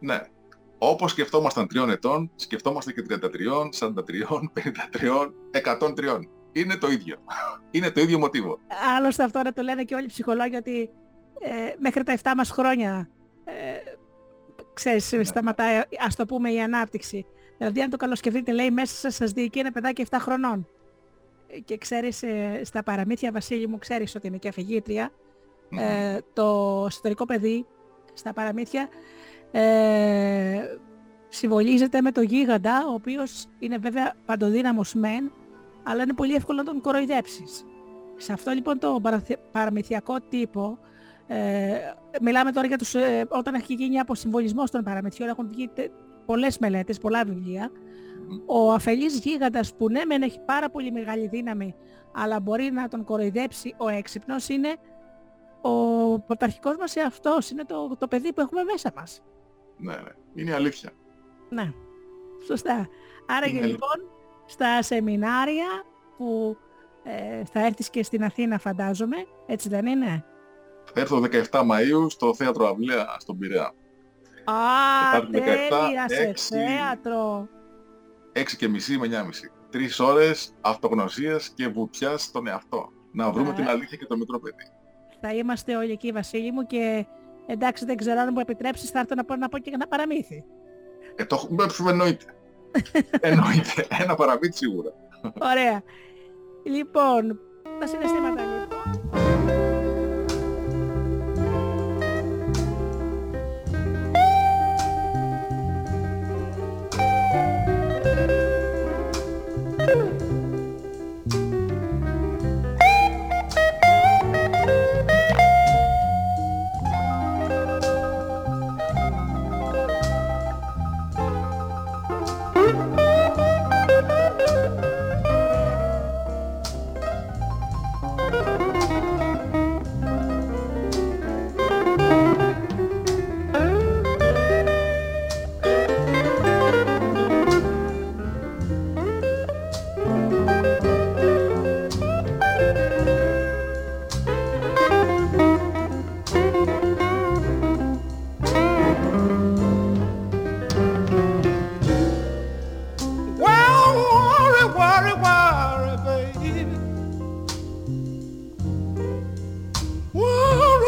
Ναι. 0.00 0.20
Όπως 0.78 1.10
σκεφτόμασταν 1.10 1.68
τριών 1.68 1.90
ετών, 1.90 2.30
σκεφτόμαστε 2.36 2.92
και 2.92 3.02
33, 3.02 3.68
43, 3.78 4.50
53, 4.52 5.32
103. 5.50 6.20
Είναι 6.60 6.76
το 6.76 6.90
ίδιο. 6.90 7.16
Είναι 7.70 7.90
το 7.90 8.00
ίδιο 8.00 8.18
μοτίβο. 8.18 8.58
Άλλωστε 8.96 9.22
αυτό 9.24 9.42
να 9.42 9.52
το 9.52 9.62
λένε 9.62 9.84
και 9.84 9.94
όλοι 9.94 10.04
οι 10.04 10.08
ψυχολόγοι 10.08 10.56
ότι 10.56 10.90
ε, 11.40 11.74
μέχρι 11.78 12.02
τα 12.02 12.16
7 12.22 12.32
μας 12.36 12.50
χρόνια 12.50 13.08
ε, 13.44 13.52
ξέρεις, 14.74 15.14
σταματάει, 15.22 15.80
ας 16.06 16.16
το 16.16 16.24
πούμε, 16.26 16.50
η 16.50 16.60
ανάπτυξη. 16.60 17.26
Δηλαδή 17.58 17.80
αν 17.82 17.90
το 17.90 17.96
καλοσκεφτείτε 17.96 18.52
λέει 18.52 18.70
μέσα 18.70 18.94
σας 18.94 19.14
σας 19.14 19.32
διοικεί 19.32 19.58
ένα 19.58 19.72
παιδάκι 19.72 20.06
7 20.10 20.16
χρονών. 20.20 20.68
Ε, 21.46 21.60
Και 21.60 21.78
ξέρεις, 21.78 22.22
ε, 22.22 22.60
στα 22.64 22.82
παραμύθια 22.82 23.32
Βασίλη 23.32 23.66
μου 23.66 23.78
ξέρεις 23.78 24.14
ότι 24.14 24.26
είναι 24.26 24.36
και 24.36 24.48
αφηγήτρια. 24.48 25.10
Ε, 25.70 26.18
το 26.32 26.84
εσωτερικό 26.86 27.24
παιδί 27.24 27.66
στα 28.14 28.32
παραμύθια 28.32 28.88
ε, 29.50 30.60
συμβολίζεται 31.28 32.00
με 32.00 32.12
το 32.12 32.20
γίγαντα, 32.20 32.86
ο 32.88 32.92
οποίος 32.92 33.46
είναι 33.58 33.78
βέβαια 33.78 34.14
παντοδύναμος 34.26 34.94
μεν, 34.94 35.32
αλλά 35.86 36.02
είναι 36.02 36.14
πολύ 36.14 36.34
εύκολο 36.34 36.58
να 36.58 36.64
τον 36.64 36.80
κοροϊδέψεις. 36.80 37.64
Σε 38.16 38.32
αυτό 38.32 38.50
λοιπόν 38.50 38.78
το 38.78 38.98
παραθυ- 39.02 39.38
παραμυθιακό 39.52 40.16
τύπο, 40.28 40.78
ε, 41.26 41.76
μιλάμε 42.20 42.52
τώρα 42.52 42.66
για 42.66 42.78
τους, 42.78 42.94
ε, 42.94 43.26
όταν 43.28 43.54
έχει 43.54 43.74
γίνει 43.74 43.98
αποσυμβολισμός 43.98 44.70
των 44.70 44.82
παραμυθιών, 44.82 45.28
έχουν 45.28 45.48
βγει 45.48 45.68
τε- 45.74 45.90
πολλές 46.26 46.58
μελέτες, 46.58 46.98
πολλά 46.98 47.24
βιβλία. 47.24 47.70
Ο 48.46 48.72
αφελής 48.72 49.18
γίγαντας 49.18 49.74
που 49.74 49.90
ναι 49.90 50.04
μεν 50.04 50.22
έχει 50.22 50.40
πάρα 50.44 50.70
πολύ 50.70 50.92
μεγάλη 50.92 51.26
δύναμη, 51.28 51.74
αλλά 52.14 52.40
μπορεί 52.40 52.70
να 52.72 52.88
τον 52.88 53.04
κοροϊδέψει 53.04 53.74
ο 53.76 53.88
έξυπνος, 53.88 54.48
είναι 54.48 54.76
ο 55.60 56.18
πρωταρχικός 56.18 56.76
μας 56.76 56.96
εαυτός, 56.96 57.50
είναι 57.50 57.64
το, 57.64 57.96
το 57.98 58.08
παιδί 58.08 58.32
που 58.32 58.40
έχουμε 58.40 58.62
μέσα 58.64 58.92
μας. 58.96 59.22
Ναι, 59.76 59.92
ναι. 59.94 60.10
Είναι 60.34 60.54
αλήθεια. 60.54 60.90
Ναι, 61.50 61.72
σωστά. 62.46 62.88
Άρα 63.26 63.46
και 63.48 63.56
Είναι- 63.56 63.66
λοιπόν 63.66 64.08
στα 64.46 64.82
σεμινάρια 64.82 65.66
που 66.16 66.56
ε, 67.04 67.44
θα 67.44 67.66
έρθεις 67.66 67.90
και 67.90 68.02
στην 68.02 68.24
Αθήνα 68.24 68.58
φαντάζομαι, 68.58 69.16
έτσι 69.46 69.68
δεν 69.68 69.86
είναι; 69.86 70.24
Θα 70.94 71.00
έρθω 71.00 71.22
17 71.50 71.60
Μαΐου 71.60 72.06
στο 72.08 72.34
Θέατρο 72.34 72.66
Αυλαία 72.68 73.16
στον 73.18 73.38
Πειραιά. 73.38 73.72
Α, 74.44 75.20
Τετάρτη 75.30 75.38
17, 75.38 75.42
τέλεια, 75.68 76.08
σε 76.08 76.22
έξι. 76.28 76.54
θέατρο. 76.54 77.48
6 78.32 78.42
και 78.56 78.68
μισή 78.68 78.98
με 78.98 79.06
9.30. 79.06 79.50
Τρεις 79.70 80.00
ώρες 80.00 80.54
αυτογνωσίας 80.60 81.48
και 81.48 81.68
βουτιάς 81.68 82.22
στον 82.22 82.46
εαυτό. 82.46 82.88
Να 83.12 83.30
βρούμε 83.30 83.50
Ε. 83.50 83.52
την 83.52 83.68
αλήθεια 83.68 83.96
και 83.96 84.06
το 84.06 84.16
μικρό 84.16 84.38
παιδί. 84.40 84.70
Θα 85.20 85.34
είμαστε 85.34 85.76
όλοι 85.76 85.92
εκεί 85.92 86.12
Βασίλη 86.12 86.52
μου 86.52 86.66
και 86.66 87.06
εντάξει 87.46 87.84
δεν 87.84 87.96
ξέρω 87.96 88.20
αν 88.20 88.28
μου 88.32 88.40
επιτρέψεις 88.40 88.90
θα 88.90 88.98
έρθω 88.98 89.14
να 89.14 89.24
πω, 89.24 89.36
να 89.36 89.48
πω 89.48 89.58
και 89.58 89.70
ένα 89.74 89.86
παραμύθι. 89.86 90.44
Ε, 91.16 91.24
το 91.24 91.48
έχουμε 91.60 91.90
εννοείται. 91.90 92.24
Εννοείται. 93.20 93.86
Ένα 94.02 94.14
παραμύθι 94.14 94.56
σίγουρα. 94.56 94.90
Ωραία. 95.40 95.82
Λοιπόν, 96.64 97.40
τα 97.80 97.86
συναισθήματα 97.86 98.42
λοιπόν. 98.42 99.15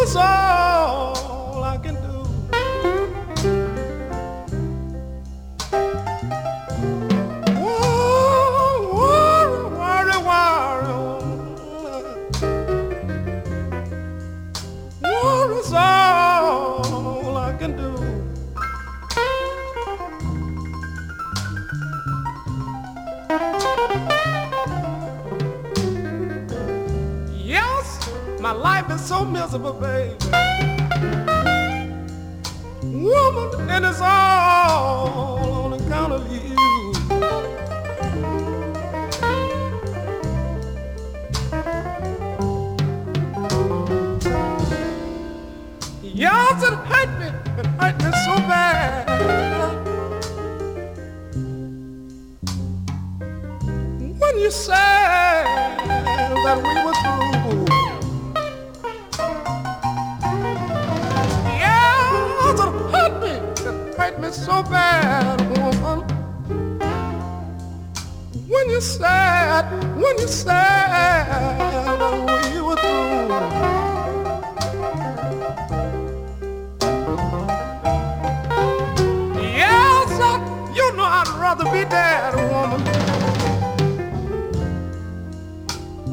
Jesus. 0.08 0.47
So 28.98 29.24
miserable, 29.24 29.72
baby. 29.72 30.14
Woman, 32.82 33.70
and 33.70 33.84
it's 33.86 34.00
all 34.00 35.64
on 35.64 35.72
account 35.72 36.12
of 36.12 36.30
you. 36.32 36.77
me 64.28 64.34
so 64.34 64.62
bad, 64.62 65.40
woman. 65.56 66.00
When 68.46 68.70
you're 68.70 68.80
sad, 68.80 69.64
when 69.96 70.18
you're 70.18 70.28
sad, 70.28 71.98
oh, 72.00 72.26
you 80.74 80.92
know 80.96 81.04
I'd 81.04 81.28
rather 81.40 81.64
be 81.64 81.84
dead, 81.88 82.34
woman. 82.34 82.82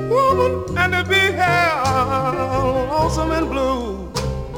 Woman, 0.09 0.77
and 0.77 0.93
to 0.93 1.03
be 1.09 1.19
here, 1.39 1.71
lonesome 2.89 3.31
and 3.31 3.49
blue. 3.49 4.11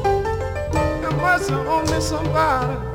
And 0.04 1.18
mercy 1.18 1.54
on 1.54 1.86
me, 1.90 2.00
somebody. 2.00 2.87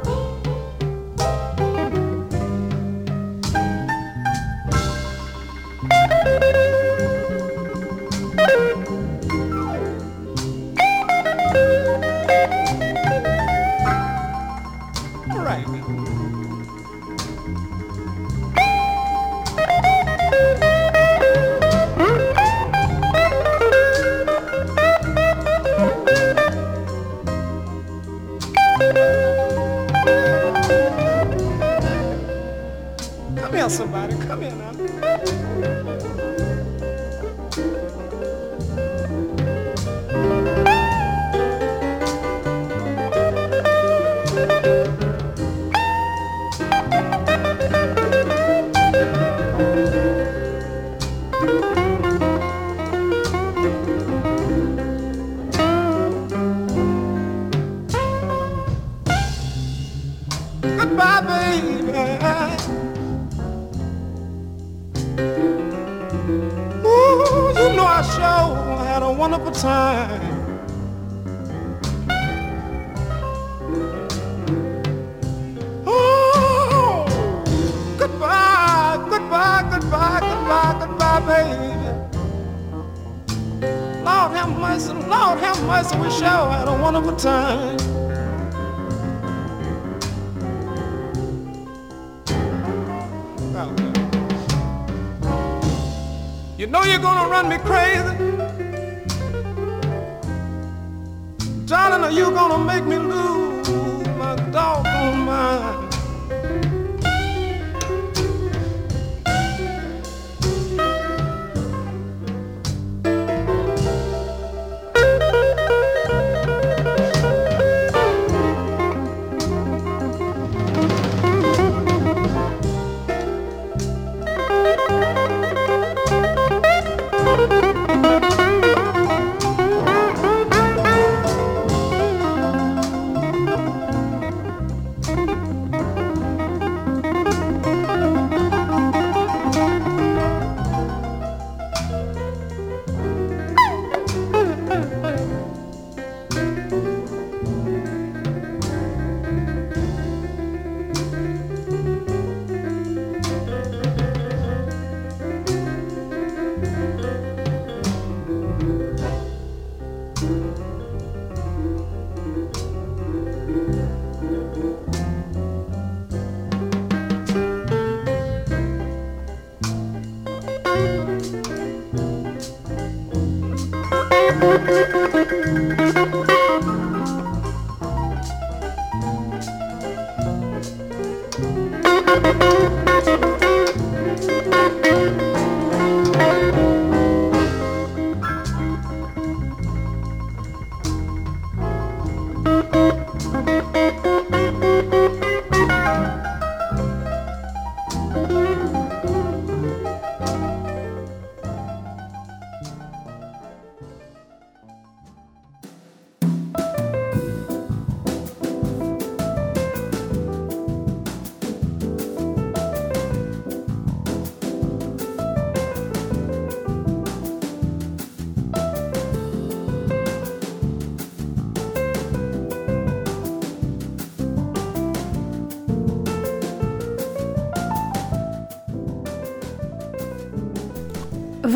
you 102.13 102.31
gonna 102.31 102.59
make 102.59 102.85
me 102.85 103.12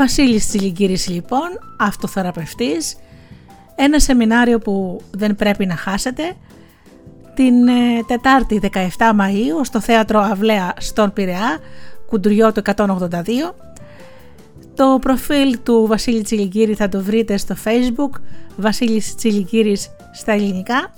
Βασίλης 0.07 0.49
Τσιλιγκύρης 0.49 1.09
λοιπόν, 1.09 1.49
αυτοθεραπευτής, 1.79 2.97
ένα 3.75 3.99
σεμινάριο 3.99 4.59
που 4.59 5.01
δεν 5.11 5.37
πρέπει 5.37 5.67
να 5.67 5.77
χάσετε 5.77 6.37
την 7.35 7.69
ε, 7.69 8.03
Τετάρτη 8.07 8.61
17 8.73 8.79
Μαΐου 8.99 9.61
στο 9.63 9.81
Θέατρο 9.81 10.21
Αυλαία 10.21 10.75
στον 10.79 11.13
Πειραιά, 11.13 11.59
Κουντουριό 12.09 12.53
το 12.53 12.63
182. 12.77 12.87
Το 14.75 14.99
προφίλ 15.01 15.59
του 15.63 15.87
Βασίλη 15.87 16.23
Τσιλιγκύρη 16.23 16.75
θα 16.75 16.89
το 16.89 17.03
βρείτε 17.03 17.37
στο 17.37 17.55
facebook 17.65 18.21
Βασίλης 18.57 19.15
Τσιλιγκύρης 19.15 19.91
στα 20.13 20.33
ελληνικά 20.33 20.95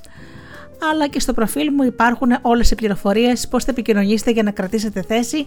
αλλά 0.93 1.09
και 1.09 1.21
στο 1.21 1.33
προφίλ 1.33 1.69
μου 1.77 1.83
υπάρχουν 1.83 2.31
όλες 2.43 2.71
οι 2.71 2.75
πληροφορίες 2.75 3.49
πώς 3.49 3.65
θα 3.65 3.71
επικοινωνήσετε 3.71 4.31
για 4.31 4.43
να 4.43 4.51
κρατήσετε 4.51 5.03
θέση 5.03 5.47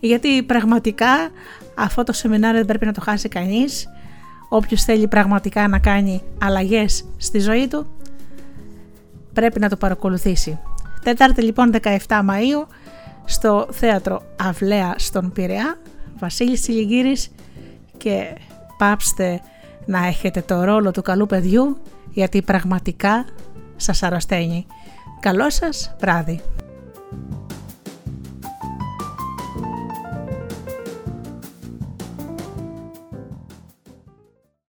γιατί 0.00 0.42
πραγματικά 0.42 1.30
αυτό 1.76 2.02
το 2.02 2.12
σεμινάριο 2.12 2.56
δεν 2.56 2.66
πρέπει 2.66 2.86
να 2.86 2.92
το 2.92 3.00
χάσει 3.00 3.28
κανείς 3.28 3.88
όποιος 4.48 4.82
θέλει 4.84 5.08
πραγματικά 5.08 5.68
να 5.68 5.78
κάνει 5.78 6.22
αλλαγές 6.42 7.04
στη 7.16 7.38
ζωή 7.38 7.68
του 7.68 7.86
πρέπει 9.32 9.60
να 9.60 9.68
το 9.68 9.76
παρακολουθήσει. 9.76 10.58
Τετάρτη 11.02 11.42
λοιπόν 11.42 11.72
17 11.82 11.96
Μαΐου 12.08 12.66
στο 13.24 13.68
θέατρο 13.70 14.22
Αυλαία 14.40 14.94
στον 14.98 15.32
Πειραιά, 15.32 15.78
Βασίλης 16.18 16.60
Τσιλιγκύρης 16.60 17.30
και 17.96 18.36
πάψτε 18.78 19.40
να 19.86 20.06
έχετε 20.06 20.40
το 20.40 20.64
ρόλο 20.64 20.90
του 20.90 21.02
καλού 21.02 21.26
παιδιού 21.26 21.78
γιατί 22.10 22.42
πραγματικά 22.42 23.24
σας 23.76 24.02
αρρωσταίνει. 24.02 24.66
Καλό 25.20 25.50
σας 25.50 25.96
βράδυ. 26.00 26.40